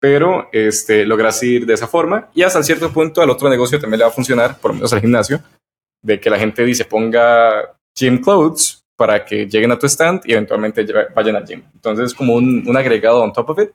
pero 0.00 0.48
este, 0.52 1.04
logras 1.04 1.42
ir 1.42 1.66
de 1.66 1.74
esa 1.74 1.86
forma 1.86 2.30
y 2.34 2.42
hasta 2.42 2.62
cierto 2.62 2.90
punto 2.90 3.20
al 3.20 3.30
otro 3.30 3.48
negocio 3.50 3.78
también 3.78 3.98
le 3.98 4.04
va 4.04 4.10
a 4.10 4.14
funcionar, 4.14 4.58
por 4.58 4.70
lo 4.70 4.76
menos 4.76 4.92
al 4.92 5.00
gimnasio, 5.00 5.42
de 6.02 6.18
que 6.18 6.30
la 6.30 6.38
gente 6.38 6.64
dice 6.64 6.84
ponga 6.84 7.76
gym 7.94 8.18
clothes 8.18 8.82
para 8.96 9.24
que 9.24 9.46
lleguen 9.46 9.72
a 9.72 9.78
tu 9.78 9.86
stand 9.86 10.22
y 10.24 10.32
eventualmente 10.32 10.86
vayan 11.14 11.36
al 11.36 11.46
gym. 11.46 11.62
Entonces 11.74 12.06
es 12.06 12.14
como 12.14 12.34
un, 12.34 12.64
un 12.66 12.76
agregado 12.76 13.22
on 13.22 13.32
top 13.32 13.50
of 13.50 13.58
it 13.58 13.70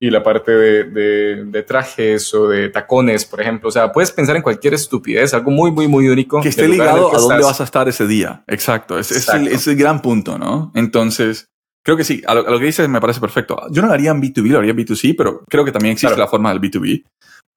y 0.00 0.10
la 0.10 0.22
parte 0.22 0.52
de, 0.52 1.44
de, 1.44 1.62
trajes 1.64 2.32
o 2.32 2.48
de 2.48 2.68
tacones, 2.68 3.24
por 3.24 3.40
ejemplo. 3.40 3.68
O 3.68 3.72
sea, 3.72 3.92
puedes 3.92 4.12
pensar 4.12 4.36
en 4.36 4.42
cualquier 4.42 4.74
estupidez, 4.74 5.34
algo 5.34 5.50
muy, 5.50 5.72
muy, 5.72 5.88
muy 5.88 6.08
único. 6.08 6.40
Que 6.40 6.50
esté 6.50 6.68
ligado 6.68 7.14
a 7.14 7.18
dónde 7.18 7.42
vas 7.42 7.60
a 7.60 7.64
estar 7.64 7.88
ese 7.88 8.06
día. 8.06 8.44
Exacto. 8.46 8.98
Es, 8.98 9.10
Es, 9.10 9.28
el, 9.28 9.48
es, 9.48 9.66
el, 9.66 9.76
gran 9.76 10.00
punto, 10.00 10.38
¿no? 10.38 10.70
Entonces, 10.74 11.46
creo 11.84 11.96
que 11.96 12.04
sí. 12.04 12.22
A 12.26 12.34
lo, 12.34 12.58
que 12.58 12.64
dices 12.64 12.88
me 12.88 13.00
parece 13.00 13.20
perfecto. 13.20 13.60
Yo 13.70 13.82
no 13.82 13.88
lo 13.88 13.94
haría 13.94 14.12
en 14.12 14.22
B2B, 14.22 14.48
lo 14.50 14.58
haría 14.58 14.70
en 14.70 14.78
B2C, 14.78 15.14
pero 15.16 15.42
creo 15.48 15.64
que 15.64 15.72
también 15.72 15.94
existe 15.94 16.16
la 16.16 16.28
forma 16.28 16.50
del 16.52 16.60
B2B. 16.60 17.04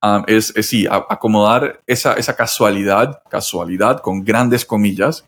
Um, 0.03 0.23
es, 0.25 0.51
es, 0.55 0.65
sí, 0.65 0.87
acomodar 0.89 1.79
esa, 1.85 2.13
esa 2.13 2.35
casualidad, 2.35 3.21
casualidad 3.29 4.01
con 4.01 4.23
grandes 4.23 4.65
comillas, 4.65 5.25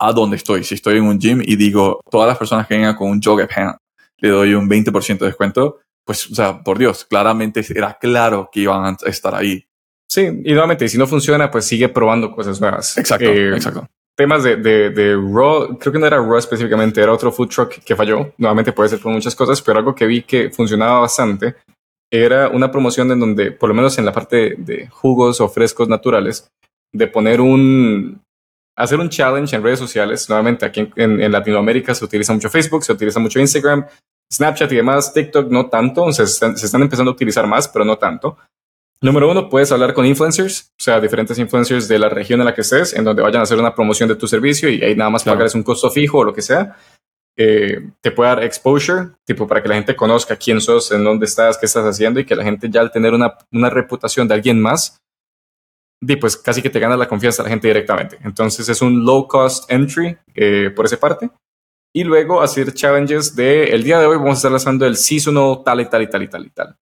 a 0.00 0.12
dónde 0.12 0.36
estoy. 0.36 0.64
Si 0.64 0.74
estoy 0.74 0.96
en 0.96 1.04
un 1.04 1.20
gym 1.20 1.42
y 1.44 1.54
digo, 1.54 2.00
todas 2.10 2.26
las 2.26 2.36
personas 2.36 2.66
que 2.66 2.74
vengan 2.74 2.96
con 2.96 3.08
un 3.08 3.22
jog 3.22 3.46
pant, 3.46 3.76
le 4.18 4.30
doy 4.30 4.54
un 4.54 4.68
20% 4.68 5.18
de 5.18 5.26
descuento 5.26 5.78
pues, 6.06 6.30
o 6.30 6.34
sea, 6.34 6.62
por 6.62 6.78
Dios, 6.78 7.04
claramente 7.04 7.62
era 7.74 7.98
claro 7.98 8.48
que 8.50 8.60
iban 8.60 8.84
a 8.84 9.08
estar 9.08 9.34
ahí. 9.34 9.66
Sí, 10.08 10.22
y 10.22 10.52
nuevamente, 10.52 10.88
si 10.88 10.96
no 10.96 11.06
funciona, 11.06 11.50
pues 11.50 11.64
sigue 11.66 11.88
probando 11.88 12.30
cosas 12.30 12.60
nuevas. 12.60 12.96
Exacto, 12.96 13.26
eh, 13.26 13.56
exacto. 13.56 13.88
Temas 14.16 14.44
de, 14.44 14.56
de, 14.56 14.90
de, 14.90 15.14
Raw, 15.14 15.76
creo 15.78 15.92
que 15.92 15.98
no 15.98 16.06
era 16.06 16.18
Raw 16.18 16.38
específicamente, 16.38 17.02
era 17.02 17.12
otro 17.12 17.32
food 17.32 17.48
truck 17.48 17.70
que 17.84 17.96
falló. 17.96 18.32
Nuevamente 18.38 18.72
puede 18.72 18.88
ser 18.88 19.00
por 19.00 19.12
muchas 19.12 19.34
cosas, 19.34 19.60
pero 19.60 19.78
algo 19.78 19.94
que 19.94 20.06
vi 20.06 20.22
que 20.22 20.48
funcionaba 20.50 21.00
bastante 21.00 21.56
era 22.10 22.48
una 22.48 22.70
promoción 22.70 23.10
en 23.10 23.18
donde, 23.18 23.50
por 23.50 23.68
lo 23.68 23.74
menos 23.74 23.98
en 23.98 24.04
la 24.04 24.12
parte 24.12 24.54
de 24.56 24.86
jugos 24.86 25.40
o 25.40 25.48
frescos 25.48 25.88
naturales, 25.88 26.48
de 26.94 27.08
poner 27.08 27.40
un, 27.40 28.22
hacer 28.78 29.00
un 29.00 29.10
challenge 29.10 29.54
en 29.56 29.62
redes 29.62 29.80
sociales. 29.80 30.28
Nuevamente, 30.28 30.64
aquí 30.64 30.88
en, 30.94 31.20
en, 31.20 31.32
Latinoamérica 31.32 31.94
se 31.94 32.04
utiliza 32.04 32.32
mucho 32.32 32.48
Facebook, 32.48 32.84
se 32.84 32.92
utiliza 32.92 33.18
mucho 33.18 33.40
Instagram, 33.40 33.86
Snapchat 34.32 34.72
y 34.72 34.76
demás, 34.76 35.12
TikTok 35.12 35.50
no 35.50 35.68
tanto, 35.68 36.12
se 36.12 36.24
están, 36.24 36.56
se 36.56 36.66
están 36.66 36.82
empezando 36.82 37.10
a 37.10 37.14
utilizar 37.14 37.46
más, 37.46 37.68
pero 37.68 37.84
no 37.84 37.96
tanto. 37.96 38.36
Número 39.00 39.30
uno, 39.30 39.48
puedes 39.48 39.70
hablar 39.72 39.92
con 39.92 40.06
influencers, 40.06 40.72
o 40.78 40.82
sea, 40.82 41.00
diferentes 41.00 41.38
influencers 41.38 41.86
de 41.86 41.98
la 41.98 42.08
región 42.08 42.40
en 42.40 42.46
la 42.46 42.54
que 42.54 42.62
estés, 42.62 42.94
en 42.94 43.04
donde 43.04 43.22
vayan 43.22 43.40
a 43.40 43.42
hacer 43.42 43.58
una 43.58 43.74
promoción 43.74 44.08
de 44.08 44.16
tu 44.16 44.26
servicio 44.26 44.70
y 44.70 44.82
ahí 44.82 44.96
nada 44.96 45.10
más 45.10 45.24
pagar 45.24 45.46
es 45.46 45.54
un 45.54 45.62
costo 45.62 45.90
fijo 45.90 46.18
o 46.18 46.24
lo 46.24 46.32
que 46.32 46.42
sea. 46.42 46.76
Eh, 47.38 47.90
te 48.00 48.10
puede 48.10 48.30
dar 48.30 48.42
exposure, 48.42 49.10
tipo 49.26 49.46
para 49.46 49.62
que 49.62 49.68
la 49.68 49.74
gente 49.74 49.94
conozca 49.94 50.36
quién 50.36 50.62
sos, 50.62 50.90
en 50.92 51.04
dónde 51.04 51.26
estás, 51.26 51.58
qué 51.58 51.66
estás 51.66 51.84
haciendo 51.84 52.20
y 52.20 52.24
que 52.24 52.34
la 52.34 52.42
gente 52.42 52.70
ya 52.70 52.80
al 52.80 52.90
tener 52.90 53.12
una, 53.12 53.36
una 53.52 53.68
reputación 53.68 54.26
de 54.26 54.34
alguien 54.34 54.60
más, 54.60 54.98
pues 56.18 56.38
casi 56.38 56.62
que 56.62 56.70
te 56.70 56.80
gana 56.80 56.96
la 56.96 57.08
confianza 57.08 57.42
de 57.42 57.48
la 57.48 57.50
gente 57.50 57.68
directamente. 57.68 58.18
Entonces 58.24 58.66
es 58.66 58.80
un 58.80 59.04
low 59.04 59.28
cost 59.28 59.70
entry 59.70 60.16
eh, 60.34 60.70
por 60.74 60.86
esa 60.86 60.96
parte 60.96 61.30
y 61.94 62.04
luego 62.04 62.42
hacer 62.42 62.72
challenges 62.72 63.34
de 63.34 63.64
el 63.64 63.82
día 63.82 63.98
de 63.98 64.06
hoy 64.06 64.16
vamos 64.16 64.32
a 64.32 64.34
estar 64.34 64.50
lanzando 64.50 64.86
el 64.86 64.96
seasonal 64.96 65.62
tal 65.64 65.80
y 65.80 65.86
tal 65.86 66.02
y 66.02 66.08
tal 66.08 66.22
y 66.22 66.28
tal 66.28 66.46
y 66.46 66.50
tal. 66.50 66.76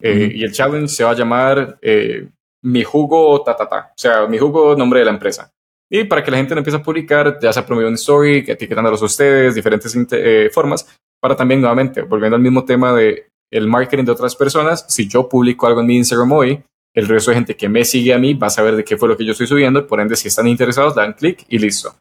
Eh, 0.00 0.32
y 0.34 0.44
el 0.44 0.52
challenge 0.52 0.88
se 0.88 1.04
va 1.04 1.10
a 1.10 1.14
llamar 1.14 1.78
eh, 1.82 2.28
mi 2.62 2.82
jugo 2.82 3.42
ta 3.42 3.56
ta 3.56 3.68
ta, 3.68 3.90
o 3.90 3.98
sea, 3.98 4.26
mi 4.26 4.38
jugo 4.38 4.74
nombre 4.74 5.00
de 5.00 5.06
la 5.06 5.12
empresa. 5.12 5.52
Y 5.90 6.04
para 6.04 6.22
que 6.22 6.30
la 6.30 6.36
gente 6.36 6.54
lo 6.54 6.60
empiece 6.60 6.76
a 6.76 6.82
publicar, 6.82 7.38
ya 7.40 7.52
se 7.52 7.60
ha 7.60 7.66
promovido 7.66 7.88
un 7.88 7.94
story, 7.94 8.44
etiquetándolos 8.46 9.00
a 9.00 9.06
ustedes, 9.06 9.54
diferentes 9.54 9.96
eh, 10.12 10.50
formas, 10.52 10.86
para 11.20 11.34
también 11.34 11.60
nuevamente, 11.60 12.02
volviendo 12.02 12.36
al 12.36 12.42
mismo 12.42 12.64
tema 12.64 12.92
de 12.92 13.28
el 13.50 13.66
marketing 13.66 14.04
de 14.04 14.12
otras 14.12 14.36
personas, 14.36 14.84
si 14.88 15.08
yo 15.08 15.28
publico 15.28 15.66
algo 15.66 15.80
en 15.80 15.86
mi 15.86 15.96
Instagram 15.96 16.30
hoy, 16.32 16.62
el 16.94 17.08
resto 17.08 17.30
de 17.30 17.36
gente 17.36 17.56
que 17.56 17.68
me 17.68 17.84
sigue 17.84 18.12
a 18.12 18.18
mí 18.18 18.34
va 18.34 18.48
a 18.48 18.50
saber 18.50 18.76
de 18.76 18.84
qué 18.84 18.96
fue 18.96 19.08
lo 19.08 19.16
que 19.16 19.24
yo 19.24 19.32
estoy 19.32 19.46
subiendo, 19.46 19.86
por 19.86 20.00
ende, 20.00 20.16
si 20.16 20.28
están 20.28 20.46
interesados, 20.46 20.94
dan 20.94 21.14
clic 21.14 21.44
y 21.48 21.58
listo. 21.58 21.94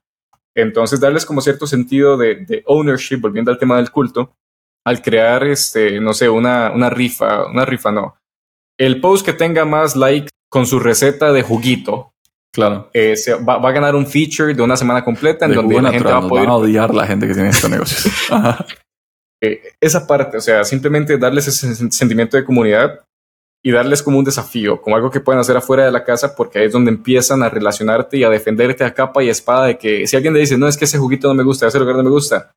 Entonces, 0.57 0.99
darles 0.99 1.25
como 1.25 1.41
cierto 1.41 1.67
sentido 1.67 2.17
de, 2.17 2.63
ownership, 2.65 3.17
volviendo 3.17 3.51
al 3.51 3.59
tema 3.59 3.77
del 3.77 3.91
culto, 3.91 4.33
al 4.85 5.01
crear, 5.01 5.43
este, 5.45 5.99
no 6.01 6.13
sé, 6.13 6.29
una, 6.29 6.71
una 6.71 6.89
rifa, 6.89 7.45
una 7.45 7.63
rifa 7.63 7.91
no. 7.91 8.15
El 8.77 8.99
post 8.99 9.25
que 9.25 9.33
tenga 9.33 9.65
más 9.65 9.95
like 9.95 10.29
con 10.49 10.65
su 10.65 10.79
receta 10.79 11.31
de 11.31 11.43
juguito, 11.43 12.11
Claro. 12.53 12.89
Eh, 12.91 13.13
va, 13.47 13.55
a 13.55 13.71
ganar 13.71 13.95
un 13.95 14.07
feature 14.07 14.55
de 14.55 14.63
una 14.63 14.75
semana 14.75 15.03
completa 15.03 15.45
en 15.45 15.53
donde 15.53 15.79
la 15.79 15.91
gente 15.91 16.09
va 16.09 16.17
a 16.17 16.27
poder. 16.27 16.47
a 16.49 16.55
odiar 16.55 16.91
la 16.91 17.05
gente 17.05 17.27
que 17.27 17.33
tiene 17.35 17.49
estos 17.49 17.69
negocios. 17.69 18.11
Eh, 19.39 19.61
esa 19.79 20.07
parte, 20.07 20.37
o 20.37 20.41
sea, 20.41 20.63
simplemente 20.63 21.15
darles 21.19 21.47
ese 21.47 21.91
sentimiento 21.91 22.37
de 22.37 22.43
comunidad 22.43 23.01
y 23.67 23.71
darles 23.71 24.01
como 24.01 24.17
un 24.17 24.23
desafío, 24.23 24.82
como 24.82 24.95
algo 24.95 25.12
que 25.12 25.19
pueden 25.19 25.41
hacer 25.41 25.58
afuera 25.58 25.84
de 25.84 25.91
la 25.91 26.06
casa, 26.06 26.34
porque 26.38 26.58
ahí 26.58 26.67
es 26.67 26.71
donde 26.71 26.89
empiezan 26.89 27.43
a 27.43 27.49
relacionarte 27.49 28.15
y 28.15 28.23
a 28.23 28.30
defenderte 28.30 28.86
a 28.86 28.93
capa 28.93 29.21
y 29.21 29.27
espada 29.27 29.65
de 29.65 29.77
que 29.77 30.08
si 30.08 30.15
alguien 30.15 30.34
le 30.34 30.39
dice, 30.39 30.58
no, 30.58 30.69
es 30.69 30.77
que 30.77 30.86
ese 30.86 30.97
juguito 30.97 31.27
no 31.27 31.34
me 31.34 31.43
gusta, 31.43 31.67
ese 31.67 31.77
lugar 31.77 31.97
no 31.97 32.03
me 32.03 32.10
gusta, 32.10 32.56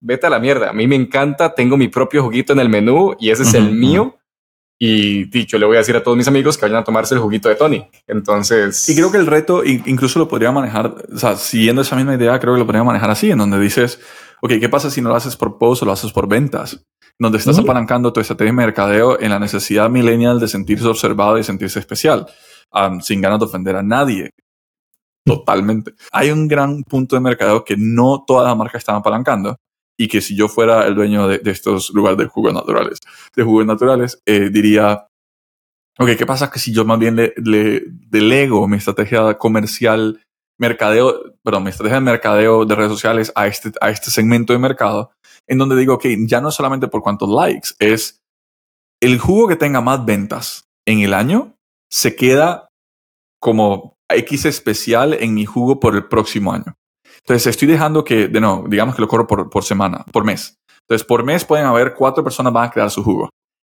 vete 0.00 0.28
a 0.28 0.30
la 0.30 0.38
mierda. 0.38 0.70
A 0.70 0.72
mí 0.72 0.86
me 0.86 0.94
encanta, 0.94 1.52
tengo 1.52 1.76
mi 1.76 1.88
propio 1.88 2.22
juguito 2.22 2.52
en 2.52 2.60
el 2.60 2.68
menú 2.68 3.16
y 3.18 3.30
ese 3.30 3.42
es 3.42 3.54
el 3.54 3.72
mío. 3.72 4.18
Y 4.78 5.24
dicho, 5.24 5.58
le 5.58 5.66
voy 5.66 5.74
a 5.74 5.80
decir 5.80 5.96
a 5.96 6.02
todos 6.04 6.16
mis 6.16 6.28
amigos 6.28 6.56
que 6.56 6.66
vayan 6.66 6.82
a 6.82 6.84
tomarse 6.84 7.16
el 7.16 7.20
juguito 7.20 7.48
de 7.48 7.56
Tony. 7.56 7.84
Entonces. 8.06 8.88
Y 8.88 8.94
creo 8.94 9.10
que 9.10 9.18
el 9.18 9.26
reto 9.26 9.64
incluso 9.64 10.20
lo 10.20 10.28
podría 10.28 10.52
manejar, 10.52 10.94
o 11.12 11.18
sea, 11.18 11.34
siguiendo 11.34 11.82
esa 11.82 11.96
misma 11.96 12.14
idea, 12.14 12.38
creo 12.38 12.54
que 12.54 12.60
lo 12.60 12.66
podría 12.66 12.84
manejar 12.84 13.10
así, 13.10 13.32
en 13.32 13.38
donde 13.38 13.58
dices, 13.58 13.98
ok, 14.42 14.52
¿qué 14.60 14.68
pasa 14.68 14.90
si 14.90 15.00
no 15.00 15.08
lo 15.08 15.16
haces 15.16 15.36
por 15.36 15.58
post 15.58 15.82
o 15.82 15.86
lo 15.86 15.92
haces 15.92 16.12
por 16.12 16.28
ventas? 16.28 16.84
donde 17.20 17.36
estás 17.36 17.58
apalancando 17.58 18.14
tu 18.14 18.20
estrategia 18.20 18.50
de 18.50 18.56
mercadeo 18.56 19.20
en 19.20 19.28
la 19.28 19.38
necesidad 19.38 19.90
millennial 19.90 20.40
de 20.40 20.48
sentirse 20.48 20.86
observado 20.86 21.36
y 21.38 21.44
sentirse 21.44 21.78
especial, 21.78 22.26
sin 23.02 23.20
ganas 23.20 23.38
de 23.38 23.44
ofender 23.44 23.76
a 23.76 23.82
nadie. 23.82 24.30
Totalmente. 25.22 25.92
Hay 26.12 26.30
un 26.30 26.48
gran 26.48 26.82
punto 26.82 27.16
de 27.16 27.20
mercadeo 27.20 27.62
que 27.62 27.76
no 27.76 28.24
todas 28.26 28.48
las 28.48 28.56
marcas 28.56 28.80
están 28.80 28.96
apalancando 28.96 29.56
y 29.98 30.08
que 30.08 30.22
si 30.22 30.34
yo 30.34 30.48
fuera 30.48 30.86
el 30.86 30.94
dueño 30.94 31.28
de, 31.28 31.42
estos 31.44 31.90
lugares 31.90 32.16
de 32.16 32.24
jugos 32.24 32.54
naturales, 32.54 32.98
de 33.36 33.42
jugos 33.42 33.66
naturales, 33.66 34.22
eh, 34.24 34.48
diría, 34.50 35.06
ok, 35.98 36.08
¿qué 36.16 36.24
pasa 36.24 36.50
que 36.50 36.58
si 36.58 36.72
yo 36.72 36.86
más 36.86 36.98
bien 36.98 37.16
le, 37.16 37.34
le 37.36 37.84
delego 37.86 38.66
mi 38.66 38.78
estrategia 38.78 39.36
comercial, 39.36 40.22
mercadeo, 40.60 41.34
perdón, 41.42 41.64
mi 41.64 41.70
estrategia 41.70 41.96
de 41.96 42.04
mercadeo 42.04 42.64
de 42.64 42.74
redes 42.74 42.92
sociales 42.92 43.32
a 43.34 43.48
este, 43.48 43.72
a 43.80 43.90
este 43.90 44.10
segmento 44.10 44.52
de 44.52 44.60
mercado? 44.60 45.10
en 45.50 45.58
donde 45.58 45.76
digo, 45.76 45.94
ok, 45.94 46.06
ya 46.26 46.40
no 46.40 46.52
solamente 46.52 46.86
por 46.86 47.02
cuántos 47.02 47.28
likes, 47.28 47.70
es 47.80 48.20
el 49.02 49.18
jugo 49.18 49.48
que 49.48 49.56
tenga 49.56 49.80
más 49.80 50.04
ventas 50.04 50.64
en 50.86 51.00
el 51.00 51.12
año 51.12 51.56
se 51.90 52.14
queda 52.14 52.68
como 53.40 53.96
X 54.08 54.44
especial 54.44 55.14
en 55.14 55.34
mi 55.34 55.44
jugo 55.44 55.80
por 55.80 55.96
el 55.96 56.06
próximo 56.06 56.52
año. 56.52 56.76
Entonces 57.18 57.48
estoy 57.48 57.66
dejando 57.66 58.04
que, 58.04 58.28
de 58.28 58.40
no, 58.40 58.64
digamos 58.68 58.94
que 58.94 59.02
lo 59.02 59.08
corro 59.08 59.26
por, 59.26 59.64
semana, 59.64 60.04
por 60.12 60.24
mes. 60.24 60.56
Entonces 60.82 61.06
por 61.06 61.24
mes 61.24 61.44
pueden 61.44 61.66
haber 61.66 61.94
cuatro 61.94 62.22
personas 62.22 62.52
van 62.52 62.68
a 62.68 62.70
crear 62.70 62.90
su 62.90 63.02
jugo. 63.02 63.28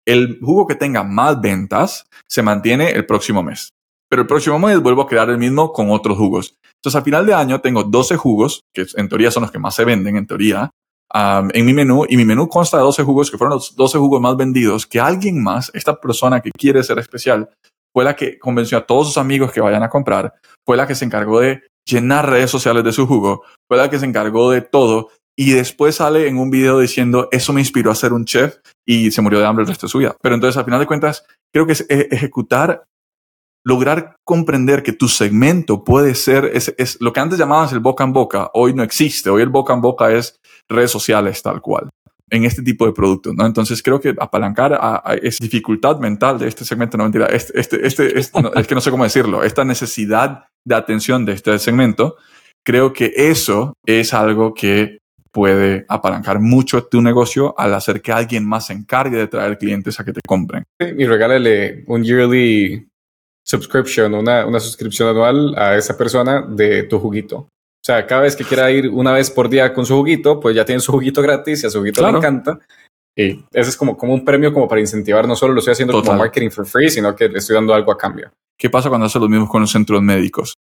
El 0.07 0.39
jugo 0.41 0.67
que 0.67 0.75
tenga 0.75 1.03
más 1.03 1.41
ventas 1.41 2.05
se 2.29 2.41
mantiene 2.41 2.91
el 2.91 3.05
próximo 3.05 3.43
mes. 3.43 3.71
pero 4.09 4.21
el 4.21 4.27
próximo 4.27 4.59
mes 4.59 4.79
vuelvo 4.79 5.01
a 5.01 5.07
crear 5.07 5.29
el 5.29 5.37
mismo 5.37 5.73
con 5.73 5.89
otros 5.91 6.17
jugos. 6.17 6.55
Entonces, 6.85 6.99
al 6.99 7.03
final 7.03 7.25
de 7.25 7.33
año 7.33 7.61
tengo 7.61 7.83
12 7.83 8.15
jugos, 8.15 8.61
que 8.71 8.85
en 8.95 9.09
teoría 9.09 9.31
son 9.31 9.41
los 9.41 9.51
que 9.51 9.57
más 9.57 9.73
se 9.73 9.85
venden, 9.85 10.17
en 10.17 10.27
teoría, 10.27 10.69
en 11.11 11.65
mi 11.65 11.73
menú, 11.73 12.05
y 12.07 12.15
mi 12.15 12.25
menú 12.25 12.47
consta 12.47 12.77
de 12.77 12.83
12 12.83 13.01
jugos, 13.01 13.31
que 13.31 13.39
fueron 13.39 13.55
los 13.55 13.75
12 13.75 13.97
jugos 13.97 14.21
más 14.21 14.37
vendidos, 14.37 14.85
que 14.85 14.99
alguien 14.99 15.41
más, 15.41 15.71
esta 15.73 15.99
persona 15.99 16.41
que 16.41 16.51
quiere 16.51 16.83
ser 16.83 16.99
especial, 16.99 17.49
fue 17.91 18.03
la 18.03 18.15
que 18.15 18.37
convenció 18.37 18.77
a 18.77 18.85
todos 18.85 19.07
sus 19.07 19.17
amigos 19.17 19.51
que 19.51 19.61
vayan 19.61 19.81
a 19.81 19.89
comprar, 19.89 20.35
fue 20.63 20.77
la 20.77 20.85
que 20.85 20.93
se 20.93 21.05
encargó 21.05 21.39
de 21.39 21.63
llenar 21.89 22.29
redes 22.29 22.51
sociales 22.51 22.83
de 22.83 22.91
su 22.91 23.07
jugo, 23.07 23.41
fue 23.67 23.77
la 23.77 23.89
que 23.89 23.97
se 23.97 24.05
encargó 24.05 24.51
de 24.51 24.61
todo, 24.61 25.09
y 25.35 25.53
después 25.53 25.95
sale 25.95 26.27
en 26.27 26.37
un 26.37 26.51
video 26.51 26.77
diciendo, 26.77 27.29
eso 27.31 27.51
me 27.51 27.61
inspiró 27.61 27.89
a 27.89 27.95
ser 27.95 28.13
un 28.13 28.25
chef 28.25 28.57
y 28.85 29.09
se 29.09 29.23
murió 29.23 29.39
de 29.39 29.47
hambre 29.47 29.63
el 29.63 29.69
resto 29.69 29.87
de 29.87 29.91
su 29.91 29.97
vida. 29.97 30.15
Pero 30.21 30.35
entonces, 30.35 30.55
al 30.55 30.65
final 30.65 30.79
de 30.79 30.85
cuentas, 30.85 31.25
creo 31.51 31.65
que 31.65 31.71
es 31.71 31.81
e-, 31.89 32.09
ejecutar 32.11 32.83
lograr 33.65 34.15
comprender 34.23 34.83
que 34.83 34.93
tu 34.93 35.07
segmento 35.09 35.83
puede 35.83 36.15
ser, 36.15 36.51
es, 36.53 36.73
es, 36.77 36.97
lo 37.01 37.11
que 37.11 37.19
antes 37.19 37.39
llamabas 37.39 37.73
el 37.73 37.79
boca 37.79 38.03
en 38.03 38.13
boca, 38.13 38.51
hoy 38.53 38.73
no 38.73 38.83
existe, 38.83 39.29
hoy 39.29 39.41
el 39.41 39.49
boca 39.49 39.73
en 39.73 39.81
boca 39.81 40.11
es 40.11 40.39
redes 40.69 40.91
sociales 40.91 41.41
tal 41.41 41.61
cual, 41.61 41.89
en 42.29 42.45
este 42.45 42.61
tipo 42.61 42.85
de 42.85 42.93
productos, 42.93 43.33
¿no? 43.35 43.45
Entonces 43.45 43.81
creo 43.81 43.99
que 43.99 44.13
apalancar 44.19 44.77
a, 44.79 45.15
esa 45.21 45.43
dificultad 45.43 45.99
mental 45.99 46.37
de 46.37 46.47
este 46.47 46.63
segmento, 46.63 46.95
no 46.95 47.05
mentira, 47.05 47.25
este, 47.25 47.59
este, 47.59 47.85
este, 47.85 48.19
este 48.19 48.39
es 48.55 48.67
que 48.67 48.75
no 48.75 48.81
sé 48.81 48.91
cómo 48.91 49.03
decirlo, 49.03 49.43
esta 49.43 49.65
necesidad 49.65 50.45
de 50.63 50.75
atención 50.75 51.25
de 51.25 51.33
este 51.33 51.57
segmento, 51.57 52.17
creo 52.63 52.93
que 52.93 53.13
eso 53.15 53.73
es 53.83 54.13
algo 54.13 54.53
que 54.53 54.99
puede 55.31 55.85
apalancar 55.89 56.39
mucho 56.39 56.85
tu 56.85 57.01
negocio 57.01 57.55
al 57.57 57.73
hacer 57.73 58.01
que 58.01 58.11
alguien 58.11 58.47
más 58.47 58.67
se 58.67 58.73
encargue 58.73 59.17
de 59.17 59.27
traer 59.27 59.57
clientes 59.57 59.99
a 59.99 60.05
que 60.05 60.13
te 60.13 60.21
compren. 60.25 60.63
Y 60.79 61.05
regálale 61.05 61.83
un 61.87 62.03
yearly 62.03 62.87
subscription, 63.45 64.13
una, 64.13 64.45
una 64.45 64.59
suscripción 64.59 65.09
anual 65.09 65.55
a 65.57 65.75
esa 65.75 65.95
persona 65.95 66.45
de 66.47 66.83
tu 66.83 66.99
juguito. 66.99 67.37
O 67.37 67.85
sea, 67.85 68.07
cada 68.07 68.21
vez 68.21 68.35
que 68.35 68.43
quiera 68.43 68.71
ir 68.71 68.89
una 68.89 69.11
vez 69.11 69.29
por 69.29 69.47
día 69.47 69.71
con 69.71 69.85
su 69.85 69.95
juguito, 69.95 70.39
pues 70.39 70.55
ya 70.55 70.65
tiene 70.65 70.81
su 70.81 70.91
juguito 70.91 71.21
gratis 71.21 71.63
y 71.63 71.67
a 71.67 71.69
su 71.69 71.77
juguito 71.77 72.01
le 72.01 72.17
encanta. 72.17 72.59
Y 73.15 73.45
ese 73.53 73.69
es 73.69 73.77
como, 73.77 73.95
como 73.95 74.13
un 74.13 74.25
premio 74.25 74.51
como 74.51 74.67
para 74.67 74.81
incentivar, 74.81 75.27
no 75.27 75.35
solo 75.35 75.53
lo 75.53 75.59
estoy 75.59 75.73
haciendo 75.73 76.01
como 76.01 76.17
marketing 76.17 76.49
for 76.49 76.65
free, 76.65 76.89
sino 76.89 77.15
que 77.15 77.29
le 77.29 77.37
estoy 77.37 77.53
dando 77.53 77.73
algo 77.73 77.91
a 77.91 77.97
cambio. 77.97 78.31
¿Qué 78.57 78.69
pasa 78.69 78.89
cuando 78.89 79.05
haces 79.05 79.21
lo 79.21 79.29
mismo 79.29 79.47
con 79.47 79.61
los 79.61 79.71
centros 79.71 80.01
médicos? 80.01 80.55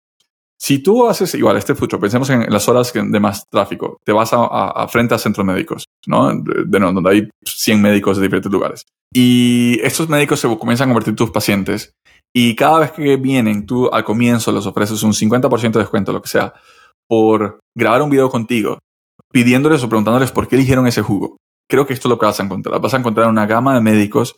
Si 0.56 0.78
tú 0.78 1.06
haces 1.06 1.34
igual 1.34 1.56
este 1.56 1.74
futuro, 1.74 1.98
pensemos 1.98 2.30
en 2.30 2.46
las 2.48 2.68
horas 2.68 2.92
de 2.92 3.20
más 3.20 3.44
tráfico, 3.50 3.98
te 4.04 4.12
vas 4.12 4.32
a, 4.32 4.44
a, 4.44 4.86
frente 4.88 5.14
a 5.14 5.18
centros 5.18 5.44
médicos, 5.44 5.86
¿no? 6.06 6.28
De, 6.28 6.64
de, 6.66 6.78
donde 6.78 7.10
hay 7.10 7.28
100 7.44 7.82
médicos 7.82 8.18
de 8.18 8.22
diferentes 8.24 8.52
lugares. 8.52 8.86
Y 9.12 9.80
estos 9.82 10.08
médicos 10.08 10.40
se 10.40 10.58
comienzan 10.58 10.88
a 10.88 10.92
convertir 10.92 11.12
en 11.12 11.16
tus 11.16 11.30
pacientes 11.30 11.94
y 12.36 12.56
cada 12.56 12.80
vez 12.80 12.90
que 12.90 13.16
vienen, 13.16 13.64
tú 13.64 13.88
al 13.92 14.02
comienzo 14.02 14.50
les 14.50 14.66
ofreces 14.66 15.02
un 15.04 15.12
50% 15.12 15.72
de 15.72 15.78
descuento, 15.78 16.12
lo 16.12 16.20
que 16.20 16.28
sea, 16.28 16.52
por 17.08 17.60
grabar 17.76 18.02
un 18.02 18.10
video 18.10 18.28
contigo, 18.28 18.78
pidiéndoles 19.32 19.84
o 19.84 19.88
preguntándoles 19.88 20.32
por 20.32 20.48
qué 20.48 20.56
eligieron 20.56 20.86
ese 20.88 21.00
jugo. 21.00 21.36
Creo 21.70 21.86
que 21.86 21.94
esto 21.94 22.08
es 22.08 22.10
lo 22.10 22.18
que 22.18 22.26
vas 22.26 22.40
a 22.40 22.42
encontrar. 22.42 22.80
Vas 22.80 22.92
a 22.92 22.96
encontrar 22.98 23.28
una 23.28 23.46
gama 23.46 23.74
de 23.74 23.80
médicos 23.80 24.36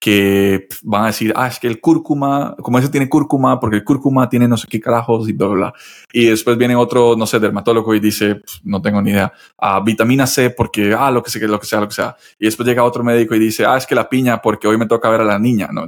que 0.00 0.66
van 0.82 1.04
a 1.04 1.06
decir, 1.06 1.32
ah, 1.36 1.46
es 1.46 1.58
que 1.58 1.68
el 1.68 1.80
cúrcuma, 1.80 2.54
como 2.60 2.78
ese 2.78 2.88
tiene 2.88 3.08
cúrcuma, 3.08 3.58
porque 3.60 3.76
el 3.76 3.84
cúrcuma 3.84 4.28
tiene 4.28 4.46
no 4.46 4.56
sé 4.56 4.66
qué 4.68 4.80
carajos 4.80 5.28
y 5.28 5.32
bla, 5.32 5.46
bla. 5.46 5.74
Y 6.12 6.26
después 6.26 6.58
viene 6.58 6.76
otro, 6.76 7.16
no 7.16 7.26
sé, 7.26 7.38
dermatólogo 7.38 7.94
y 7.94 8.00
dice, 8.00 8.42
no 8.64 8.82
tengo 8.82 9.00
ni 9.00 9.12
idea, 9.12 9.32
ah, 9.58 9.80
vitamina 9.80 10.26
C 10.26 10.50
porque, 10.50 10.94
ah, 10.98 11.10
lo 11.10 11.22
que 11.22 11.30
sea, 11.30 11.48
lo 11.48 11.60
que 11.60 11.66
sea, 11.66 11.80
lo 11.80 11.88
que 11.88 11.94
sea. 11.94 12.16
Y 12.38 12.46
después 12.46 12.68
llega 12.68 12.82
otro 12.84 13.04
médico 13.04 13.34
y 13.34 13.38
dice, 13.38 13.64
ah, 13.64 13.76
es 13.76 13.86
que 13.86 13.94
la 13.94 14.08
piña 14.08 14.42
porque 14.42 14.68
hoy 14.68 14.76
me 14.76 14.86
toca 14.86 15.08
ver 15.08 15.22
a 15.22 15.24
la 15.24 15.38
niña. 15.38 15.68
No, 15.72 15.86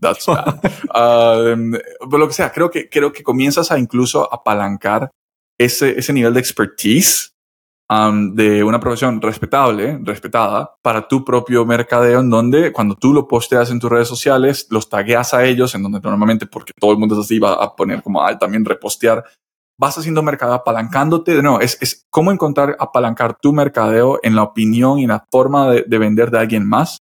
That's 0.00 0.26
bad. 0.26 0.60
Um, 0.94 1.72
pero 1.72 2.18
lo 2.18 2.26
que 2.26 2.34
sea, 2.34 2.50
creo 2.50 2.70
que, 2.70 2.88
creo 2.88 3.12
que 3.12 3.22
comienzas 3.22 3.70
a 3.70 3.78
incluso 3.78 4.32
apalancar 4.32 5.10
ese, 5.58 5.98
ese 5.98 6.12
nivel 6.12 6.34
de 6.34 6.40
expertise 6.40 7.34
um, 7.90 8.34
de 8.34 8.64
una 8.64 8.80
profesión 8.80 9.20
respetable, 9.20 10.00
respetada, 10.02 10.74
para 10.82 11.06
tu 11.06 11.24
propio 11.24 11.66
mercadeo, 11.66 12.20
en 12.20 12.30
donde 12.30 12.72
cuando 12.72 12.94
tú 12.94 13.12
lo 13.12 13.28
posteas 13.28 13.70
en 13.70 13.78
tus 13.78 13.90
redes 13.90 14.08
sociales, 14.08 14.66
los 14.70 14.88
tagueas 14.88 15.34
a 15.34 15.44
ellos, 15.44 15.74
en 15.74 15.82
donde 15.82 16.00
normalmente, 16.00 16.46
porque 16.46 16.72
todo 16.78 16.92
el 16.92 16.98
mundo 16.98 17.14
es 17.14 17.26
así, 17.26 17.38
va 17.38 17.52
a 17.52 17.76
poner 17.76 18.02
como 18.02 18.22
ah, 18.22 18.38
también 18.38 18.64
repostear, 18.64 19.24
vas 19.78 19.98
haciendo 19.98 20.22
mercadeo 20.22 20.54
apalancándote. 20.54 21.42
Nuevo, 21.42 21.60
es, 21.60 21.76
es 21.80 22.06
cómo 22.10 22.32
encontrar, 22.32 22.76
apalancar 22.80 23.36
tu 23.38 23.52
mercadeo 23.52 24.18
en 24.22 24.34
la 24.34 24.44
opinión 24.44 24.98
y 24.98 25.04
en 25.04 25.10
la 25.10 25.26
forma 25.30 25.70
de, 25.70 25.84
de 25.86 25.98
vender 25.98 26.30
de 26.30 26.38
alguien 26.38 26.66
más 26.66 27.00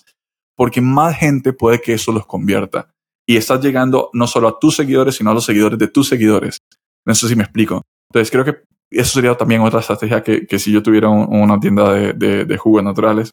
porque 0.57 0.81
más 0.81 1.15
gente 1.15 1.53
puede 1.53 1.79
que 1.79 1.93
eso 1.93 2.11
los 2.11 2.25
convierta. 2.25 2.89
Y 3.25 3.37
estás 3.37 3.61
llegando 3.61 4.09
no 4.13 4.25
solo 4.25 4.47
a 4.47 4.59
tus 4.59 4.75
seguidores, 4.75 5.15
sino 5.15 5.29
a 5.29 5.33
los 5.33 5.45
seguidores 5.45 5.77
de 5.77 5.87
tus 5.87 6.09
seguidores. 6.09 6.57
No 7.05 7.13
sé 7.13 7.27
si 7.27 7.35
me 7.35 7.43
explico. 7.43 7.83
Entonces 8.09 8.31
creo 8.31 8.43
que 8.43 8.63
eso 8.89 9.13
sería 9.13 9.35
también 9.35 9.61
otra 9.61 9.81
estrategia 9.81 10.23
que, 10.23 10.47
que 10.47 10.59
si 10.59 10.71
yo 10.71 10.81
tuviera 10.81 11.09
una 11.09 11.59
tienda 11.59 11.93
de, 11.93 12.13
de, 12.45 12.57
jugos 12.57 12.83
naturales, 12.83 13.31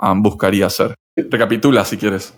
um, 0.00 0.22
buscaría 0.22 0.66
hacer. 0.66 0.94
Recapitula 1.16 1.84
si 1.84 1.96
quieres. 1.96 2.36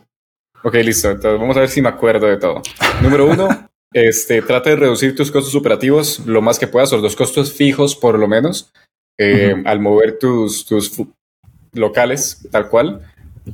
Ok, 0.62 0.74
listo. 0.74 1.11
Entonces 1.11 1.41
vamos 1.41 1.57
a 1.57 1.61
ver 1.61 1.68
si 1.70 1.83
me 1.83 1.89
acuerdo 1.89 2.26
de 2.26 2.37
todo. 2.37 2.62
Número 3.03 3.26
uno, 3.26 3.49
este, 3.93 4.43
trata 4.43 4.70
de 4.70 4.76
reducir 4.76 5.16
tus 5.16 5.31
costos 5.31 5.55
operativos 5.55 6.20
lo 6.26 6.43
más 6.43 6.59
que 6.59 6.68
puedas, 6.68 6.93
o 6.93 6.99
los 6.99 7.16
costos 7.16 7.53
fijos 7.53 7.97
por 7.97 8.18
lo 8.18 8.28
menos, 8.28 8.70
eh, 9.18 9.55
al 9.64 9.81
mover 9.81 10.18
tus, 10.18 10.66
tus 10.66 11.03
locales 11.72 12.47
tal 12.51 12.68
cual 12.68 13.10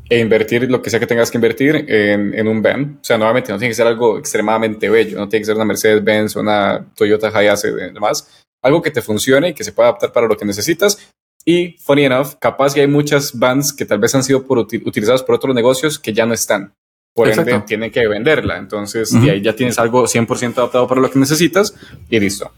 e 0.08 0.18
invertir 0.18 0.70
lo 0.70 0.82
que 0.82 0.90
sea 0.90 1.00
que 1.00 1.06
tengas 1.06 1.30
que 1.30 1.38
invertir 1.38 1.76
en, 1.88 2.34
en 2.34 2.48
un 2.48 2.62
van. 2.62 2.98
O 3.00 3.04
sea, 3.04 3.18
nuevamente, 3.18 3.52
no 3.52 3.58
tiene 3.58 3.70
que 3.70 3.76
ser 3.76 3.86
algo 3.86 4.18
extremadamente 4.18 4.88
bello, 4.88 5.18
no 5.18 5.28
tiene 5.28 5.42
que 5.42 5.46
ser 5.46 5.56
una 5.56 5.64
Mercedes-Benz 5.64 6.36
una 6.36 6.86
Toyota 6.94 7.28
Hayase 7.28 7.70
y 7.70 7.92
demás. 7.92 8.44
Algo 8.62 8.82
que 8.82 8.90
te 8.90 9.02
funcione 9.02 9.50
y 9.50 9.54
que 9.54 9.64
se 9.64 9.72
pueda 9.72 9.88
adaptar 9.88 10.12
para 10.12 10.26
lo 10.26 10.36
que 10.36 10.44
necesitas. 10.44 11.10
Y, 11.44 11.76
funny 11.78 12.04
enough, 12.04 12.34
capaz 12.40 12.74
que 12.74 12.80
hay 12.80 12.88
muchas 12.88 13.38
vans 13.38 13.72
que 13.72 13.84
tal 13.84 14.00
vez 14.00 14.14
han 14.14 14.24
sido 14.24 14.44
por, 14.44 14.58
utilizadas 14.58 15.22
por 15.22 15.36
otros 15.36 15.54
negocios 15.54 15.98
que 15.98 16.12
ya 16.12 16.26
no 16.26 16.34
están. 16.34 16.74
Por 17.14 17.28
ende, 17.28 17.60
tienen 17.60 17.90
que 17.90 18.06
venderla. 18.08 18.58
Entonces, 18.58 19.14
y 19.14 19.30
ahí 19.30 19.40
ya 19.40 19.54
tienes 19.54 19.78
algo 19.78 20.04
100% 20.04 20.58
adaptado 20.58 20.86
para 20.86 21.00
lo 21.00 21.10
que 21.10 21.18
necesitas 21.18 21.74
y 22.10 22.18
listo. 22.18 22.52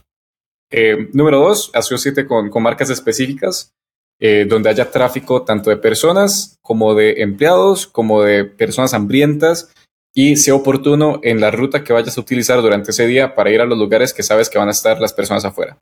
Eh, 0.71 1.09
número 1.13 1.39
dos, 1.39 1.71
asociate 1.73 2.25
con, 2.25 2.49
con 2.49 2.63
marcas 2.63 2.89
específicas 2.89 3.73
eh, 4.19 4.45
donde 4.47 4.69
haya 4.69 4.91
tráfico 4.91 5.43
tanto 5.43 5.69
de 5.69 5.77
personas 5.77 6.57
como 6.61 6.93
de 6.93 7.21
empleados, 7.21 7.87
como 7.87 8.21
de 8.21 8.45
personas 8.45 8.93
hambrientas 8.93 9.71
y 10.13 10.35
sea 10.35 10.55
oportuno 10.55 11.19
en 11.23 11.39
la 11.39 11.51
ruta 11.51 11.83
que 11.83 11.93
vayas 11.93 12.17
a 12.17 12.21
utilizar 12.21 12.61
durante 12.61 12.91
ese 12.91 13.07
día 13.07 13.35
para 13.35 13.51
ir 13.51 13.61
a 13.61 13.65
los 13.65 13.77
lugares 13.77 14.13
que 14.13 14.23
sabes 14.23 14.49
que 14.49 14.57
van 14.57 14.67
a 14.67 14.71
estar 14.71 14.99
las 14.99 15.13
personas 15.13 15.45
afuera. 15.45 15.77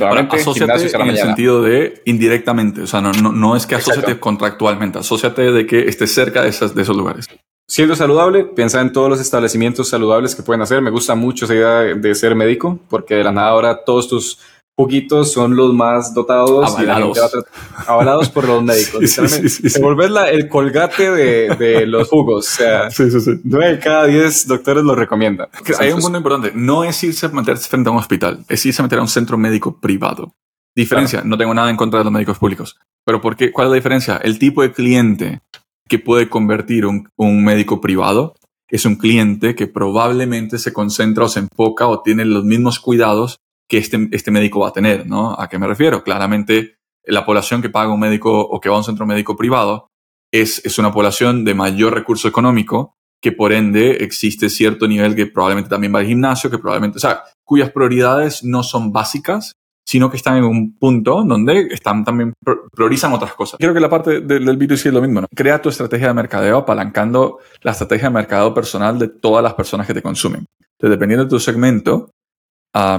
Ahora, 0.00 0.28
asociate 0.30 0.94
en 0.94 1.08
el 1.08 1.16
sentido 1.16 1.62
de 1.62 2.02
indirectamente, 2.04 2.82
o 2.82 2.86
sea, 2.86 3.00
no, 3.00 3.12
no, 3.12 3.32
no 3.32 3.56
es 3.56 3.66
que 3.66 3.76
asociate 3.76 4.18
contractualmente, 4.18 4.98
asociate 4.98 5.52
de 5.52 5.66
que 5.66 5.88
estés 5.88 6.12
cerca 6.12 6.42
de, 6.42 6.48
esas, 6.48 6.74
de 6.74 6.82
esos 6.82 6.96
lugares. 6.96 7.28
Siendo 7.68 7.96
saludable, 7.96 8.44
piensa 8.44 8.80
en 8.80 8.92
todos 8.92 9.08
los 9.08 9.20
establecimientos 9.20 9.88
saludables 9.88 10.34
que 10.34 10.42
pueden 10.42 10.62
hacer. 10.62 10.80
Me 10.82 10.90
gusta 10.90 11.14
mucho 11.14 11.46
esa 11.46 11.54
idea 11.54 11.80
de 11.94 12.14
ser 12.14 12.34
médico, 12.34 12.78
porque 12.88 13.16
de 13.16 13.24
la 13.24 13.32
nada 13.32 13.48
ahora 13.48 13.84
todos 13.84 14.08
tus 14.08 14.38
poquitos 14.76 15.32
son 15.32 15.56
los 15.56 15.72
más 15.72 16.12
dotados 16.12 16.76
avalados, 16.76 17.16
y 17.16 17.90
avalados 17.90 18.28
por 18.28 18.46
los 18.46 18.62
médicos. 18.62 19.10
Se 19.10 19.80
volver 19.80 20.10
el 20.32 20.48
colgate 20.48 21.10
de, 21.10 21.56
de, 21.56 21.86
los 21.86 22.08
jugos. 22.08 22.46
O 22.46 22.56
sea, 22.56 22.88
nueve 23.44 23.80
cada 23.82 24.06
diez 24.06 24.46
doctores 24.46 24.84
lo 24.84 24.94
recomiendan. 24.94 25.48
Hay 25.78 25.92
un 25.92 26.00
punto 26.00 26.18
importante. 26.18 26.52
No 26.54 26.84
es 26.84 27.02
irse 27.02 27.26
a 27.26 27.30
meterse 27.30 27.68
frente 27.68 27.88
a 27.88 27.92
un 27.92 27.98
hospital, 27.98 28.44
es 28.48 28.64
irse 28.66 28.82
a 28.82 28.84
meter 28.84 28.98
a 28.98 29.02
un 29.02 29.08
centro 29.08 29.38
médico 29.38 29.80
privado. 29.80 30.34
Diferencia, 30.74 31.22
no 31.24 31.38
tengo 31.38 31.54
nada 31.54 31.70
en 31.70 31.76
contra 31.76 32.00
de 32.00 32.04
los 32.04 32.12
médicos 32.12 32.38
públicos. 32.38 32.76
Pero 33.06 33.22
¿por 33.22 33.34
qué? 33.34 33.50
¿cuál 33.50 33.68
es 33.68 33.70
la 33.70 33.76
diferencia? 33.76 34.16
El 34.18 34.38
tipo 34.38 34.60
de 34.60 34.72
cliente 34.72 35.40
que 35.88 35.98
puede 35.98 36.28
convertir 36.28 36.84
un, 36.84 37.08
un 37.16 37.42
médico 37.42 37.80
privado 37.80 38.34
es 38.68 38.84
un 38.84 38.96
cliente 38.96 39.54
que 39.54 39.68
probablemente 39.68 40.58
se 40.58 40.74
concentra 40.74 41.24
o 41.24 41.28
se 41.28 41.40
enfoca 41.40 41.86
o 41.86 42.02
tiene 42.02 42.26
los 42.26 42.44
mismos 42.44 42.78
cuidados 42.78 43.38
que 43.68 43.78
este, 43.78 44.08
este 44.12 44.30
médico 44.30 44.60
va 44.60 44.68
a 44.68 44.72
tener, 44.72 45.06
¿no? 45.06 45.34
¿A 45.38 45.48
qué 45.48 45.58
me 45.58 45.66
refiero? 45.66 46.02
Claramente, 46.02 46.76
la 47.04 47.24
población 47.24 47.62
que 47.62 47.70
paga 47.70 47.92
un 47.92 48.00
médico 48.00 48.40
o 48.40 48.60
que 48.60 48.68
va 48.68 48.76
a 48.76 48.78
un 48.78 48.84
centro 48.84 49.06
médico 49.06 49.36
privado 49.36 49.88
es, 50.32 50.64
es 50.64 50.78
una 50.78 50.92
población 50.92 51.44
de 51.44 51.54
mayor 51.54 51.94
recurso 51.94 52.28
económico 52.28 52.94
que 53.22 53.32
por 53.32 53.52
ende 53.52 54.04
existe 54.04 54.50
cierto 54.50 54.86
nivel 54.86 55.16
que 55.16 55.26
probablemente 55.26 55.70
también 55.70 55.94
va 55.94 56.00
al 56.00 56.06
gimnasio, 56.06 56.50
que 56.50 56.58
probablemente, 56.58 56.98
o 56.98 57.00
sea, 57.00 57.22
cuyas 57.44 57.70
prioridades 57.70 58.44
no 58.44 58.62
son 58.62 58.92
básicas, 58.92 59.52
sino 59.86 60.10
que 60.10 60.16
están 60.16 60.36
en 60.36 60.44
un 60.44 60.76
punto 60.76 61.22
donde 61.24 61.68
están 61.70 62.04
también 62.04 62.32
priorizan 62.72 63.12
otras 63.12 63.34
cosas. 63.34 63.58
Creo 63.58 63.72
que 63.72 63.80
la 63.80 63.88
parte 63.88 64.20
del, 64.20 64.44
del 64.44 64.58
B2C 64.58 64.86
es 64.86 64.92
lo 64.92 65.00
mismo, 65.00 65.20
¿no? 65.20 65.28
Crea 65.34 65.62
tu 65.62 65.68
estrategia 65.68 66.08
de 66.08 66.14
mercadeo 66.14 66.58
apalancando 66.58 67.38
la 67.62 67.70
estrategia 67.70 68.08
de 68.08 68.14
mercadeo 68.14 68.52
personal 68.52 68.98
de 68.98 69.08
todas 69.08 69.44
las 69.44 69.54
personas 69.54 69.86
que 69.86 69.94
te 69.94 70.02
consumen. 70.02 70.44
Entonces, 70.60 70.90
dependiendo 70.90 71.24
de 71.24 71.30
tu 71.30 71.38
segmento, 71.38 72.10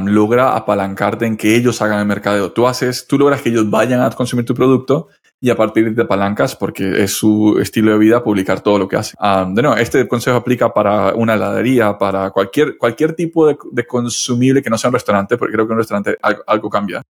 logra 0.06 0.56
apalancarte 0.56 1.26
en 1.26 1.38
que 1.38 1.56
ellos 1.56 1.82
hagan 1.82 2.00
el 2.00 2.06
mercadeo. 2.06 2.52
Tú 2.52 2.68
haces, 2.68 3.08
tú 3.08 3.18
logras 3.18 3.42
que 3.42 3.50
ellos 3.50 3.70
vayan 3.70 4.02
a 4.02 4.10
consumir 4.12 4.46
tu 4.46 4.56
producto 4.56 5.10
y 5.40 5.52
a 5.52 5.56
partir 5.56 5.94
de 5.94 6.06
palancas, 6.06 6.56
porque 6.56 7.04
es 7.04 7.12
su 7.12 7.60
estilo 7.62 7.92
de 7.92 8.00
vida 8.00 8.24
publicar 8.24 8.62
todo 8.62 8.80
lo 8.80 8.88
que 8.88 8.96
hace. 8.96 9.16
Um, 9.20 9.54
de 9.54 9.62
nuevo, 9.62 9.78
este 9.78 10.08
consejo 10.08 10.38
aplica 10.38 10.74
para 10.74 11.14
una 11.14 11.36
heladería, 11.36 11.98
para 11.98 12.32
cualquier, 12.32 12.78
cualquier 12.78 13.14
tipo 13.14 13.46
de, 13.48 13.56
de, 13.72 13.86
consumible 13.86 14.64
que 14.64 14.70
no 14.70 14.78
sea 14.78 14.90
un 14.90 14.96
restaurante, 14.96 15.38
porque 15.38 15.54
creo 15.54 15.68
que 15.68 15.74
en 15.74 15.76
un 15.76 15.80
restaurante 15.80 16.18
algo, 16.22 16.44
algo, 16.48 16.70
cambia. 16.70 17.04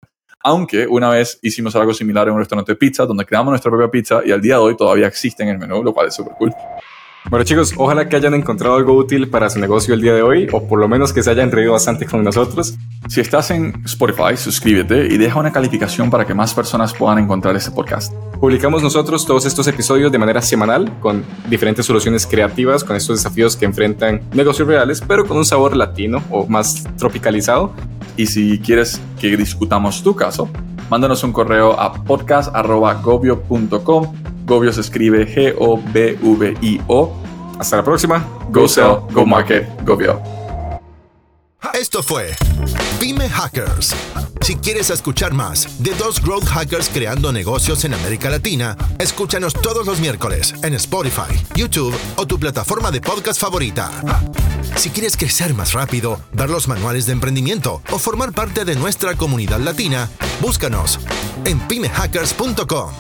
Aunque 0.43 0.87
una 0.87 1.09
vez 1.09 1.39
hicimos 1.43 1.77
algo 1.77 1.95
similar 1.95 2.27
en 2.27 2.35
un 2.35 2.41
restaurante 2.41 2.73
de 2.73 2.77
pizza, 2.77 3.07
donde 3.07 3.25
creamos 3.25 3.51
nuestra 3.53 3.71
propia 3.71 3.91
pizza 3.91 4.21
y 4.25 4.33
al 4.33 4.41
día 4.41 4.55
de 4.55 4.61
hoy 4.61 4.77
todavía 4.77 5.07
existe 5.07 5.45
en 5.45 5.51
el 5.51 5.59
menú, 5.59 5.83
lo 5.85 5.95
cual 5.95 6.09
es 6.09 6.15
súper 6.15 6.35
cool. 6.35 6.53
Bueno 7.29 7.45
chicos, 7.45 7.75
ojalá 7.77 8.09
que 8.09 8.15
hayan 8.15 8.35
encontrado 8.35 8.77
algo 8.77 8.97
útil 8.97 9.29
para 9.29 9.51
su 9.51 9.59
negocio 9.59 9.93
el 9.95 10.01
día 10.01 10.15
de 10.15 10.23
hoy, 10.23 10.47
o 10.53 10.69
por 10.69 10.79
lo 10.79 10.87
menos 10.87 11.13
que 11.13 11.25
se 11.25 11.31
hayan 11.31 11.51
reído 11.51 11.73
bastante 11.73 12.07
con 12.07 12.23
nosotros. 12.23 12.77
Si 13.09 13.21
estás 13.21 13.51
en 13.51 13.83
Spotify, 13.85 14.37
suscríbete 14.37 15.13
y 15.13 15.19
deja 15.19 15.41
una 15.41 15.51
calificación 15.51 16.09
para 16.09 16.25
que 16.25 16.35
más 16.35 16.55
personas 16.55 16.95
puedan 16.95 17.19
encontrar 17.19 17.57
este 17.57 17.73
podcast. 17.73 18.13
Publicamos 18.41 18.81
nosotros 18.81 19.27
todos 19.27 19.45
estos 19.45 19.67
episodios 19.67 20.13
de 20.13 20.19
manera 20.19 20.41
semanal, 20.41 21.01
con 21.01 21.25
diferentes 21.51 21.85
soluciones 21.85 22.29
creativas, 22.29 22.85
con 22.85 22.95
estos 22.95 23.19
desafíos 23.19 23.57
que 23.57 23.65
enfrentan 23.65 24.21
negocios 24.33 24.69
reales, 24.69 25.03
pero 25.05 25.27
con 25.27 25.37
un 25.37 25.45
sabor 25.45 25.77
latino 25.77 26.23
o 26.31 26.47
más 26.47 26.85
tropicalizado. 26.97 27.73
Y 28.17 28.27
si 28.27 28.61
quieres 28.61 29.01
que 29.21 29.37
discutamos 29.37 30.05
tu 30.05 30.15
caso, 30.15 30.49
mándanos 30.91 31.25
un 31.25 31.33
correo 31.33 31.79
a 31.79 31.93
podcast.gobio.com 31.93 34.27
Gobio 34.47 34.73
se 34.73 34.81
escribe 34.81 35.27
G-O-B-V-I-O. 35.27 37.13
Hasta 37.59 37.77
la 37.77 37.85
próxima. 37.85 38.25
Go 38.51 38.69
Sell, 38.69 38.99
Go 39.13 39.27
Market, 39.27 39.67
Gobio. 39.85 40.46
Esto 41.73 42.03
fue 42.03 42.35
Pyme 43.01 43.29
Hackers. 43.29 43.95
Si 44.41 44.57
quieres 44.57 44.91
escuchar 44.91 45.33
más 45.35 45.83
de 45.83 45.95
dos 45.95 46.23
growth 46.23 46.47
hackers 46.47 46.89
creando 46.89 47.33
negocios 47.33 47.85
en 47.85 47.95
América 47.95 48.31
Latina, 48.31 48.77
escúchanos 48.99 49.55
todos 49.55 49.87
los 49.87 49.99
miércoles 49.99 50.55
en 50.63 50.75
Spotify, 50.75 51.33
YouTube 51.55 51.95
o 52.17 52.27
tu 52.27 52.39
plataforma 52.39 52.91
de 52.91 53.01
podcast 53.01 53.41
favorita. 53.41 53.91
Si 54.77 54.91
quieres 54.91 55.17
crecer 55.17 55.55
más 55.55 55.73
rápido, 55.73 56.21
ver 56.33 56.51
los 56.51 56.69
manuales 56.69 57.07
de 57.07 57.13
emprendimiento 57.13 57.83
o 57.91 57.99
formar 57.99 58.33
parte 58.33 58.65
de 58.65 58.77
nuestra 58.77 59.15
comunidad 59.17 59.61
latina, 59.61 60.09
búscanos 60.41 61.01
en 61.45 61.59
pymehackers.com. 61.61 62.93